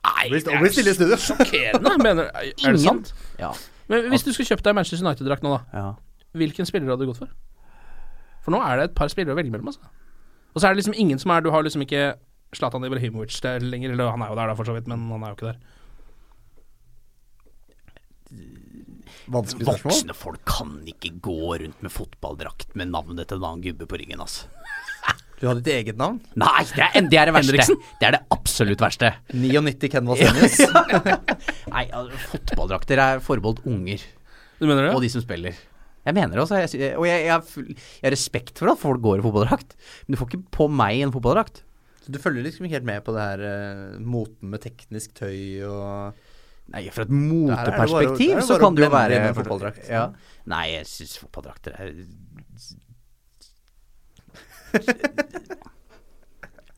Nei, 0.05 0.29
det 0.33 0.41
er. 0.47 1.17
Sjokkerende, 1.21 1.97
mener. 2.01 2.31
Er 2.33 2.47
det 2.49 2.63
Ingen. 2.65 2.79
sant? 2.81 3.13
Ja. 3.39 3.51
Men 3.91 4.07
hvis 4.09 4.23
du 4.25 4.31
skulle 4.33 4.47
kjøpt 4.49 4.65
deg 4.65 4.75
Manchester 4.77 5.05
United-drakt 5.05 5.43
nå, 5.45 5.53
da. 5.57 5.61
ja. 5.77 5.87
Hvilken 6.37 6.65
spiller 6.65 6.93
hadde 6.93 7.03
du 7.03 7.11
gått 7.11 7.19
for? 7.19 7.31
For 8.41 8.55
nå 8.55 8.61
er 8.65 8.79
det 8.79 8.85
et 8.89 8.95
par 8.97 9.11
spillere 9.11 9.35
å 9.35 9.37
velge 9.37 9.51
mellom, 9.53 9.67
altså. 9.73 9.83
Og 10.55 10.61
så 10.61 10.67
er 10.67 10.73
det 10.73 10.81
liksom 10.81 10.95
ingen 10.97 11.19
som 11.21 11.31
er 11.31 11.43
Du 11.45 11.51
har 11.53 11.63
liksom 11.63 11.83
ikke 11.85 12.15
Zlatan 12.55 12.83
Ibrahimovic 12.87 13.37
der 13.43 13.63
lenger. 13.63 13.93
Eller 13.93 14.09
han 14.11 14.23
er 14.25 14.31
jo 14.31 14.39
der, 14.39 14.47
da, 14.51 14.55
for 14.57 14.67
så 14.67 14.73
vidt, 14.75 14.87
men 14.91 15.05
han 15.11 15.23
er 15.23 15.33
jo 15.33 15.37
ikke 15.37 15.51
der. 15.51 15.59
Vanskelig 19.31 19.67
spørsmål. 19.67 19.91
Voksne 19.91 20.15
folk 20.17 20.41
kan 20.49 20.73
ikke 20.89 21.13
gå 21.23 21.37
rundt 21.61 21.83
med 21.83 21.93
fotballdrakt 21.93 22.75
med 22.79 22.91
navnet 22.91 23.29
til 23.29 23.39
en 23.39 23.47
annen 23.47 23.63
gubbe 23.63 23.87
på 23.87 23.99
ryggen, 24.01 24.23
altså. 24.23 24.47
Du 25.41 25.47
hadde 25.49 25.63
ditt 25.65 25.73
eget 25.73 25.97
navn? 25.97 26.19
Nei, 26.37 26.61
det 26.69 26.83
er, 26.85 27.07
det 27.09 27.17
er 27.17 27.29
det 27.31 27.33
verste. 27.33 27.49
Henriksen? 27.55 27.79
Det 27.97 28.07
er 28.07 28.13
det 28.13 28.21
absolutt 28.35 28.83
verste. 28.83 29.09
99 29.33 29.89
Ken 29.89 30.09
Vasenius. 30.11 30.59
Nei, 31.73 31.85
altså, 31.89 32.19
fotballdrakter 32.35 33.01
er 33.01 33.23
forbeholdt 33.25 33.63
unger 33.65 34.03
Du 34.59 34.67
mener 34.69 34.85
det? 34.85 34.93
og 34.93 35.01
de 35.01 35.09
som 35.09 35.23
spiller. 35.25 35.57
Jeg 36.05 36.17
mener 36.17 36.37
det 36.37 36.43
også. 36.43 36.61
Jeg, 36.61 36.93
og 36.97 37.05
jeg, 37.09 37.25
jeg, 37.25 37.33
har 37.33 37.43
full- 37.45 37.73
jeg 37.73 38.05
har 38.05 38.13
respekt 38.15 38.61
for 38.61 38.71
at 38.73 38.81
folk 38.81 39.01
går 39.01 39.21
i 39.21 39.25
fotballdrakt, 39.25 39.75
men 40.05 40.15
du 40.15 40.21
får 40.21 40.31
ikke 40.31 40.43
på 40.61 40.69
meg 40.73 41.01
en 41.05 41.13
fotballdrakt. 41.13 41.63
Så 42.01 42.13
du 42.13 42.17
følger 42.21 42.45
liksom 42.45 42.65
ikke 42.65 42.79
helt 42.79 42.89
med 42.89 43.03
på 43.05 43.13
det 43.13 43.25
her 43.25 43.43
uh, 43.45 43.97
moten 44.01 44.49
med 44.53 44.61
teknisk 44.63 45.13
tøy 45.19 45.61
og 45.69 46.21
Nei, 46.71 46.85
fra 46.93 47.03
et 47.03 47.09
er 47.11 47.17
moteperspektiv 47.17 48.37
er 48.37 48.45
så 48.47 48.57
kan 48.61 48.77
det 48.77 48.85
jo 48.85 48.91
være 48.93 49.19
fotballdrakt. 49.35 49.89
Ja. 49.91 50.05
Nei, 50.49 50.63
jeg 50.77 50.87
syns 50.89 51.17
fotballdrakter 51.19 51.75
er 51.77 51.91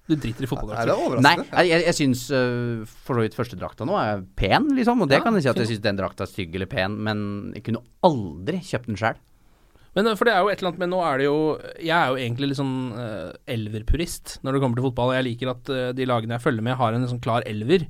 Du 0.04 0.18
driter 0.20 0.44
i 0.44 0.44
Er 0.44 0.44
det 0.44 0.50
fotballdrakter. 0.52 0.90
Nei, 0.92 0.96
overraskende? 1.00 1.46
jeg, 1.56 1.70
jeg, 1.70 1.84
jeg 1.88 1.96
syns 1.96 2.24
uh, 2.36 2.96
for 3.06 3.16
så 3.16 3.24
vidt 3.24 3.38
førstedrakta 3.38 3.86
nå 3.88 3.96
er 3.96 4.24
pen, 4.36 4.66
liksom. 4.76 5.04
Og 5.06 5.08
det 5.12 5.22
Ja, 5.22 5.24
kan 5.24 5.38
jeg 5.38 5.46
si 5.46 5.52
at 5.54 5.62
jeg 5.62 5.70
syns 5.72 5.84
den 5.86 6.00
drakta 6.02 6.26
er 6.26 6.32
stygg 6.32 6.58
eller 6.58 6.68
pen, 6.68 6.98
men 7.08 7.22
jeg 7.56 7.64
kunne 7.70 7.84
aldri 8.04 8.60
kjøpt 8.68 8.90
den 8.92 9.00
sjøl. 9.00 9.22
Men 9.96 10.10
eh, 10.10 10.18
for 10.20 10.28
det 10.28 10.34
er 10.36 10.44
jo 10.44 10.52
et 10.52 10.60
eller 10.60 10.74
annet 10.74 10.82
med 10.82 10.90
Nå 10.90 11.00
er 11.06 11.20
det 11.22 11.26
jo 11.28 11.36
Jeg 11.78 11.94
er 11.94 12.08
jo 12.10 12.16
egentlig 12.18 12.48
litt 12.50 12.58
sånn 12.58 12.78
uh, 12.98 13.30
elverpurist 13.46 14.40
når 14.42 14.56
det 14.56 14.64
kommer 14.64 14.80
til 14.80 14.88
fotball. 14.90 15.12
og 15.14 15.18
Jeg 15.20 15.28
liker 15.30 15.52
at 15.54 15.72
uh, 15.72 15.84
de 15.96 16.08
lagene 16.10 16.36
jeg 16.36 16.46
følger 16.48 16.66
med, 16.66 16.80
har 16.80 16.98
en 16.98 17.10
sånn 17.10 17.24
klar 17.24 17.46
elver 17.50 17.88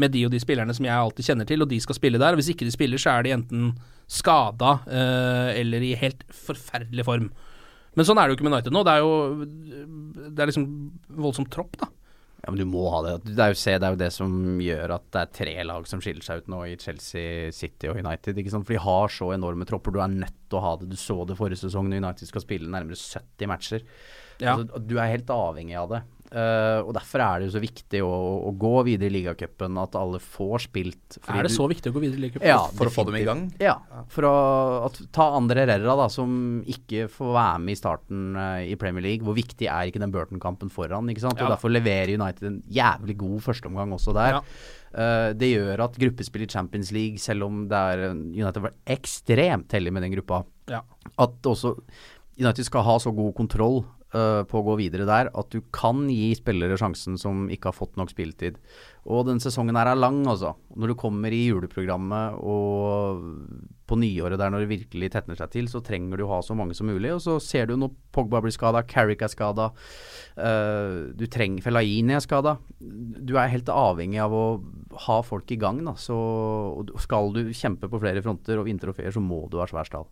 med 0.00 0.14
de 0.14 0.22
og 0.24 0.32
de 0.32 0.40
spillerne 0.40 0.72
som 0.72 0.86
jeg 0.88 0.96
alltid 0.96 1.26
kjenner 1.26 1.44
til, 1.44 1.60
og 1.60 1.68
de 1.68 1.78
skal 1.84 1.98
spille 1.98 2.16
der. 2.16 2.32
Og 2.32 2.40
Hvis 2.40 2.48
ikke 2.54 2.64
de 2.64 2.72
spiller, 2.72 2.98
så 2.98 3.12
er 3.12 3.26
de 3.26 3.34
enten 3.36 3.66
skada 4.08 4.78
uh, 4.88 5.50
eller 5.52 5.84
i 5.84 5.92
helt 6.00 6.24
forferdelig 6.32 7.04
form. 7.04 7.28
Men 7.96 8.08
sånn 8.08 8.20
er 8.20 8.28
det 8.28 8.34
jo 8.34 8.40
ikke 8.40 8.46
med 8.48 8.54
United 8.56 8.74
nå. 8.74 8.84
Det 8.86 8.92
er 8.92 9.02
jo 9.02 9.16
Det 10.32 10.40
er 10.44 10.48
liksom 10.50 10.68
voldsom 11.22 11.48
tropp, 11.52 11.76
da. 11.80 11.90
Ja, 12.42 12.50
men 12.50 12.58
du 12.58 12.66
må 12.66 12.88
ha 12.90 13.02
det. 13.04 13.12
Det 13.36 13.38
er, 13.38 13.52
jo, 13.52 13.58
se, 13.60 13.76
det 13.78 13.86
er 13.86 13.94
jo 13.94 14.00
det 14.00 14.08
som 14.10 14.32
gjør 14.64 14.96
at 14.96 15.04
det 15.14 15.20
er 15.20 15.34
tre 15.38 15.52
lag 15.68 15.84
som 15.86 16.00
skiller 16.02 16.26
seg 16.26 16.40
ut 16.42 16.48
nå 16.50 16.64
i 16.66 16.72
Chelsea, 16.80 17.52
City 17.54 17.86
og 17.92 18.00
United. 18.02 18.40
Ikke 18.40 18.50
sant? 18.50 18.66
For 18.66 18.74
de 18.74 18.82
har 18.82 19.12
så 19.14 19.28
enorme 19.36 19.68
tropper. 19.68 19.94
Du 19.94 20.00
er 20.02 20.10
nødt 20.10 20.40
til 20.50 20.58
å 20.58 20.64
ha 20.64 20.72
det. 20.80 20.88
Du 20.90 20.98
så 20.98 21.20
det 21.28 21.38
forrige 21.38 21.62
sesong 21.62 21.86
når 21.86 22.02
United 22.02 22.32
skal 22.32 22.42
spille 22.42 22.72
nærmere 22.72 22.98
70 22.98 23.52
matcher. 23.52 23.86
Ja. 24.42 24.56
Altså, 24.56 24.82
du 24.82 24.96
er 24.96 25.12
helt 25.12 25.30
avhengig 25.30 25.78
av 25.78 25.94
det. 25.94 26.02
Eh, 26.32 26.78
og 26.80 26.94
Derfor 26.96 27.20
er 27.20 27.40
det 27.42 27.48
jo 27.50 27.54
så 27.58 27.60
viktig 27.60 28.00
å, 28.06 28.10
å 28.48 28.52
gå 28.56 28.72
videre 28.86 29.10
i 29.10 29.14
ligacupen, 29.18 29.76
at 29.82 29.96
alle 29.98 30.20
får 30.22 30.64
spilt. 30.68 31.18
fordi 31.20 31.40
Er 31.42 31.48
det 31.48 31.52
så 31.52 31.66
viktig 31.68 31.92
å 31.92 31.96
gå 31.96 32.02
videre 32.04 32.20
i 32.20 32.24
ligacupen? 32.26 32.48
Ja, 32.48 32.62
For 32.78 32.88
å 32.88 32.92
få 32.94 33.04
dem 33.08 33.18
i 33.20 33.24
gang? 33.26 33.42
Ja. 33.60 33.74
For 34.12 34.26
å 34.28 34.34
at, 34.88 34.96
ta 35.12 35.28
Andre 35.36 35.66
Herrera, 35.66 35.96
da, 36.00 36.08
som 36.12 36.62
ikke 36.72 37.06
får 37.12 37.34
være 37.36 37.62
med 37.66 37.76
i 37.76 37.80
starten 37.80 38.22
uh, 38.38 38.60
i 38.64 38.78
Premier 38.80 39.04
League. 39.04 39.26
Hvor 39.26 39.36
viktig 39.36 39.68
er 39.68 39.90
ikke 39.90 40.00
den 40.02 40.14
Burton-kampen 40.14 40.72
foran? 40.72 41.10
ikke 41.12 41.26
sant? 41.26 41.36
Ja. 41.40 41.50
Og 41.50 41.54
Derfor 41.56 41.74
leverer 41.74 42.14
United 42.16 42.48
en 42.48 42.62
jævlig 42.72 43.18
god 43.20 43.44
førsteomgang 43.50 43.92
også 43.98 44.16
der. 44.16 44.38
Ja. 44.38 44.42
Uh, 44.92 45.28
det 45.36 45.52
gjør 45.52 45.84
at 45.84 46.00
gruppespill 46.00 46.46
i 46.46 46.50
Champions 46.52 46.92
League, 46.96 47.20
selv 47.20 47.48
om 47.48 47.66
det 47.68 47.84
er 47.92 48.08
United 48.12 48.64
var 48.64 48.76
ekstremt 48.96 49.72
heldig 49.76 49.92
med 49.92 50.08
den 50.08 50.16
gruppa, 50.16 50.44
Ja. 50.72 50.80
at 51.20 51.48
også 51.48 51.76
United 52.40 52.64
skal 52.64 52.84
ha 52.86 52.96
så 53.00 53.12
god 53.12 53.34
kontroll 53.36 53.82
øh, 54.16 54.42
på 54.48 54.60
å 54.60 54.64
gå 54.66 54.78
videre 54.80 55.06
der 55.08 55.30
at 55.32 55.52
du 55.52 55.60
kan 55.74 56.04
gi 56.10 56.32
spillere 56.38 56.78
sjansen 56.80 57.18
som 57.20 57.46
ikke 57.52 57.70
har 57.70 57.76
fått 57.76 57.98
nok 58.00 58.12
spilletid. 58.12 58.58
Og 59.10 59.26
den 59.26 59.40
sesongen 59.42 59.78
her 59.78 59.90
er 59.90 59.98
lang, 59.98 60.20
altså. 60.30 60.54
Når 60.78 60.92
du 60.92 60.96
kommer 61.00 61.34
i 61.34 61.40
juleprogrammet 61.48 62.38
og 62.38 63.24
på 63.90 63.98
nyåret 63.98 64.38
der 64.38 64.52
når 64.52 64.62
det 64.62 64.70
virkelig 64.70 65.10
tetner 65.16 65.36
seg 65.40 65.50
til, 65.52 65.68
så 65.68 65.82
trenger 65.84 66.20
du 66.20 66.26
å 66.26 66.30
ha 66.36 66.40
så 66.46 66.54
mange 66.56 66.76
som 66.78 66.86
mulig. 66.88 67.10
Og 67.16 67.20
så 67.24 67.36
ser 67.42 67.68
du 67.68 67.74
når 67.76 67.92
Pogba 68.14 68.40
blir 68.44 68.54
skada, 68.54 68.84
Carrick 68.86 69.24
er 69.26 69.32
skada, 69.32 69.70
du 71.18 71.26
trenger 71.32 71.64
Felaini 71.64 72.14
er 72.14 72.24
skada. 72.24 72.56
Du 72.78 73.34
er 73.34 73.50
helt 73.52 73.68
avhengig 73.72 74.22
av 74.22 74.36
å 74.36 74.46
ha 75.08 75.20
folk 75.26 75.50
i 75.50 75.58
gang, 75.60 75.82
da. 75.88 75.96
Så 75.98 76.16
skal 77.02 77.34
du 77.34 77.46
kjempe 77.50 77.90
på 77.90 78.00
flere 78.02 78.22
fronter 78.24 78.60
og 78.60 78.68
vinne 78.70 78.82
trofeer, 78.82 79.10
så 79.12 79.24
må 79.24 79.44
du 79.50 79.58
ha 79.60 79.68
svær 79.68 79.88
stall. 79.88 80.06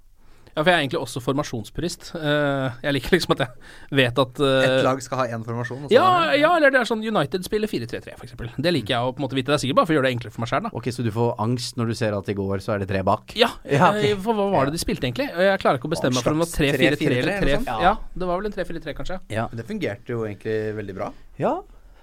Ja, 0.50 0.62
for 0.64 0.70
jeg 0.70 0.74
er 0.76 0.82
egentlig 0.84 1.00
også 1.00 1.20
formasjonspurist. 1.22 2.10
Eh, 2.18 2.78
jeg 2.82 2.94
liker 2.96 3.14
liksom 3.14 3.34
at 3.36 3.42
jeg 3.44 3.96
vet 4.00 4.18
at 4.18 4.40
eh, 4.42 4.64
Ett 4.66 4.84
lag 4.86 5.02
skal 5.04 5.20
ha 5.22 5.26
én 5.36 5.44
formasjon? 5.46 5.86
Ja, 5.94 6.32
ja, 6.34 6.50
eller 6.56 6.74
det 6.74 6.80
er 6.82 6.88
sånn 6.90 7.04
United 7.06 7.46
spiller 7.46 7.70
4-3-3, 7.70 8.16
for 8.18 8.26
eksempel. 8.26 8.50
Det 8.58 8.72
liker 8.74 8.96
jeg 8.96 9.00
å 9.00 9.12
på 9.14 9.22
en 9.22 9.26
måte 9.28 9.38
vite. 9.38 9.50
Det 9.52 9.58
er 9.58 9.62
sikkert 9.64 9.78
bare 9.80 9.88
for 9.90 9.94
å 9.94 9.98
gjøre 10.00 10.08
det 10.10 10.14
enklere 10.16 10.34
for 10.34 10.44
meg 10.44 10.50
sjøl, 10.52 10.64
da. 10.66 10.72
Ok, 10.80 10.90
så 10.96 11.06
du 11.06 11.10
får 11.14 11.32
angst 11.46 11.78
når 11.80 11.92
du 11.92 11.96
ser 12.02 12.16
at 12.18 12.28
i 12.32 12.36
går 12.38 12.64
så 12.64 12.74
er 12.74 12.82
det 12.84 12.90
tre 12.90 13.02
bak? 13.06 13.34
Ja, 13.38 13.52
Ja, 13.70 13.92
ok. 13.94 14.04
eh, 14.10 14.16
for 14.26 14.38
hva 14.38 14.48
var 14.56 14.70
det 14.70 14.76
de 14.78 14.82
spilte 14.82 15.06
egentlig? 15.08 15.30
Jeg 15.30 15.62
klarer 15.62 15.78
ikke 15.80 15.90
å 15.90 15.94
bestemme 15.94 16.18
meg 16.18 16.26
for 16.26 16.34
om 16.34 16.42
det 16.42 16.48
var 16.48 16.54
3-4-3 16.58 16.86
eller 16.90 16.96
3 17.00 17.10
3-4-3 17.10 17.58
eller 17.60 17.84
Ja, 17.86 17.94
det 18.20 18.30
var 18.32 18.40
vel 18.42 18.50
en 18.50 18.56
3-4-3, 18.58 18.96
kanskje. 19.00 19.20
Ja. 19.32 19.46
Det 19.54 19.66
fungerte 19.70 20.16
jo 20.16 20.24
egentlig 20.28 20.58
veldig 20.82 20.98
bra. 21.02 21.12
ja. 21.40 21.60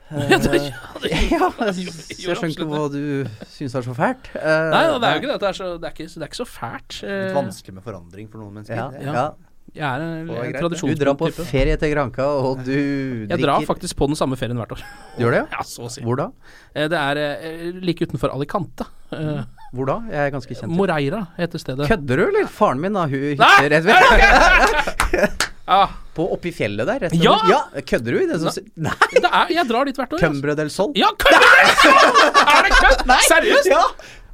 Ja, 0.07 0.37
det, 0.39 0.51
det, 0.53 0.61
Ja, 1.33 1.49
jeg 1.67 1.95
skjønner 2.15 2.53
ikke 2.53 2.67
hva 2.69 2.83
du 2.93 3.01
syns 3.51 3.75
er 3.75 3.83
så 3.87 3.95
fælt. 3.97 4.29
Uh, 4.35 4.69
Nei, 4.71 4.83
det 4.87 5.09
er 5.09 5.17
jo 5.17 5.19
ikke 5.23 5.31
det. 5.33 5.39
Det 5.43 5.49
er, 5.49 5.57
så, 5.59 5.73
det 5.81 5.89
er, 5.89 5.97
ikke, 5.97 6.07
det 6.13 6.23
er 6.23 6.29
ikke 6.31 6.39
så 6.43 6.47
fælt. 6.47 7.01
Litt 7.03 7.27
Eh, 7.27 7.35
vanskelig 7.35 7.75
med 7.79 7.83
forandring 7.85 8.29
for 8.31 8.39
noen 8.45 8.55
mennesker. 8.61 8.79
Ja, 8.79 8.87
Ja. 9.03 9.13
ja. 9.19 9.27
Jeg 9.75 9.83
er 9.83 10.01
en, 10.01 10.29
en 10.31 10.53
greit. 10.55 10.79
Du 10.79 10.93
drar 10.95 11.13
på 11.19 11.27
type. 11.27 11.43
ferie 11.45 11.75
til 11.77 11.91
Granca, 11.91 12.23
og 12.39 12.61
du 12.63 12.71
drikker 12.71 13.33
Jeg 13.35 13.41
drar 13.43 13.65
faktisk 13.67 13.97
på 13.99 14.07
den 14.07 14.15
samme 14.17 14.37
ferien 14.39 14.57
hvert 14.57 14.71
år. 14.77 14.81
Gjør 15.19 15.35
det? 15.35 15.41
Ja, 15.57 15.65
så 15.67 15.83
å 15.85 15.91
si. 15.91 16.01
Hvor 16.07 16.15
da? 16.17 16.29
Eh, 16.71 16.87
Det 16.89 16.97
er 17.01 17.19
eh, 17.25 17.67
like 17.83 18.07
utenfor 18.07 18.31
Alicante. 18.33 18.87
Eh, 19.11 19.43
Hvor 19.75 19.91
da? 19.91 19.97
Jeg 20.07 20.23
er 20.23 20.33
ganske 20.37 20.55
kjent. 20.55 20.71
Moreira 20.71 21.25
heter 21.35 21.59
stedet. 21.61 21.91
Kødder 21.91 22.23
du, 22.23 22.25
eller? 22.29 22.47
Faren 22.47 22.79
min 22.81 22.95
har 22.95 23.11
hytte 23.11 23.51
rett 23.75 23.91
ved. 23.91 25.51
Ah, 25.67 25.89
På 26.15 26.29
oppi 26.33 26.51
fjellet 26.55 26.87
der. 26.87 26.99
Rett 27.07 27.15
Ja! 27.19 27.33
ja! 27.51 27.57
Kødder 27.83 28.15
du? 28.15 28.19
i 28.23 28.27
Det 28.29 28.37
som, 28.39 28.69
nei! 28.79 28.93
det 29.11 29.27
er, 29.27 29.49
jeg 29.57 29.67
drar 29.67 29.85
dit 29.89 29.97
hvert 29.99 30.13
år. 30.13 30.21
altså. 30.21 30.29
Cumbre 30.31 30.55
del 30.55 30.69
Sol? 30.71 30.93
Ja, 30.95 31.09
Cumbre 31.19 31.49
del 31.57 31.73
Sol! 31.81 32.21
Er 32.53 32.61
det 32.69 32.77
kødd? 32.77 33.03
Seriøst? 33.27 33.69
Ja! 33.73 33.81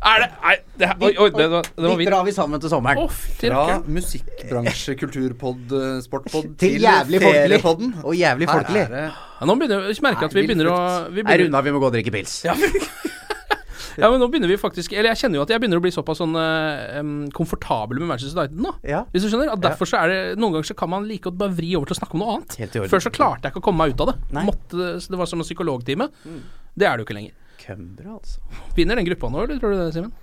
Er 0.04 0.20
det 0.20 0.28
Nei, 0.44 0.54
det, 0.82 0.88
oi, 1.00 1.10
oi, 1.24 1.30
det, 1.32 1.46
var- 1.52 1.68
det 1.80 1.88
var 1.88 1.96
vidt. 2.02 2.10
drar 2.12 2.26
vi 2.28 2.32
sammen 2.36 2.60
til 2.60 2.70
sommeren. 2.74 2.98
Oh, 3.06 3.20
Fra 3.40 3.78
musikkbransje, 3.88 4.96
kulturpod, 5.00 5.72
eh, 5.80 5.94
sportpod 6.04 6.50
til 6.60 6.74
til 6.76 6.84
jævlig 6.84 7.22
folkelig. 7.24 7.60
podden 7.64 7.94
Og 8.04 8.18
jævlig 8.20 8.50
folkelig. 8.52 8.84
Ja, 8.92 9.48
nå 9.48 9.56
begynner 9.62 9.88
jeg 9.88 10.04
merke 10.04 10.28
at 10.28 10.36
vi 10.36 10.44
begynner 10.48 10.70
å 10.74 10.80
vi 11.10 11.24
Er 11.24 11.46
unna, 11.48 11.62
vi 11.64 11.72
må 11.72 11.80
gå 11.80 11.88
og 11.88 11.96
drikke 11.96 12.12
pils. 12.18 12.36
Ja. 12.46 12.54
ja, 14.02 14.10
men 14.10 14.20
nå 14.22 14.28
begynner 14.32 14.52
vi 14.52 14.58
faktisk 14.60 14.94
Eller 14.96 15.12
jeg 15.14 15.24
kjenner 15.24 15.40
jo 15.40 15.46
at 15.46 15.54
jeg 15.54 15.62
begynner 15.62 15.82
å 15.82 15.84
bli 15.84 15.92
såpass 15.94 16.22
sånn 16.22 16.34
eh, 16.40 17.00
komfortabel 17.36 18.02
med 18.02 18.12
Manchester 18.14 18.42
United 18.42 18.64
nå. 18.66 18.74
Ja. 18.88 19.04
Hvis 19.14 19.26
du 19.26 19.30
skjønner? 19.32 19.54
At 19.54 19.64
Derfor 19.64 19.90
så 19.90 20.02
er 20.02 20.12
det 20.12 20.20
Noen 20.42 20.58
ganger 20.58 20.72
så 20.72 20.78
kan 20.80 20.92
man 20.92 21.08
like 21.10 21.28
godt 21.28 21.40
bare 21.40 21.56
vri 21.56 21.72
over 21.78 21.90
til 21.90 21.98
å 21.98 22.02
snakke 22.02 22.18
om 22.18 22.26
noe 22.26 22.36
annet. 22.38 22.58
Helt 22.64 22.76
i 22.76 22.84
orden. 22.84 22.94
Før 22.94 23.06
så 23.06 23.14
klarte 23.14 23.48
jeg 23.48 23.56
ikke 23.56 23.64
å 23.64 23.68
komme 23.70 23.84
meg 23.86 23.96
ut 23.96 24.04
av 24.04 24.12
det. 24.12 24.18
Måtte, 24.50 24.90
det 25.00 25.20
var 25.20 25.30
som 25.30 25.44
en 25.44 25.48
psykologtime. 25.48 26.10
Det 26.74 26.90
er 26.90 26.98
det 26.98 27.04
jo 27.04 27.08
ikke 27.08 27.18
lenger. 27.20 27.40
Cumbre, 27.64 28.18
altså. 28.18 28.62
Vinner 28.76 29.00
den 29.00 29.08
gruppa 29.08 29.30
nå, 29.32 29.46
eller 29.46 29.62
tror 29.62 29.76
du 29.76 29.80
det, 29.80 29.90
Simen? 29.96 30.14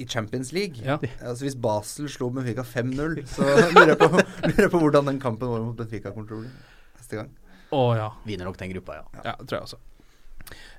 i 0.00 0.06
Champions 0.06 0.52
League. 0.52 0.80
Ja. 0.84 0.98
Altså 1.20 1.44
Hvis 1.44 1.56
Basel 1.56 2.08
slo 2.08 2.30
Benfica 2.32 2.64
5-0, 2.64 3.20
så 3.28 3.44
lurer 3.44 3.92
jeg, 3.92 3.98
på, 4.00 4.08
lurer 4.48 4.64
jeg 4.64 4.72
på 4.72 4.80
hvordan 4.80 5.10
den 5.10 5.20
kampen 5.20 5.52
var 5.52 5.60
mot 5.64 5.76
Benfica 5.76 6.14
kommer 6.14 6.28
til 6.30 6.38
å 6.38 6.44
bli 6.44 6.52
neste 6.96 7.20
gang. 7.20 7.30
Å 7.76 7.82
ja. 7.98 8.08
Vinner 8.26 8.48
nok 8.48 8.58
den 8.58 8.72
gruppa, 8.72 8.96
ja. 9.00 9.04
Ja, 9.18 9.24
ja 9.32 9.34
tror 9.42 9.58
jeg 9.58 9.68
også. 9.68 9.80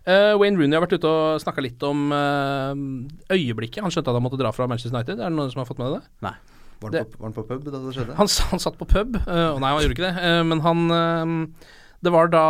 Eh, 0.05 0.33
Wayne 0.41 0.57
Rooney 0.57 0.73
har 0.77 0.81
vært 0.85 0.95
ute 0.97 1.09
og 1.09 1.41
snakka 1.43 1.61
litt 1.61 1.83
om 1.85 2.07
uh, 2.09 2.71
øyeblikket. 3.33 3.83
Han 3.85 3.93
skjønte 3.93 4.09
at 4.09 4.17
han 4.17 4.23
måtte 4.25 4.39
dra 4.41 4.49
fra 4.55 4.65
Manchester 4.69 4.95
United. 4.97 5.19
Er 5.21 5.29
det 5.29 5.37
noen 5.37 5.51
som 5.53 5.61
har 5.61 5.69
fått 5.69 5.81
med 5.81 5.93
det? 5.97 6.01
Nei. 6.25 6.33
Var 6.81 6.89
Det- 6.95 7.03
han, 7.03 7.11
på, 7.11 7.19
var 7.21 7.27
han 7.29 7.35
på 7.37 7.43
pub 7.51 7.67
da 7.67 7.77
det 7.83 7.93
skjedde? 7.93 8.15
Han, 8.17 8.31
han 8.49 8.63
satt 8.63 8.79
på 8.79 8.87
pub. 8.89 9.19
og 9.21 9.61
nei, 9.61 9.69
han 9.69 9.83
gjorde 9.85 9.93
ikke 9.97 10.09
det. 10.09 10.31
men 10.49 10.63
han 10.65 11.47
Det 12.01 12.09
var 12.15 12.31
da 12.33 12.41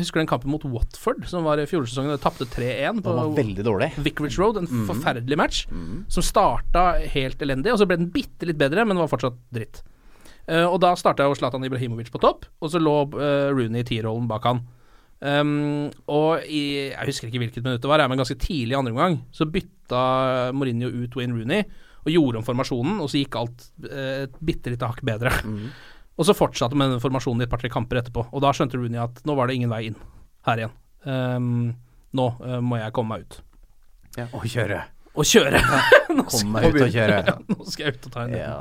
Husker 0.00 0.18
du 0.18 0.22
den 0.24 0.30
kampen 0.32 0.50
mot 0.50 0.64
Watford, 0.66 1.22
som 1.30 1.44
var 1.46 1.62
i 1.62 1.66
fjorårssesongen? 1.70 2.10
Det 2.16 2.24
tapte 2.24 2.48
3-1 2.50 2.98
på 3.06 3.14
veldig 3.38 3.62
dårlig. 3.68 3.92
Vicarage 4.02 4.40
Road. 4.42 4.58
En 4.58 4.66
forferdelig 4.90 5.38
match 5.38 5.60
som 6.10 6.26
starta 6.26 6.88
helt 7.14 7.38
elendig, 7.46 7.70
og 7.70 7.78
så 7.78 7.86
ble 7.86 8.00
den 8.02 8.10
bitte 8.10 8.48
litt 8.50 8.58
bedre, 8.58 8.82
men 8.84 8.98
var 8.98 9.06
fortsatt 9.12 9.38
dritt. 9.54 9.84
Og 10.50 10.80
da 10.82 10.92
starta 10.98 11.22
jo 11.26 11.34
Zlatan 11.38 11.62
Ibrahimovic 11.66 12.10
på 12.10 12.18
topp, 12.22 12.44
og 12.62 12.70
så 12.74 12.82
lå 12.82 12.96
Rooney 13.54 13.82
i 13.82 13.86
T-rollen 13.86 14.26
bak 14.26 14.42
han. 14.50 14.66
Um, 15.16 15.88
og 16.12 16.44
i 16.44 16.90
Jeg 16.90 17.08
husker 17.08 17.30
ikke 17.30 17.40
hvilket 17.40 17.64
minutt 17.64 17.80
det 17.80 17.88
var, 17.88 18.02
men 18.04 18.20
ganske 18.20 18.36
tidlig 18.36 18.74
i 18.74 18.78
andre 18.78 18.92
omgang 18.92 19.14
så 19.32 19.46
bytta 19.48 20.02
Mourinho 20.52 20.90
ut 20.92 21.16
Wayne 21.16 21.38
Rooney 21.38 21.64
og 22.06 22.12
gjorde 22.12 22.38
om 22.40 22.46
formasjonen, 22.46 23.00
og 23.02 23.10
så 23.10 23.18
gikk 23.18 23.34
alt 23.40 23.64
eh, 23.90 24.26
et 24.26 24.34
bitte 24.46 24.70
lite 24.70 24.86
hakk 24.86 25.00
bedre. 25.06 25.32
Og 26.16 26.24
så 26.24 26.32
fortsatte 26.32 26.78
med 26.78 26.94
den 26.94 27.00
formasjonen 27.02 27.42
i 27.42 27.44
et 27.44 27.50
par-tre 27.52 27.68
kamper 27.68 27.98
etterpå, 28.00 28.22
og 28.32 28.40
da 28.40 28.48
skjønte 28.56 28.78
Rooney 28.80 28.96
at 29.02 29.18
nå 29.28 29.34
var 29.36 29.50
det 29.50 29.58
ingen 29.58 29.68
vei 29.68 29.82
inn 29.90 29.98
her 30.48 30.62
igjen. 30.62 30.76
Um, 31.04 31.74
nå 32.16 32.28
uh, 32.40 32.54
må 32.64 32.78
jeg 32.80 32.94
komme 32.96 33.18
meg 33.18 33.26
ut. 33.26 33.36
Og 34.30 34.46
kjøre. 34.48 34.78
Og 35.12 35.28
kjøre! 35.28 35.60
nå, 36.16 36.24
Kom 36.24 36.54
meg 36.54 36.70
ut 36.70 36.86
og 36.86 36.94
kjøre. 36.94 37.18
ja, 37.26 37.36
nå 37.52 37.68
skal 37.68 37.90
jeg 37.90 37.98
ut 37.98 38.08
og 38.08 38.14
ta 38.14 38.24
en 38.24 38.32
Ja. 38.38 38.54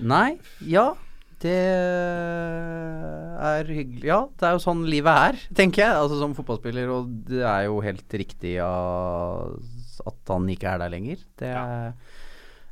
Nei, 0.00 0.38
ja. 0.64 0.86
Det 1.38 1.54
er 3.48 3.68
hyggelig 3.70 4.08
Ja, 4.08 4.20
det 4.34 4.46
er 4.48 4.56
jo 4.56 4.62
sånn 4.62 4.80
livet 4.90 5.20
er, 5.30 5.42
tenker 5.54 5.84
jeg. 5.84 5.98
Altså 5.98 6.18
Som 6.20 6.34
fotballspiller, 6.38 6.90
og 6.90 7.10
det 7.28 7.44
er 7.46 7.66
jo 7.68 7.78
helt 7.84 8.18
riktig 8.22 8.56
at 8.62 10.32
han 10.32 10.48
ikke 10.52 10.72
er 10.72 10.82
der 10.82 10.92
lenger. 10.94 11.22
Det 11.38 11.52
er 11.52 11.58
ja. 11.58 11.92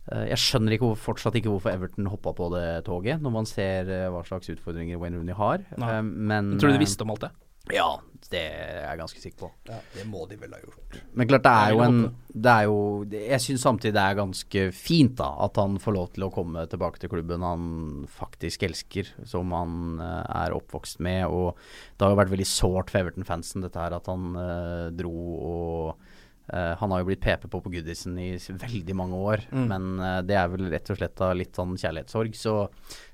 Jeg 0.07 0.39
skjønner 0.39 0.77
ikke 0.77 0.87
hvor, 0.87 0.99
fortsatt 1.03 1.35
ikke 1.35 1.51
hvorfor 1.51 1.73
Everton 1.73 2.07
hoppa 2.07 2.31
på 2.39 2.47
det 2.53 2.85
toget, 2.87 3.19
når 3.23 3.33
man 3.35 3.49
ser 3.51 3.89
eh, 3.91 4.05
hva 4.15 4.21
slags 4.23 4.53
utfordringer 4.53 5.01
Wayne 5.03 5.19
Rooney 5.19 5.35
har. 5.35 5.65
Nei. 5.83 5.89
Eh, 5.97 6.03
men 6.07 6.53
Tror 6.61 6.71
du 6.71 6.77
de 6.77 6.79
eh, 6.79 6.85
visste 6.85 7.03
om 7.03 7.11
alt 7.17 7.25
det? 7.27 7.33
Ja, 7.75 7.89
det 8.31 8.43
er 8.43 8.81
jeg 8.83 8.99
ganske 9.01 9.21
sikker 9.23 9.39
på. 9.45 9.49
Ja, 9.69 9.79
det 9.95 10.05
må 10.11 10.25
de 10.31 10.39
vel 10.39 10.55
ha 10.55 10.61
gjort. 10.63 10.99
Men 11.19 11.29
klart 11.31 11.45
det 11.47 11.53
er 11.53 11.75
jo 11.75 11.83
en 11.85 12.01
det 12.37 12.53
er 12.53 12.67
jo, 12.69 12.81
Jeg 13.09 13.41
syns 13.41 13.63
samtidig 13.65 13.95
det 13.97 14.03
er 14.03 14.19
ganske 14.19 14.65
fint 14.77 15.15
da 15.17 15.31
at 15.47 15.57
han 15.61 15.79
får 15.81 15.97
lov 15.97 16.11
til 16.15 16.27
å 16.27 16.33
komme 16.35 16.67
tilbake 16.69 17.01
til 17.01 17.13
klubben 17.13 17.47
han 17.47 17.69
faktisk 18.13 18.67
elsker, 18.69 19.09
som 19.25 19.55
han 19.57 20.03
eh, 20.03 20.27
er 20.45 20.57
oppvokst 20.57 21.01
med. 21.07 21.25
Og 21.31 21.57
det 21.57 22.05
har 22.05 22.13
jo 22.13 22.21
vært 22.21 22.35
veldig 22.35 22.51
sårt 22.51 22.93
for 22.93 23.01
Everton-fansen 23.01 23.65
dette 23.65 23.81
her 23.81 23.97
at 23.97 24.11
han 24.13 24.37
eh, 24.43 24.87
dro 24.99 25.17
og 25.37 26.13
eh, 26.53 26.73
Han 26.81 26.91
har 26.93 27.01
jo 27.03 27.09
blitt 27.11 27.21
PP 27.25 27.47
på 27.53 27.61
på 27.65 27.73
Goodison 27.75 28.19
i 28.19 28.37
veldig 28.39 28.97
mange 28.99 29.21
år, 29.21 29.45
Mm. 29.53 29.67
men 29.69 29.87
uh, 30.01 30.23
det 30.23 30.37
er 30.37 30.49
vel 30.53 30.71
rett 30.73 30.91
og 30.91 30.99
slett 30.99 31.21
av 31.21 31.37
litt 31.37 31.55
sånn 31.57 31.77
kjærlighetssorg. 31.77 32.35
Så 32.35 32.57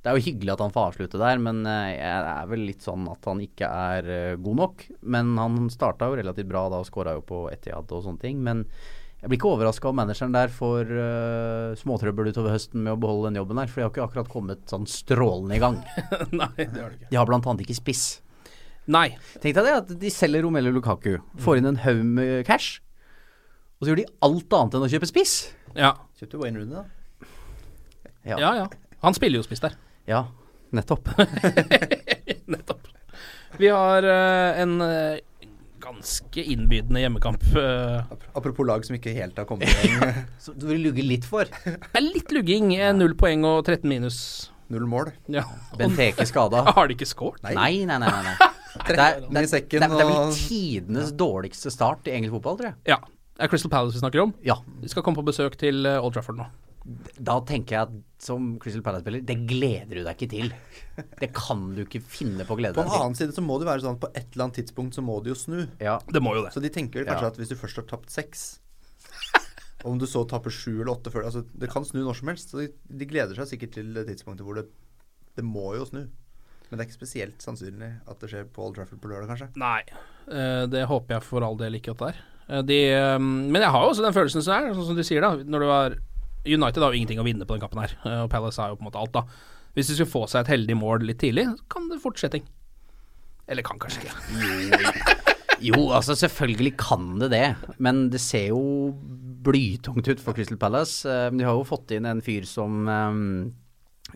det 0.03 0.11
er 0.11 0.17
jo 0.19 0.27
hyggelig 0.31 0.53
at 0.55 0.65
han 0.67 0.75
får 0.75 0.89
avslutte 0.93 1.21
der, 1.23 1.39
men 1.39 1.63
det 1.65 1.77
jeg 1.99 2.25
er 2.33 2.47
vel 2.51 2.67
litt 2.67 2.83
sånn 2.83 3.07
at 3.11 3.25
han 3.31 3.41
ikke 3.45 3.69
er 3.69 4.37
god 4.43 4.57
nok. 4.57 4.87
Men 5.03 5.37
han 5.39 5.71
starta 5.71 6.09
jo 6.11 6.19
relativt 6.19 6.49
bra 6.51 6.69
da 6.73 6.83
og 6.83 6.89
skåra 6.91 7.15
jo 7.19 7.23
på 7.23 7.45
Etihad 7.53 7.91
og 7.93 8.03
sånne 8.05 8.21
ting. 8.21 8.43
Men 8.43 8.65
jeg 9.23 9.31
blir 9.31 9.39
ikke 9.39 9.53
overraska 9.55 9.87
om 9.93 9.95
manageren 10.01 10.33
der 10.35 10.51
får 10.51 10.89
uh, 10.91 11.75
småtrøbbel 11.79 12.33
utover 12.33 12.57
høsten 12.57 12.83
med 12.83 12.97
å 12.97 12.99
beholde 12.99 13.29
den 13.31 13.39
jobben 13.39 13.61
der, 13.61 13.71
for 13.71 13.79
de 13.79 13.85
har 13.87 13.93
ikke 13.93 14.07
akkurat 14.09 14.31
kommet 14.33 14.65
sånn 14.67 14.89
strålende 14.91 15.55
i 15.55 15.63
gang. 15.63 15.77
Nei, 16.41 16.49
det 16.59 16.81
har 16.83 16.91
de 16.91 16.99
ikke. 16.99 17.11
De 17.13 17.21
har 17.21 17.29
blant 17.31 17.47
annet 17.47 17.63
ikke 17.63 17.79
spiss. 17.79 18.07
Nei. 18.91 19.13
Tenk 19.39 19.55
deg 19.55 19.69
det 19.69 19.75
at 19.79 19.93
de 20.03 20.11
selger 20.11 20.43
Romelu 20.43 20.73
Lukaku, 20.75 21.21
får 21.39 21.61
inn 21.61 21.69
en 21.71 21.79
haug 21.85 22.01
med 22.19 22.41
cash, 22.49 22.81
og 23.83 23.87
så 23.87 23.91
gjør 23.91 23.99
de 23.99 24.11
alt 24.23 24.55
annet 24.55 24.75
enn 24.79 24.85
å 24.87 24.89
kjøpe 24.93 25.07
spiss. 25.11 25.33
Ja. 25.75 25.89
Kjøpte 26.21 26.39
Wayne 26.39 26.61
Rooney, 26.61 26.77
da. 26.79 27.27
Ja. 28.23 28.37
ja, 28.39 28.51
ja. 28.61 28.67
Han 29.03 29.17
spiller 29.17 29.41
jo 29.41 29.43
spiss 29.43 29.59
der. 29.65 29.75
Ja, 30.07 30.21
nettopp. 30.71 31.11
Nettopp. 32.53 32.87
Vi 33.59 33.73
har 33.75 34.07
uh, 34.07 34.61
en 34.63 34.77
eh, 34.87 35.49
ganske 35.83 36.45
innbydende 36.55 37.03
hjemmekamp. 37.03 37.43
Uh. 37.57 38.07
Apropos 38.39 38.71
lag 38.71 38.87
som 38.87 38.95
ikke 38.95 39.17
helt 39.17 39.43
har 39.43 39.49
kommet 39.51 39.67
i 39.67 39.91
gang. 39.91 40.23
Så 40.45 40.55
du 40.55 40.69
vil 40.71 40.87
lugge 40.87 41.03
litt 41.03 41.27
for. 41.27 41.51
Det 41.51 41.99
er 41.99 42.07
litt 42.07 42.31
lugging. 42.31 42.71
Null 43.01 43.17
poeng 43.19 43.43
og 43.51 43.65
13 43.67 43.83
minus. 43.91 44.21
Null 44.71 44.87
mål. 44.87 45.11
Ja. 45.27 45.43
Benteke 45.75 46.23
skada. 46.31 46.63
Har 46.79 46.87
de 46.87 46.95
ikke 46.95 47.11
scoret? 47.11 47.43
Nei. 47.51 47.59
Nei, 47.59 47.75
nei, 47.91 47.99
nei. 48.07 48.13
nei. 48.31 48.37
Det, 48.73 48.95
er, 48.95 48.95
det, 48.95 49.03
er, 49.03 49.27
det, 49.27 49.43
er, 49.59 49.67
det 49.83 49.89
er 49.91 50.07
vel 50.07 50.31
tidenes 50.39 51.11
dårligste 51.19 51.75
start 51.75 52.07
i 52.07 52.15
engelsk 52.15 52.39
fotball, 52.39 52.63
tror 52.63 52.71
jeg. 52.71 52.79
Ja. 52.95 53.03
Det 53.37 53.47
er 53.47 53.49
Crystal 53.53 53.71
Palace 53.73 53.97
vi 53.97 54.03
snakker 54.03 54.21
om. 54.27 54.35
Ja. 54.45 54.59
De 54.83 54.89
skal 54.93 55.03
komme 55.07 55.17
på 55.21 55.25
besøk 55.31 55.57
til 55.61 55.87
eh, 55.89 55.99
Old 56.05 56.15
Trafford 56.17 56.37
nå. 56.43 56.47
Da 57.23 57.37
tenker 57.47 57.77
jeg 57.77 57.87
at 57.87 58.23
som 58.27 58.57
Crystal 58.61 58.83
Palace-spiller, 58.83 59.23
det 59.23 59.37
gleder 59.47 60.01
du 60.01 60.03
deg 60.03 60.17
ikke 60.17 60.29
til. 60.33 60.49
Det 61.21 61.29
kan 61.37 61.61
du 61.77 61.85
ikke 61.85 62.01
finne 62.03 62.43
på 62.49 62.57
å 62.57 62.59
glede 62.59 62.75
deg 62.75 62.83
til. 62.83 62.91
På 62.91 62.97
en 62.99 63.05
annen 63.07 63.19
side 63.19 63.37
så 63.37 63.45
må 63.47 63.57
det 63.63 63.69
være 63.69 63.85
sånn 63.85 63.95
at 63.97 64.03
på 64.03 64.11
et 64.19 64.27
eller 64.35 64.49
annet 64.49 64.59
tidspunkt 64.59 64.99
så 64.99 65.05
må 65.07 65.21
de 65.23 65.31
jo 65.31 65.37
snu. 65.39 65.61
Ja. 65.81 66.01
Det 66.11 66.23
må 66.25 66.35
jo 66.37 66.43
det. 66.45 66.51
Så 66.57 66.63
de 66.65 66.73
tenker 66.75 67.07
kanskje 67.07 67.29
Ja. 67.29 67.31
at 67.31 67.39
hvis 67.39 67.53
du 67.55 67.57
først 67.61 67.79
har 67.79 67.87
tapt 67.93 68.11
seks 68.11 68.43
Om 69.87 69.99
du 69.99 70.07
så 70.07 70.21
taper 70.31 70.51
sju 70.55 70.77
eller 70.81 70.93
åtte 70.93 71.11
før 71.11 71.25
altså, 71.27 71.41
Det 71.59 71.67
kan 71.73 71.83
snu 71.87 72.03
når 72.05 72.15
som 72.21 72.29
helst. 72.31 72.53
Så 72.53 72.61
de, 72.61 72.69
de 72.87 73.07
gleder 73.11 73.35
seg 73.39 73.49
sikkert 73.55 73.73
til 73.79 73.89
det 73.97 74.05
tidspunktet 74.11 74.47
hvor 74.47 74.59
det 74.61 74.67
Det 75.39 75.43
må 75.47 75.73
jo 75.79 75.87
snu. 75.89 76.03
Men 76.69 76.79
det 76.79 76.85
er 76.85 76.89
ikke 76.91 76.99
spesielt 77.03 77.43
sannsynlig 77.45 77.89
at 78.09 78.21
det 78.23 78.31
skjer 78.31 78.47
på 78.55 78.63
Old 78.65 78.77
Trafford 78.79 79.01
på 79.03 79.11
lørdag, 79.11 79.29
kanskje. 79.33 79.49
Nei. 79.61 79.83
eh, 80.33 80.67
det 80.73 80.87
håper 80.89 81.19
jeg 81.19 81.27
for 81.27 81.45
all 81.45 81.59
del 81.61 81.77
ikke 81.79 81.93
at 81.95 82.01
det 82.03 82.13
er. 82.15 82.21
Eh, 82.53 82.63
de, 82.69 82.79
eh, 82.93 83.19
men 83.23 83.61
jeg 83.63 83.73
har 83.73 83.85
jo 83.87 83.93
også 83.95 84.05
den 84.05 84.17
følelsen 84.17 84.45
som 84.45 84.55
er, 84.59 84.73
sånn 84.77 84.91
som 84.91 84.99
du 84.99 85.05
sier, 85.07 85.25
da. 85.25 85.33
Når 85.41 85.65
det 85.65 85.71
var 85.73 85.97
United 86.43 86.83
har 86.83 86.93
jo 86.93 86.99
ingenting 86.99 87.23
å 87.23 87.27
vinne 87.27 87.47
på 87.49 87.57
den 87.57 87.63
kampen 87.65 87.81
her, 87.85 87.97
eh, 88.05 88.21
og 88.27 88.31
Palace 88.33 88.61
har 88.61 88.73
jo 88.73 88.79
på 88.81 88.85
en 88.85 88.91
måte 88.91 89.01
alt, 89.01 89.15
da. 89.15 89.25
Hvis 89.77 89.89
de 89.89 89.97
skulle 89.97 90.13
få 90.13 90.27
seg 90.29 90.43
et 90.45 90.53
heldig 90.53 90.77
mål 90.77 91.07
litt 91.09 91.23
tidlig, 91.23 91.47
kan 91.73 91.87
det 91.89 92.01
fortsette. 92.03 92.43
Eller 93.49 93.65
kan 93.67 93.81
kanskje 93.81 94.05
ikke. 94.05 95.19
Jo, 95.63 95.79
altså 95.95 96.17
selvfølgelig 96.19 96.73
kan 96.77 97.05
det 97.23 97.29
det, 97.31 97.45
men 97.79 98.09
det 98.11 98.19
ser 98.21 98.49
jo 98.51 98.61
blytungt 99.47 100.09
ut 100.11 100.21
for 100.23 100.35
Crystal 100.35 100.59
Palace. 100.59 101.07
Eh, 101.09 101.31
De 101.31 101.47
har 101.47 101.55
jo 101.57 101.65
fått 101.67 101.95
inn 101.95 102.07
en 102.11 102.21
fyr 102.21 102.45
som 102.49 102.83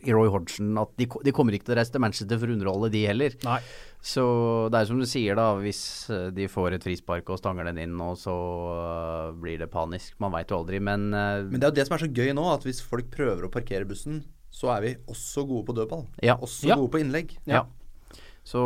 um, 0.02 0.08
Roy 0.16 0.28
Hodgson 0.32 0.76
at 0.82 0.92
de, 1.00 1.06
de 1.26 1.32
kommer 1.34 1.56
ikke 1.56 1.68
til 1.70 1.76
å 1.76 1.78
reise 1.80 1.92
til 1.94 2.02
Manchester 2.04 2.38
for 2.42 2.50
å 2.52 2.56
underholde, 2.56 2.90
de 2.94 3.04
heller. 3.08 3.36
Nei. 3.46 3.60
Så 4.06 4.22
det 4.70 4.78
er 4.80 4.88
som 4.90 5.00
du 5.00 5.06
sier, 5.08 5.34
da. 5.38 5.48
Hvis 5.58 5.80
eh, 6.14 6.28
de 6.36 6.46
får 6.52 6.76
et 6.76 6.84
frispark 6.86 7.30
og 7.32 7.40
stanger 7.40 7.66
den 7.70 7.80
inn, 7.82 7.96
og 8.04 8.14
så 8.20 8.34
uh, 8.36 9.32
blir 9.40 9.58
det 9.58 9.70
panisk. 9.72 10.14
Man 10.22 10.34
veit 10.36 10.52
jo 10.52 10.60
aldri, 10.60 10.78
men, 10.78 11.08
uh, 11.14 11.42
Men 11.48 11.58
det 11.58 11.66
er 11.66 11.72
jo 11.72 11.78
det 11.80 11.86
som 11.88 11.96
er 11.96 12.04
så 12.04 12.12
gøy 12.12 12.30
nå, 12.36 12.44
at 12.52 12.66
hvis 12.68 12.82
folk 12.86 13.08
prøver 13.14 13.48
å 13.48 13.50
parkere 13.52 13.88
bussen, 13.88 14.22
så 14.54 14.70
er 14.76 14.84
vi 14.84 14.92
også 15.10 15.42
gode 15.48 15.66
på 15.68 15.74
dødball. 15.80 16.06
Ja. 16.24 16.36
Også 16.38 16.70
Ja. 16.70 16.76
gode 16.78 16.92
på 16.94 17.02
innlegg. 17.02 17.34
ja. 17.50 17.64
Så 18.46 18.60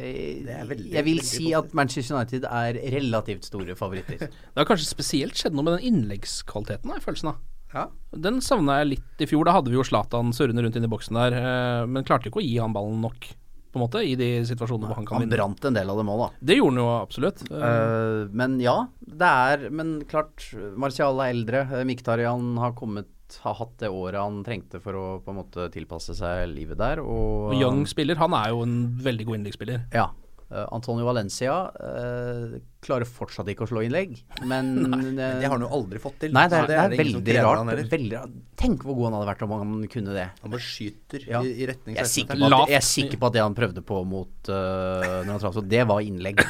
jeg, 0.00 0.46
veldig- 0.70 0.92
jeg 0.94 1.04
vil 1.04 1.18
si 1.20 1.50
at 1.52 1.74
Manchester 1.76 2.16
United 2.16 2.46
er 2.48 2.78
relativt 2.94 3.44
store 3.44 3.74
favoritter. 3.76 4.22
Det 4.54 4.56
har 4.56 4.64
kanskje 4.64 4.88
spesielt 4.88 5.36
skjedd 5.36 5.52
noe 5.52 5.66
med 5.66 5.76
den 5.76 5.90
innleggskvaliteten, 5.92 6.88
har 6.88 6.96
jeg 6.96 7.04
følelsen 7.04 7.28
av. 7.34 7.42
Ja. 7.74 7.88
Den 8.16 8.40
savna 8.44 8.78
jeg 8.80 8.94
litt 8.94 9.24
i 9.24 9.28
fjor. 9.28 9.48
Da 9.48 9.56
hadde 9.58 9.72
vi 9.72 9.78
jo 9.78 9.84
Zlatan 9.86 10.32
surrende 10.36 10.64
rundt 10.64 10.78
inn 10.78 10.86
i 10.86 10.90
boksen 10.90 11.18
der, 11.18 11.36
eh, 11.36 11.84
men 11.86 12.06
klarte 12.08 12.30
ikke 12.30 12.40
å 12.42 12.46
gi 12.46 12.56
han 12.58 12.74
ballen 12.76 13.02
nok, 13.04 13.28
på 13.68 13.76
en 13.76 13.84
måte, 13.84 14.00
i 14.00 14.14
de 14.16 14.30
situasjonene 14.48 14.88
hvor 14.88 14.96
han 14.96 15.08
kan 15.08 15.20
Han 15.20 15.28
brant 15.28 15.66
en 15.68 15.76
del 15.76 15.90
av 15.92 16.00
dem 16.00 16.08
òg, 16.08 16.22
da. 16.22 16.28
Det 16.40 16.56
gjorde 16.56 16.72
han 16.72 16.82
jo 16.82 16.88
absolutt. 16.96 17.44
Eh, 17.50 17.68
Eh, 17.68 18.24
men 18.32 18.58
ja, 18.62 18.78
det 19.00 19.28
er 19.28 19.70
Men 19.70 20.00
klart, 20.08 20.48
Martial 20.76 21.20
er 21.20 21.34
eldre. 21.34 21.62
Uh, 21.68 21.84
Miktarian 21.84 22.56
har 22.58 22.72
kommet 22.78 23.08
har 23.44 23.58
hatt 23.58 23.74
det 23.82 23.90
året 23.92 24.16
han 24.16 24.40
trengte 24.40 24.80
for 24.80 24.96
å 24.96 25.02
på 25.20 25.32
en 25.34 25.36
måte 25.42 25.66
tilpasse 25.74 26.14
seg 26.16 26.46
livet 26.48 26.78
der. 26.80 27.02
Og, 27.02 27.50
og 27.52 27.58
Young 27.60 27.82
spiller, 27.84 28.16
han 28.16 28.32
er 28.32 28.54
jo 28.54 28.62
en 28.64 28.78
veldig 29.04 29.26
god 29.28 29.38
innleggsspiller. 29.40 29.82
Ja. 29.92 30.06
Eh, 30.48 30.64
Antonio 30.72 31.04
Valencia 31.04 31.54
eh, 31.76 32.54
klarer 32.80 33.04
fortsatt 33.04 33.50
ikke 33.52 33.66
å 33.66 33.68
slå 33.68 33.82
innlegg, 33.84 34.14
men 34.48 34.70
nei, 34.92 35.00
Det 35.12 35.44
har 35.44 35.52
han 35.58 35.64
jo 35.66 35.68
aldri 35.76 36.00
fått 36.00 36.16
til. 36.22 36.32
Nei, 36.32 36.46
det 36.48 36.56
er, 36.62 36.70
det 36.70 36.78
er 36.78 36.88
det 36.88 36.96
er 36.96 37.02
veldig 37.02 37.34
rart. 37.44 37.58
han 37.60 37.72
veldig 37.92 38.14
rart. 38.16 38.38
Tenk 38.62 38.86
hvor 38.88 38.96
god 38.96 39.10
han 39.10 39.16
hadde 39.18 39.28
vært 39.28 39.44
om 39.44 39.52
han 39.58 39.74
kunne 39.92 40.14
det. 40.16 40.24
Han 40.40 40.54
bare 40.54 40.64
skyter 40.64 41.26
Ja. 41.28 41.42
i, 41.44 41.52
i 41.52 41.68
retning 41.68 41.98
Jeg 41.98 42.06
er, 42.06 42.12
sikker 42.14 42.46
at, 42.48 42.72
jeg 42.72 42.80
er 42.80 42.86
sikker 42.88 43.20
på 43.20 43.28
at 43.28 43.36
det 43.36 43.44
han 43.44 43.58
prøvde 43.58 43.84
på 43.92 44.00
mot 44.08 44.48
uh, 44.48 45.20
når 45.20 45.34
han 45.34 45.42
traff 45.44 45.58
så 45.60 45.66
det 45.68 45.84
var 45.92 46.00
innlegg. 46.06 46.40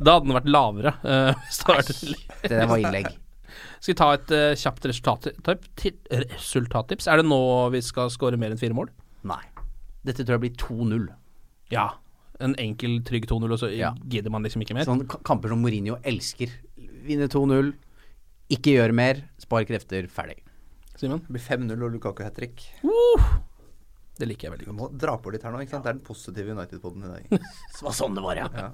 Da 0.00 0.14
hadde 0.16 0.26
den 0.30 0.36
vært 0.36 0.48
lavere. 0.48 0.92
eh, 1.04 1.40
hvis 1.44 2.14
det 2.48 2.60
var 2.68 2.80
innlegg. 2.80 3.08
Skal 3.80 3.92
vi 3.94 3.96
ta 4.00 4.08
et 4.16 4.32
uh, 4.32 4.50
kjapt 4.56 4.86
resultat, 4.88 5.26
ti- 5.80 5.94
resultattips? 6.12 7.08
Er 7.08 7.20
det 7.20 7.26
nå 7.28 7.40
vi 7.72 7.80
skal 7.84 8.10
score 8.12 8.38
mer 8.40 8.52
enn 8.54 8.60
fire 8.60 8.76
mål? 8.76 8.90
Nei. 9.28 9.40
Dette 10.04 10.24
tror 10.24 10.38
jeg 10.38 10.44
blir 10.46 10.56
2-0. 10.60 11.08
Ja. 11.70 11.88
En 12.40 12.54
enkel, 12.58 13.00
trygg 13.04 13.26
2-0, 13.28 13.52
og 13.52 13.58
så 13.60 13.68
Ja. 13.76 13.92
gidder 14.08 14.30
man 14.32 14.42
liksom 14.42 14.62
ikke 14.64 14.74
mer? 14.74 14.84
Sånn 14.88 15.04
kamper 15.06 15.48
som 15.52 15.60
Mourinho 15.62 15.98
elsker. 16.02 16.48
Vinne 17.04 17.28
2-0, 17.28 17.74
ikke 18.50 18.72
gjøre 18.78 18.94
mer, 18.96 19.24
spar 19.38 19.64
krefter, 19.68 20.08
ferdig. 20.08 20.38
Simen? 20.96 21.20
Det 21.20 21.28
blir 21.36 21.40
5-0 21.40 21.82
og 21.84 21.92
Lukaku 21.92 22.22
hat 22.24 22.34
trick. 22.36 22.60
Det 24.20 24.28
liker 24.28 24.48
jeg 24.50 24.52
veldig 24.52 24.66
godt. 24.66 24.76
Du 24.76 24.82
må 24.82 24.98
dra 25.00 25.14
på 25.16 25.30
litt 25.32 25.42
her 25.46 25.50
nå. 25.54 25.60
ikke 25.64 25.70
sant? 25.70 25.84
Det 25.84 25.88
er 25.88 25.96
den 25.96 26.02
positive 26.04 26.52
United-poden 26.52 27.04
i 27.04 27.08
dag. 27.08 27.28
Det 27.78 27.82
var 27.86 27.92
sånn 27.96 28.14
det 28.14 28.22
var, 28.22 28.36
ja. 28.36 28.48
Ja. 28.52 28.66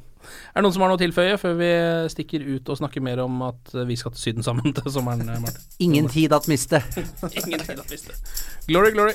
Er 0.51 0.59
det 0.59 0.63
noen 0.67 0.73
som 0.75 0.83
har 0.83 0.91
noe 0.91 0.99
å 0.99 1.03
tilføye 1.05 1.37
før 1.39 1.55
vi 1.61 1.69
stikker 2.11 2.43
ut 2.57 2.69
og 2.75 2.79
snakker 2.81 3.01
mer 3.05 3.21
om 3.23 3.43
at 3.47 3.71
vi 3.87 3.95
skal 3.95 4.11
til 4.17 4.25
Syden 4.25 4.43
sammen 4.43 4.75
til 4.75 4.91
sommeren, 4.91 5.23
Martin? 5.27 5.63
Ingen 5.87 6.09
tid 6.11 6.33
at 6.35 6.49
miste. 6.51 6.83
Ingen 7.45 7.63
tid 7.63 7.79
at 7.79 7.91
miste. 7.95 8.17
Glory, 8.67 8.91
glory. 8.91 9.15